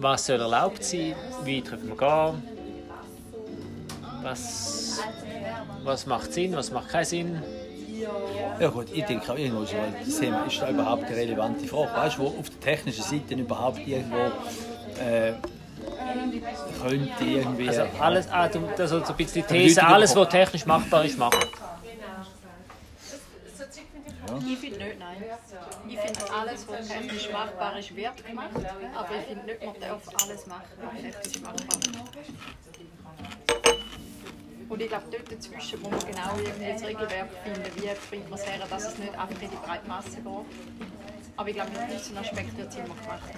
was 0.00 0.26
soll 0.26 0.40
erlaubt 0.40 0.82
sein, 0.82 1.14
wie 1.44 1.60
können 1.60 1.88
wir 1.88 1.96
gehen, 1.96 2.42
was, 4.22 5.00
was 5.84 6.06
macht 6.06 6.32
Sinn, 6.32 6.56
was 6.56 6.70
macht 6.70 6.88
keinen 6.88 7.04
Sinn. 7.04 7.42
Ja 8.58 8.68
gut, 8.68 8.86
ich 8.92 9.04
denke 9.04 9.30
auch 9.30 9.36
irgendwo 9.36 9.62
ist 9.62 9.74
das 10.06 10.18
Thema, 10.20 10.44
ist 10.46 10.60
da 10.60 10.70
überhaupt 10.70 11.04
eine 11.04 11.16
relevante 11.16 11.66
Frage? 11.66 11.90
Weißt 11.94 12.16
du, 12.18 12.22
wo 12.22 12.26
auf 12.28 12.48
der 12.48 12.60
technischen 12.60 13.02
Seite 13.04 13.34
überhaupt 13.34 13.86
irgendwo 13.86 14.30
äh, 15.00 15.32
könnte 16.82 17.24
irgendwie... 17.24 17.68
Also 17.68 17.82
alles, 18.00 18.28
ah, 18.30 18.48
du- 18.48 18.68
das 18.76 18.90
ist 18.92 19.06
so 19.06 19.12
ein 19.12 19.16
bisschen 19.16 19.42
die 19.46 19.54
These, 19.54 19.80
Leute 19.80 19.92
alles, 19.94 20.16
was 20.16 20.28
technisch 20.28 20.66
machbar 20.66 21.04
ist, 21.04 21.18
machen. 21.18 21.40
Ich 24.46 24.58
finde 24.58 24.78
nicht, 24.78 24.98
nein. 24.98 25.16
Ich 25.88 25.98
finde, 25.98 26.20
alles, 26.32 26.66
was 26.68 26.88
technisch 26.88 27.30
machbar 27.32 27.78
ist, 27.78 27.94
wird 27.96 28.26
gemacht. 28.26 28.50
Aber 28.94 29.08
ich 29.18 29.24
finde 29.26 29.46
nicht, 29.46 29.64
man 29.64 29.74
darf 29.80 30.02
alles 30.22 30.46
machen, 30.46 30.64
was 30.82 31.02
technisch 31.02 31.40
machbar 31.42 31.78
ist. 31.80 31.90
Und 34.68 34.80
ich 34.80 34.88
glaube, 34.88 35.04
dort 35.10 35.32
dazwischen 35.32 35.82
muss 35.82 35.90
man 35.90 36.00
genau 36.06 36.30
irgendwie 36.38 36.72
das 36.72 36.82
Regelwerk 36.84 37.28
finden, 37.42 37.64
wie 37.74 37.90
bringt 38.08 38.30
man 38.30 38.38
es 38.38 38.46
her, 38.46 38.58
dass 38.70 38.84
es 38.86 38.98
nicht 38.98 39.18
einfach 39.18 39.42
in 39.42 39.50
die 39.50 39.56
breite 39.56 39.88
Masse 39.88 40.10
geht. 40.10 40.24
Aber 41.36 41.48
ich 41.48 41.54
glaube, 41.56 41.70
mit 41.72 41.88
gewissen 41.88 42.16
Aspekten 42.18 42.56
wird 42.56 42.68
es 42.68 42.76
immer 42.76 42.84
gemacht. 42.94 43.30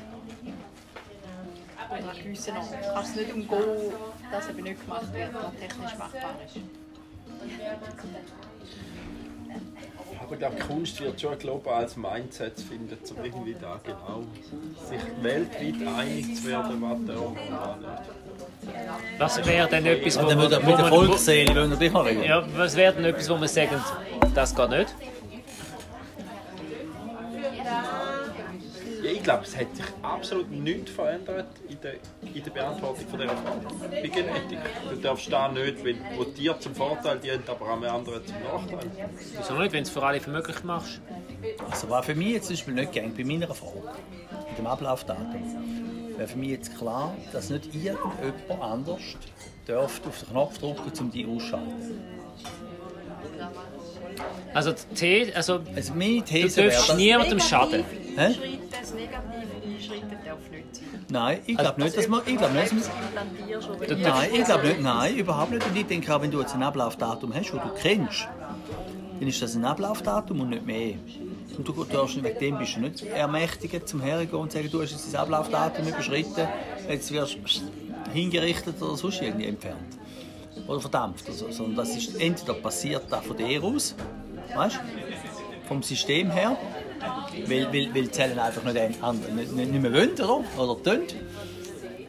Oder 1.98 2.10
an 2.10 2.16
gewissen 2.22 2.56
Orten. 2.56 2.68
Du 2.82 2.94
kannst 2.94 3.10
es 3.10 3.16
nicht 3.16 3.34
umgehen, 3.34 3.92
dass 4.30 4.48
eben 4.48 4.62
nicht 4.62 4.80
gemacht 4.80 5.12
wird, 5.12 5.34
was 5.34 5.60
technisch 5.60 5.98
machbar 5.98 6.34
ist. 6.46 6.56
Aber 10.20 10.32
ich 10.32 10.38
glaube, 10.38 10.56
Kunst 10.56 11.00
wird 11.00 11.20
schon 11.20 11.32
ein 11.32 11.38
globales 11.38 11.96
Mindset 11.96 12.58
finden, 12.60 12.96
um 13.10 13.24
irgendwie 13.24 13.56
da 13.60 13.80
genau 13.84 14.22
sich 14.88 15.00
weltweit 15.22 15.94
einig 15.96 16.36
zu 16.36 16.48
werden, 16.48 16.80
was 16.80 17.16
und 17.18 17.36
was 19.18 19.46
wäre 19.46 19.68
denn 19.68 19.86
etwas, 19.86 20.16
wo 20.16 20.20
Und 20.22 20.30
dann 20.30 20.38
man, 20.38 20.52
wo 20.62 20.70
mit 20.70 20.78
der 20.78 20.86
Volksseele 20.86 21.54
wollen 21.54 21.70
wir 21.70 21.76
dich 21.76 21.92
mal 21.92 22.02
reden. 22.02 22.22
ja, 22.22 22.44
was 22.56 22.76
wäre 22.76 22.94
denn 22.94 23.04
etwas, 23.06 23.28
wo 23.28 23.36
man 23.36 23.48
sagen, 23.48 23.82
das 24.34 24.54
geht 24.54 24.70
nicht? 24.70 24.94
Ich 29.22 29.24
glaube, 29.24 29.44
es 29.44 29.56
hat 29.56 29.76
sich 29.76 29.84
absolut 30.02 30.50
nichts 30.50 30.90
verändert 30.90 31.46
in 31.68 31.80
der, 31.80 31.94
in 32.34 32.42
der 32.42 32.50
Beantwortung 32.50 33.06
von 33.06 33.20
dieser 33.20 33.36
Frage. 33.36 33.60
Bei 33.88 34.08
Genetik. 34.08 34.58
Du 34.90 34.96
darfst 34.96 35.32
da 35.32 35.48
nicht, 35.48 35.84
wenn 35.84 35.98
wo 36.16 36.24
dir 36.24 36.58
zum 36.58 36.74
Vorteil 36.74 37.20
dient, 37.20 37.48
aber 37.48 37.68
am 37.68 37.84
anderen 37.84 38.26
zum 38.26 38.34
Nachteil. 38.42 38.90
Wieso 39.36 39.54
nicht, 39.54 39.72
wenn 39.72 39.84
du 39.84 39.88
es 39.88 39.90
für 39.90 40.02
alle 40.02 40.18
für 40.18 40.30
möglich 40.30 40.64
machst? 40.64 41.00
Also 41.70 41.88
was 41.88 42.04
für 42.04 42.16
mich 42.16 42.30
jetzt 42.30 42.46
zum 42.48 42.56
Beispiel 42.56 42.74
nicht 42.74 42.90
gängig 42.90 43.16
bei 43.16 43.22
meiner 43.22 43.54
Frage, 43.54 43.96
mit 44.48 44.58
dem 44.58 44.66
Ablaufdatum, 44.66 46.16
wäre 46.16 46.26
für 46.26 46.38
mich 46.38 46.50
jetzt 46.50 46.76
klar, 46.76 47.16
dass 47.32 47.48
nicht 47.48 47.66
irgendjemand 47.66 48.60
anders 48.60 49.02
dürfte 49.68 50.08
auf 50.08 50.18
den 50.18 50.28
Knopf 50.30 50.58
drücken, 50.58 50.92
um 50.98 51.10
die 51.12 51.26
auszuschalten. 51.26 52.00
Also, 54.54 54.72
die 54.90 55.24
The 55.26 55.34
also 55.34 55.60
Also 55.74 55.94
meine 55.94 56.18
du 56.18 56.24
These 56.24 56.56
wäre, 56.58 56.70
darfst 56.70 56.96
niemandem 56.96 57.40
schaden. 57.40 57.84
Hä? 58.16 58.20
Einschreiten, 58.20 58.58
das 58.70 58.94
negative 58.94 59.22
Einschreiten 59.64 60.18
darf 60.24 60.50
nicht 60.50 60.74
sein. 60.76 60.84
Nein, 61.08 61.38
ich 61.46 61.56
glaube 61.56 61.82
nicht, 61.82 61.96
dass 61.96 62.08
man, 62.08 62.20
ich 62.26 62.36
glaube 62.36 62.54
nicht, 62.54 62.72
dass 62.72 62.72
man 62.72 63.88
Du- 63.88 63.96
Nein, 63.96 64.30
ich 64.34 64.44
glaube 64.44 64.66
nicht. 64.68 64.80
Nein, 64.82 65.16
überhaupt 65.16 65.50
nicht. 65.52 65.66
Und 65.66 65.76
ich 65.76 65.86
denke 65.86 66.14
auch, 66.14 66.20
wenn 66.22 66.30
du 66.30 66.40
jetzt 66.40 66.54
ein 66.54 66.62
Ablaufdatum 66.62 67.34
hast, 67.34 67.50
das 67.52 67.62
du 67.62 67.68
kennst, 67.80 68.28
dann 69.18 69.28
ist 69.28 69.40
das 69.42 69.54
ein 69.54 69.64
Ablaufdatum 69.64 70.40
und 70.40 70.50
nicht 70.50 70.66
mehr. 70.66 70.94
Und 71.56 71.68
du 71.68 71.84
darfst 71.84 72.16
nicht, 72.16 72.24
wegen 72.24 72.38
dem 72.38 72.58
bist 72.58 72.76
du 72.76 72.80
nicht 72.80 73.02
ermächtigt, 73.04 73.86
zum 73.88 74.00
Hergehen 74.00 74.38
und 74.40 74.52
sagen, 74.52 74.68
du 74.70 74.80
hast 74.82 74.92
jetzt 74.92 75.06
das 75.06 75.14
Ablaufdatum 75.14 75.86
überschritten, 75.86 76.48
jetzt 76.88 77.12
wirst 77.12 77.36
du 77.36 78.12
hingerichtet 78.12 78.80
oder 78.80 78.96
sonst 78.96 79.20
irgendwie 79.20 79.46
entfernt. 79.46 79.78
Oder 80.68 80.80
verdampft. 80.80 81.26
Also, 81.28 81.50
sondern 81.50 81.76
das 81.76 81.96
ist 81.96 82.20
entweder 82.20 82.54
passiert 82.54 83.04
das 83.10 83.24
von 83.24 83.36
dir 83.36 83.62
aus, 83.62 83.94
weißt 84.54 84.76
du, 84.76 85.68
vom 85.68 85.82
System 85.82 86.30
her, 86.30 86.56
weil, 87.46 87.66
weil, 87.72 87.94
weil 87.94 88.02
die 88.02 88.10
Zellen 88.10 88.38
einfach 88.38 88.62
nicht, 88.64 88.76
ein- 89.02 89.20
nicht, 89.36 89.52
nicht, 89.52 89.72
mehr 89.72 89.92
wollen 89.92 90.12
oder, 90.12 90.42
oder 90.58 90.82
tun. 90.82 91.02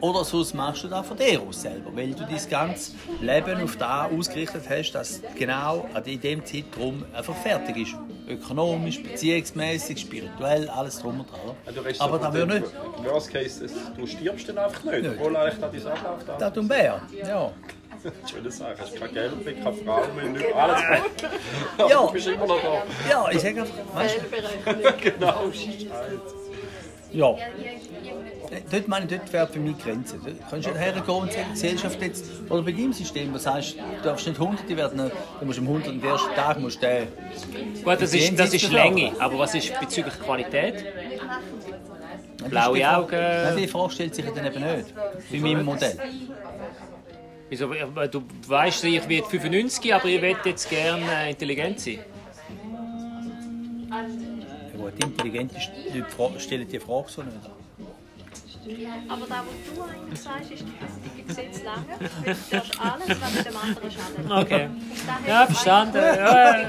Oder 0.00 0.22
sonst 0.24 0.52
machst 0.54 0.84
du 0.84 0.88
das 0.88 1.06
von 1.06 1.16
dir 1.16 1.40
aus 1.40 1.62
selber, 1.62 1.90
weil 1.96 2.10
du 2.12 2.24
dein 2.26 2.48
ganzes 2.50 2.94
Leben 3.22 3.62
auf 3.62 3.76
das 3.76 4.10
ausgerichtet 4.12 4.64
hast, 4.68 4.92
dass 4.92 5.22
genau 5.34 5.88
in 6.04 6.20
dem 6.20 6.44
Zeitraum 6.44 7.04
einfach 7.14 7.34
fertig 7.36 7.76
ist. 7.78 7.94
Ökonomisch, 8.28 9.02
beziehungsmäßig, 9.02 10.00
spirituell, 10.00 10.68
alles 10.68 10.98
drum 10.98 11.20
und 11.20 11.30
dran. 11.30 11.56
Redest 11.84 12.00
Aber 12.02 12.18
da 12.18 12.30
dem 12.30 12.48
nicht. 12.48 12.64
Worst 13.02 13.30
Case, 13.32 13.66
du 13.96 14.06
stirbst 14.06 14.48
dann 14.48 14.58
einfach 14.58 14.84
nicht, 14.84 15.02
Nicht. 15.02 15.14
obwohl 15.18 15.36
eigentlich 15.36 15.60
da 15.60 15.68
dein 15.68 15.86
Ablauf 15.86 16.24
da 16.26 16.36
Datum 16.38 16.68
wäre. 16.68 17.00
Ja. 17.26 17.52
Schöne 18.30 18.50
Sache, 18.50 18.74
hast 18.78 18.96
kein 18.96 19.12
Geld 19.14 19.44
mehr, 19.44 19.54
keine 19.54 19.76
Frau 19.76 20.02
mehr, 20.14 20.24
nicht 20.26 20.54
alles. 20.54 20.80
Aber 21.78 21.90
Ja. 21.90 22.06
du 22.06 22.12
bist 22.12 22.26
immer 22.26 22.46
noch 22.46 22.60
da. 22.62 22.82
ja, 23.10 23.30
ich 23.30 23.40
sage 23.40 23.60
einfach, 23.62 23.74
weißt 23.94 24.14
Fehlberechnung. 24.20 25.00
genau, 25.00 25.44
du, 25.46 27.16
ja. 27.16 27.36
Dort 28.70 28.88
meine 28.88 29.06
ich, 29.06 29.10
dort 29.18 29.32
wäre 29.32 29.46
für 29.48 29.58
mich 29.58 29.78
Grenze. 29.78 30.16
Du 30.18 30.30
kannst 30.50 30.68
nicht 30.68 30.78
hergehen 30.78 31.02
und 31.08 31.32
sagen, 31.32 31.46
die 31.48 31.52
Gesellschaft 31.52 32.02
jetzt, 32.02 32.24
oder 32.50 32.62
bei 32.62 32.72
deinem 32.72 32.92
System, 32.92 33.32
du 33.32 33.38
sagst, 33.38 33.76
du 33.76 34.02
darfst 34.02 34.26
nicht 34.26 34.38
Hunderte 34.38 34.76
werden, 34.76 35.10
du 35.40 35.46
musst 35.46 35.58
am 35.58 35.66
100. 35.66 36.02
ersten 36.04 36.34
Tag 36.34 36.60
musst 36.60 36.82
du 36.82 36.86
den 36.86 37.08
Gut, 37.82 38.00
das 38.00 38.14
ist, 38.14 38.38
das 38.38 38.52
ist 38.52 38.70
Länge, 38.70 39.12
aber 39.18 39.38
was 39.38 39.54
ist 39.54 39.78
bezüglich 39.80 40.14
Qualität? 40.20 40.84
Blaue 42.48 42.88
Augen. 42.96 43.16
Nein, 43.16 43.56
die 43.56 43.66
Frage 43.68 43.92
stellt 43.92 44.14
sich 44.14 44.24
dann 44.26 44.44
eben 44.46 44.60
nicht. 44.62 44.94
Bei 45.32 45.38
meinem 45.38 45.64
Modell. 45.64 45.96
Wieso, 47.54 47.72
äh, 47.72 48.08
du 48.08 48.24
weißt, 48.48 48.82
ich 48.82 49.08
werde 49.08 49.28
95, 49.28 49.94
aber 49.94 50.06
ich 50.06 50.20
will 50.20 50.36
jetzt 50.44 50.68
gerne 50.68 51.06
äh, 51.08 51.30
intelligent 51.30 51.78
sein. 51.78 52.00
Ja, 53.90 54.76
gut, 54.76 54.92
intelligente 55.04 55.54
Leute 55.92 56.04
fra- 56.10 56.40
stellen 56.40 56.66
die 56.66 56.80
Frage 56.80 57.08
so 57.08 57.22
nicht. 57.22 57.36
Aber 59.08 59.26
das, 59.26 59.38
was 59.38 59.74
du 59.76 59.82
eigentlich 59.82 60.20
sagst, 60.20 60.50
ist, 60.52 60.64
dass 60.64 60.90
die 61.16 61.22
Gesetze 61.22 61.64
lange, 61.64 61.84
weil 62.24 62.34
du 62.34 62.56
darfst 62.56 62.80
alles, 62.80 63.20
was 63.20 63.34
mit 63.34 63.46
dem 63.46 63.56
anderen 63.56 63.90
schadet. 63.90 64.44
Okay. 64.46 64.68
Ja, 65.28 65.46
verstanden. 65.46 65.96
Ja. 66.02 66.68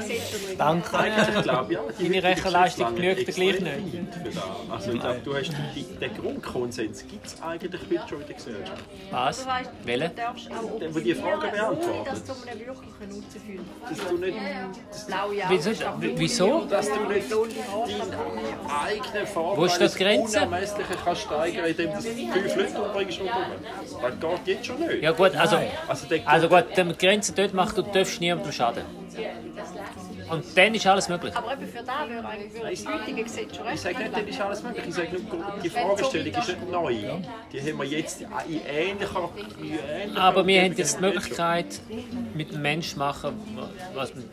Danke. 0.58 0.98
Eigentlich 0.98 1.44
glaube 1.44 1.74
ja, 1.74 1.80
die 2.00 2.10
Deine 2.10 2.24
Rechenleistung 2.24 2.96
genügt 2.96 3.20
dir 3.28 3.34
gleich 3.34 3.60
nicht. 3.62 3.66
weit 3.66 4.14
Für 4.14 4.30
das. 4.30 4.44
Also 4.70 4.92
ich 4.92 5.00
glaube, 5.00 5.20
du 5.24 5.36
hast 5.36 5.52
den 6.02 6.18
Grundkonsens 6.18 7.06
gibt 7.08 7.26
es 7.28 7.42
eigentlich 7.42 7.82
heute 7.90 8.10
schon 8.10 8.22
in 8.22 8.28
der 8.28 8.36
Gesellschaft. 8.36 8.84
Was? 9.12 9.44
Du 9.44 9.50
Welche? 9.86 10.10
du 10.10 10.16
darfst 10.16 10.50
auch 10.52 10.80
die 11.02 11.14
Frage 11.16 11.38
ohne 11.38 11.52
beantwortet. 11.52 12.08
dass 12.12 12.24
du 12.24 12.34
einen 12.50 12.60
wirklichen 12.60 13.10
Nutzen 13.10 13.42
fühlst. 13.46 13.66
Dass 13.90 14.10
du 14.10 14.18
nicht, 14.18 14.38
Blaue 15.08 15.46
Augen, 15.82 16.04
Wieso- 16.18 16.66
dass 16.66 16.90
du 16.90 17.00
nicht 17.06 17.32
Haare. 17.32 18.86
eigenen 18.86 19.28
Vorteil 19.28 19.58
Wo 19.58 19.66
ist 19.66 19.78
das 19.82 19.94
die 19.94 20.04
Grenze? 20.04 20.38
unermesslich 20.38 20.88
kannst 21.04 21.22
steigern, 21.22 21.66
indem 21.94 22.34
du 22.34 22.50
fünf 22.50 22.56
Leute 22.56 22.82
umbringst 22.82 23.20
rundherum. 23.20 23.44
Das 24.02 24.46
geht 24.46 24.56
jetzt 24.56 24.66
schon 24.66 24.80
nicht. 24.80 25.02
Ja 25.02 25.12
gut, 25.12 25.36
also, 25.36 25.58
Also, 25.88 26.08
der, 26.08 26.28
also 26.28 26.50
gut, 26.50 26.66
die 26.76 26.98
Grenze 26.98 27.34
dort 27.34 27.54
macht, 27.54 27.78
du 27.78 27.82
darfst 27.82 28.20
niemandem 28.22 28.52
schaden. 28.52 28.84
Und 30.30 30.44
dann 30.58 30.74
ist 30.74 30.88
alles 30.88 31.08
möglich. 31.08 31.36
Aber 31.36 31.54
eben 31.54 31.68
für 31.68 31.84
das 31.84 32.10
würde 32.10 32.70
das 32.72 32.86
heutige 32.88 33.24
Gesetz 33.24 33.56
schon 33.56 33.66
ich 33.66 33.72
recht 33.72 33.80
sage 33.80 34.00
nicht, 34.00 34.16
das 34.16 34.24
ist 34.24 34.42
alles 34.42 34.64
möglich. 34.64 34.86
Ich 34.88 34.96
sage 34.96 35.10
nur, 35.12 35.46
die 35.64 35.70
Fragestellung 35.70 36.34
ist 36.34 36.48
nicht 36.48 36.72
neu. 36.72 36.96
Die 37.52 37.62
haben 37.62 37.78
wir 37.78 37.86
jetzt 37.86 38.22
in 38.22 38.28
ähnlicher, 38.68 39.30
in 39.60 39.80
ähnlicher 40.02 40.22
Aber 40.22 40.48
wir 40.48 40.62
haben 40.64 40.74
jetzt 40.76 40.98
die 40.98 41.02
Möglichkeit, 41.02 41.80
mit 42.34 42.52
dem 42.52 42.62
Menschen 42.62 43.00
machen, 43.00 43.36
was 43.94 44.16
man... 44.16 44.24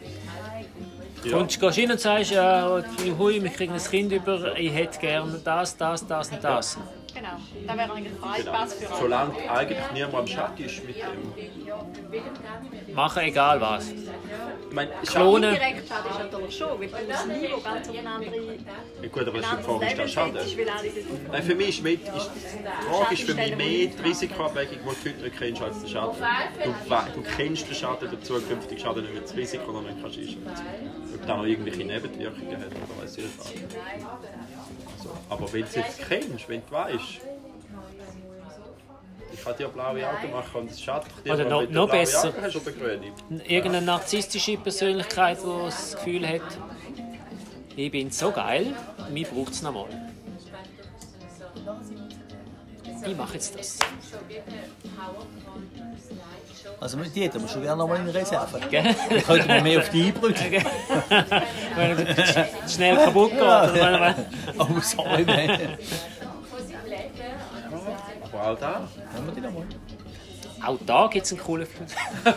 Ja. 1.24 1.36
Und 1.36 1.55
du 1.55 1.61
gehst 1.61 1.78
hin 1.78 1.90
und 1.90 2.00
sagst, 2.00 2.32
ja, 2.32 2.82
hui, 3.16 3.40
wir 3.40 3.50
kriegen 3.50 3.74
ein 3.74 3.80
Kind 3.80 4.11
über, 4.11 4.59
ich 4.59 4.74
hätte 4.74 4.98
gerne 4.98 5.40
das, 5.44 5.76
das, 5.76 6.05
das 6.05 6.30
und 6.30 6.42
das. 6.42 6.78
Genau, 7.14 7.28
das 7.66 7.76
wäre 7.76 7.92
eigentlich 7.92 8.12
Freipass 8.14 8.74
für 8.74 8.88
alle. 8.88 8.98
Solange 8.98 9.50
eigentlich 9.50 9.78
niemand 9.92 10.14
am 10.14 10.26
Schatten 10.26 10.64
ist 10.64 10.84
mit 10.84 10.96
dem. 10.96 12.94
Machen 12.94 13.22
egal 13.22 13.60
was. 13.60 13.90
Ich 13.90 14.74
meine, 14.74 14.90
Klonen. 15.06 15.54
Indirekt 15.54 15.88
schon, 16.50 16.80
weil 16.80 16.88
du 16.88 16.96
das 17.08 17.26
Niveau 17.26 17.60
ganz 17.60 17.88
auf 17.88 17.98
eine 17.98 18.08
andere, 18.08 18.36
Ja, 18.36 19.08
gut, 19.10 19.28
aber 19.28 19.40
das 19.40 19.52
ist 19.52 19.58
die 19.58 19.62
Frage, 19.62 20.02
ist 20.02 20.18
anderes 20.18 20.50
Level 20.50 20.66
das 20.66 20.82
das 20.82 21.32
Nein, 21.32 21.42
für 21.42 21.54
mich 21.54 21.68
ist, 21.68 21.82
mit, 21.82 22.00
ist 22.02 22.30
die 22.34 22.86
Frage 22.88 23.14
ist 23.14 23.22
für 23.24 23.34
mich 23.34 23.56
mehr 23.56 23.86
die 23.86 24.02
Risikoabwägung, 24.02 24.78
die 24.78 24.82
du 24.82 25.10
heute 25.10 25.22
nicht 25.22 25.38
kennst, 25.38 25.62
als 25.62 25.80
der 25.80 25.88
Schaden. 25.88 26.16
Du, 26.64 27.20
du 27.22 27.28
kennst 27.36 27.68
den 27.68 27.74
Schaden, 27.74 28.10
den 28.10 28.22
zukünftigen 28.22 28.82
Schaden 28.82 29.02
nicht, 29.04 29.16
du 29.16 29.20
das 29.20 29.36
Risiko 29.36 29.72
noch 29.72 29.82
nicht 29.82 30.00
kannst 30.00 30.18
einschätzen 30.18 30.64
Ob 31.14 31.26
da 31.26 31.36
noch 31.36 31.44
irgendwelche 31.44 31.84
Nebenwirkungen 31.84 32.58
hat 32.58 32.66
oder 32.68 33.02
weiß 33.02 33.18
ich 33.18 33.24
nicht. 33.24 33.76
Aber 35.33 35.51
wenn 35.53 35.62
du 35.62 35.66
es 35.66 35.74
jetzt 35.76 35.99
kennst, 36.09 36.49
wenn 36.49 36.61
du 36.66 36.70
weißt, 36.72 37.03
ich 39.33 39.43
kann 39.43 39.57
dir 39.57 39.68
blaue 39.68 40.07
Augen 40.07 40.30
machen 40.30 40.61
und 40.61 40.70
es 40.70 40.80
schadet 40.83 41.11
dir, 41.24 41.33
Oder 41.33 41.45
noch- 41.49 41.68
noch 41.70 41.89
besser. 41.91 42.28
Augen 42.28 42.43
hast 42.43 42.57
oder 42.57 42.70
grüne. 42.72 43.07
Irgendeine 43.49 43.80
narzisstische 43.83 44.59
Persönlichkeit, 44.59 45.39
die 45.43 45.64
das 45.64 45.95
Gefühl 45.97 46.28
hat, 46.28 46.43
ich 47.74 47.91
bin 47.91 48.11
so 48.11 48.30
geil, 48.30 48.74
mir 49.11 49.26
braucht 49.26 49.53
es 49.53 49.62
nochmal. 49.62 49.87
Ich 53.07 53.16
mache 53.16 53.35
jetzt 53.35 53.59
das. 53.59 53.78
Also 56.83 56.97
mit 56.97 57.14
da 57.33 57.39
musst 57.39 57.55
du 57.55 57.61
gerne 57.61 57.76
noch 57.78 57.87
mal 57.89 57.97
in 58.01 58.09
Reserve. 58.09 58.59
Ich 59.11 59.24
könnte 59.24 59.47
mal 59.47 59.62
mehr 59.62 59.78
auf 59.78 59.89
die 59.91 60.07
einbrüten. 60.07 60.45
Wenn 61.76 62.07
es 62.09 62.74
schnell 62.74 62.97
kaputt 62.97 63.30
geht. 63.30 63.41
Oder 63.41 63.72
wenn 63.72 64.01
man- 64.01 64.14
Oh, 64.59 64.80
sorry, 64.80 65.24
man. 65.24 65.51
Aber 68.33 68.51
auch 68.51 68.59
da, 68.59 68.74
Haben 69.14 69.26
wir 69.26 69.35
die 69.35 69.41
noch 69.43 69.53
mal? 69.53 69.62
Auch 70.64 70.78
da 70.86 71.08
gibt 71.08 71.26
es 71.26 71.32
einen 71.32 71.40
coolen 71.40 71.66
Film. 71.66 71.86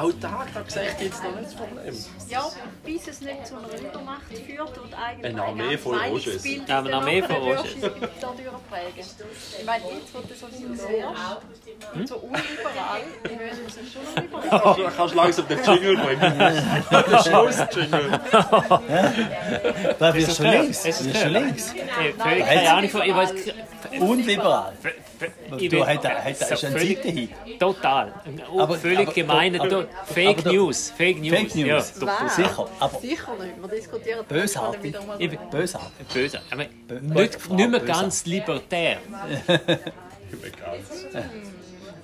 auch 0.00 0.12
da, 0.20 0.46
da 0.52 0.64
sehe 0.66 0.88
ich 0.88 1.04
jetzt 1.04 1.22
noch 1.22 1.34
nicht 1.36 1.46
das 1.46 1.54
Problem. 1.54 1.94
Ja, 2.28 2.44
bis 2.84 3.06
es 3.06 3.20
nicht 3.20 3.46
zu 3.46 3.56
einer 3.56 3.68
Übermacht 3.78 4.22
führt 4.26 4.78
und 4.78 4.94
eigentlich 4.94 5.32
Eine 5.32 5.42
Armee 5.42 5.62
Meinungsbildung 5.62 6.10
Roges. 6.10 6.44
Ja, 6.66 6.78
eine 6.78 6.94
Armee 6.94 7.20
du 7.20 7.28
dadurch 8.20 8.44
prägen. 8.70 9.06
Ich 9.58 9.66
meine, 9.66 9.84
jetzt, 9.84 10.14
wo 10.14 10.20
du 10.20 10.34
so 10.34 10.46
links 10.46 10.82
wärst, 10.82 12.08
so 12.08 12.16
unliberal, 12.16 13.00
ich 13.22 13.30
würde 13.30 13.44
es 13.66 13.92
schon 13.92 14.02
noch 14.04 14.16
liberal. 14.22 14.60
Also, 14.60 14.82
da 14.82 14.90
kannst 14.90 15.14
du 15.14 15.16
langsam 15.16 15.48
den 15.48 15.64
Jingle 15.64 15.96
bringen. 15.96 16.38
Den 17.08 17.18
Schluss-Jingle. 17.22 18.20
Da 19.98 20.14
wirst 20.14 20.28
du 20.28 20.34
schon 20.34 20.46
links. 20.46 20.84
Ist 20.84 21.00
Du 21.00 21.04
es 21.04 21.06
wirst 21.06 21.22
schon 21.22 21.32
links. 21.32 21.74
Völlig 22.18 22.44
keine 22.44 22.70
Ahnung 22.72 22.90
von. 22.90 23.02
Ich 23.02 23.14
weiß, 23.14 23.32
Unliberal. 24.00 24.72
Ich 25.58 25.68
Du, 25.70 25.76
bin- 25.78 25.86
hat 25.86 26.04
er- 26.04 26.18
hat 26.24 26.24
er- 26.40 26.52
ist 26.52 26.64
ein 26.64 26.72
völlig- 26.72 26.96
Seitenhieb. 26.98 27.30
Total. 27.58 28.12
Aber- 28.58 28.76
völlig 28.76 29.00
aber- 29.00 29.12
gemeiner. 29.12 29.60
aber- 29.62 29.86
Fake 30.06 30.38
aber- 30.40 30.52
News. 30.52 30.90
Fake 30.96 31.20
News. 31.20 31.30
Fake 31.36 31.54
News. 31.54 31.66
Ja, 31.66 32.00
doch, 32.00 32.06
Was? 32.24 32.36
Sicher, 32.36 32.68
aber 32.80 33.00
Sicher 33.00 33.32
nicht, 33.40 33.60
wir 33.62 33.68
diskutieren 33.68 34.24
Bösartig. 34.26 34.82
wieder 34.82 35.02
mal. 35.02 35.16
ich 35.20 35.30
bin 35.30 35.38
bösartig. 35.50 36.06
böse. 36.12 36.40
Aber 36.50 36.62
Bö- 36.62 37.00
nicht, 37.00 37.50
nicht 37.50 37.70
mehr 37.70 37.80
ganz 37.80 38.24
libertär. 38.26 38.98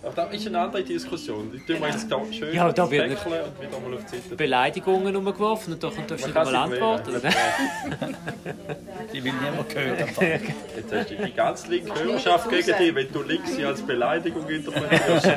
Aber 0.05 0.13
das 0.15 0.35
ist 0.35 0.47
eine 0.49 0.59
andere 0.61 0.83
Diskussion. 0.83 1.51
Die 1.51 1.59
tun 1.73 1.81
wir 1.81 1.89
jetzt 1.89 2.11
da 2.11 2.21
schön 2.31 2.55
Ja, 2.55 2.71
da 2.73 2.91
wird 2.91 3.09
nicht- 3.09 3.25
wechseln 3.25 3.43
und 3.45 3.61
wieder 3.61 3.81
mal 3.81 3.95
auf 3.95 4.05
die 4.05 4.17
Seite. 4.19 4.37
Beleidigungen 4.37 5.17
umgeworfen 5.17 5.73
und 5.75 5.83
doch 5.83 5.95
darfst 5.95 6.11
du 6.11 6.15
Man 6.15 6.21
nicht 6.27 6.35
kann 6.35 6.45
mal 6.53 6.57
antworten. 6.57 7.23
wehren. 7.23 7.35
Die 9.13 9.23
will 9.23 9.33
niemand 9.33 9.75
hören. 9.75 9.99
Jetzt 10.77 10.93
hast 10.93 11.11
du 11.11 11.15
die 11.17 11.33
ganze 11.33 11.69
linke 11.69 11.95
Hörerschaft 12.05 12.49
gegen 12.51 12.77
dich, 12.79 12.95
wenn 12.95 13.13
du 13.13 13.23
links 13.23 13.55
sie 13.55 13.65
als 13.65 13.81
Beleidigung 13.83 14.49
interpretierst. 14.49 15.27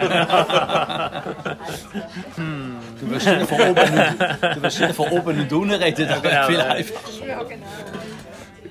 Du 3.00 3.10
wirst 3.12 3.26
wieder 3.28 3.46
von 3.46 3.62
oben 3.62 3.80
und, 3.80 4.56
du 4.56 4.62
wirst 4.64 4.80
wieder 4.80 4.94
von 4.94 5.08
oben 5.10 5.40
und 5.42 5.54
unten 5.54 5.72
reden, 5.76 6.08
das 6.08 6.24
wäre 6.24 6.48
viel 6.48 6.62
einfacher. 6.62 7.26
Ja, 7.28 7.44
genau. 7.44 7.66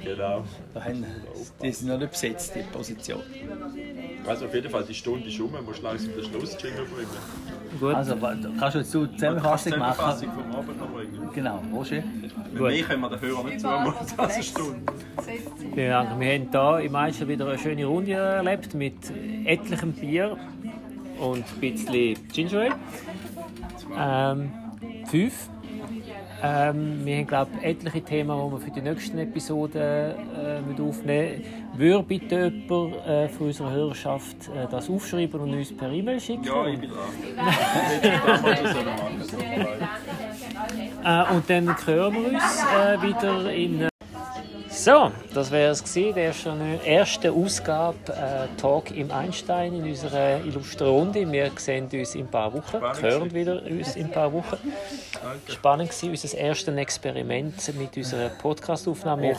genau. 0.03 0.44
Da 0.74 0.84
haben- 0.84 1.07
Die 1.62 1.72
sind 1.72 1.88
noch 1.88 1.99
nicht 1.99 2.11
besetzt, 2.11 2.53
die 2.55 2.62
Position. 2.62 3.22
Also 4.29 4.47
auf 4.47 4.55
jeden 4.55 4.70
Fall, 4.70 4.85
die 4.85 4.95
Stunde 4.95 5.29
ist 5.29 5.39
um, 5.41 5.53
man 5.53 5.64
muss 5.64 5.81
langsam 5.83 6.11
den 6.14 6.24
Schlussjingle 6.24 6.85
bringen. 6.85 7.09
Gut. 7.81 7.95
Also, 7.95 8.20
wa- 8.20 8.35
kannst 8.59 8.74
du 8.74 8.79
jetzt 8.81 8.95
du 8.95 9.07
die 9.07 9.14
Zusammenfassung 9.16 9.72
Zusammenfassung 9.72 10.29
machen? 10.29 10.43
vom 10.51 10.57
Abend 10.59 10.79
noch 10.81 10.89
bringen. 10.89 11.29
Genau, 11.35 11.62
Roger. 11.72 12.03
Mit 12.53 12.61
mir 12.62 12.83
können 12.83 13.01
wir 13.03 13.09
den 13.11 13.20
Hörer 13.20 13.45
nicht 13.45 13.61
zumuten 13.61 13.95
als 14.18 14.35
eine 14.35 14.43
Stunde. 14.43 14.93
Vielen 15.74 15.91
Dank. 15.91 16.18
Wir 16.20 16.35
haben 16.35 16.51
hier 16.51 16.87
im 16.87 16.93
Meister 16.93 17.29
wieder 17.29 17.47
eine 17.47 17.59
schöne 17.59 17.85
Runde 17.85 18.12
erlebt 18.12 18.74
mit 18.74 18.95
etlichem 19.45 19.93
Bier 19.93 20.37
und 21.20 21.45
ein 21.45 21.61
bisschen 21.61 22.16
Ginger 22.33 22.61
Ale. 23.97 24.33
Ähm, 24.43 24.53
fünf. 25.07 25.49
Ähm, 26.43 27.01
wir 27.05 27.16
haben, 27.16 27.26
glaube 27.26 27.51
ich, 27.59 27.64
etliche 27.66 28.03
Themen, 28.03 28.37
die 28.37 28.53
wir 28.53 28.59
für 28.59 28.70
die 28.70 28.82
nächsten 28.82 29.18
Episoden 29.18 29.80
äh, 29.82 30.61
mit 30.61 30.78
aufnehmen 30.80 31.39
müssen. 31.39 31.78
Würde 31.78 32.03
bitte 32.03 32.53
jemand 32.53 32.95
äh, 33.07 33.28
von 33.28 33.47
unserer 33.47 33.70
Hörerschaft 33.70 34.49
äh, 34.49 34.66
das 34.70 34.91
aufschreiben 34.91 35.41
und 35.41 35.55
uns 35.55 35.74
per 35.76 35.91
E-Mail 35.91 36.20
schicken? 36.20 36.45
Ja, 36.45 36.66
ich 36.66 36.78
bin 36.78 36.91
machen. 36.91 37.37
Äh, 41.05 41.32
und 41.32 41.49
dann 41.49 41.76
hören 41.87 42.14
wir 42.14 42.32
uns 42.32 42.64
äh, 42.64 43.01
wieder 43.01 43.53
in. 43.53 43.89
So, 44.87 45.11
das 45.34 45.51
wäre 45.51 45.72
es 45.72 45.82
gewesen, 45.82 46.14
der 46.14 46.84
erste, 46.84 47.32
Ausgabe 47.32 47.97
äh, 48.07 48.47
Talk 48.57 48.93
im 48.93 49.11
Einstein 49.11 49.74
in 49.74 49.82
unserer 49.82 50.39
illustren 50.45 50.87
Runde. 50.87 51.32
Wir 51.32 51.51
sehen 51.57 51.89
uns 51.93 52.14
in 52.14 52.20
ein 52.20 52.30
paar 52.30 52.55
Wochen, 52.55 52.76
Spannend 52.76 53.03
hören 53.03 53.34
wieder 53.34 53.64
uns 53.64 53.97
in 53.97 54.05
ein 54.05 54.12
paar 54.12 54.32
Wochen. 54.32 54.57
Spannend 55.49 55.91
war 55.91 56.11
unser 56.11 56.39
erstes 56.39 56.76
Experiment 56.76 57.74
mit 57.76 57.97
unserer 57.97 58.28
Podcast-Aufnahme. 58.28 59.22
Wir 59.22 59.30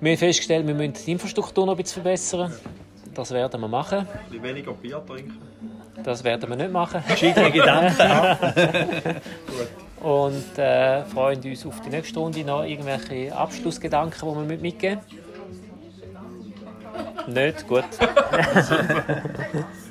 wir 0.00 0.12
haben 0.12 0.18
festgestellt, 0.18 0.64
wir 0.68 0.74
müssen 0.74 0.94
die 1.04 1.10
Infrastruktur 1.10 1.66
noch 1.66 1.72
ein 1.72 1.78
bisschen 1.78 2.00
verbessern. 2.00 2.54
Das 3.12 3.32
werden 3.32 3.60
wir 3.60 3.66
machen. 3.66 3.98
Ein 3.98 4.06
bisschen 4.28 4.42
weniger 4.44 4.72
Bier 4.74 5.02
trinken. 5.04 5.36
Das 6.04 6.22
werden 6.22 6.48
wir 6.48 6.56
nicht 6.56 6.70
machen. 6.70 7.02
Verschiedene 7.02 7.50
Gedanken. 7.50 9.20
Und 10.04 10.58
äh, 10.58 11.02
freuen 11.06 11.40
uns 11.42 11.64
auf 11.64 11.80
die 11.80 11.88
nächste 11.88 12.18
Runde 12.18 12.44
noch 12.44 12.62
irgendwelche 12.62 13.34
Abschlussgedanken, 13.34 14.20
die 14.20 14.36
wir 14.36 14.44
mit 14.44 14.60
mitgeben. 14.60 15.00
Nicht? 17.26 17.66
Gut. 17.66 17.84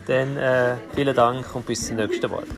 Dann 0.06 0.38
äh, 0.38 0.76
vielen 0.94 1.16
Dank 1.16 1.56
und 1.56 1.66
bis 1.66 1.88
zum 1.88 1.96
nächsten 1.96 2.30
Mal. 2.30 2.44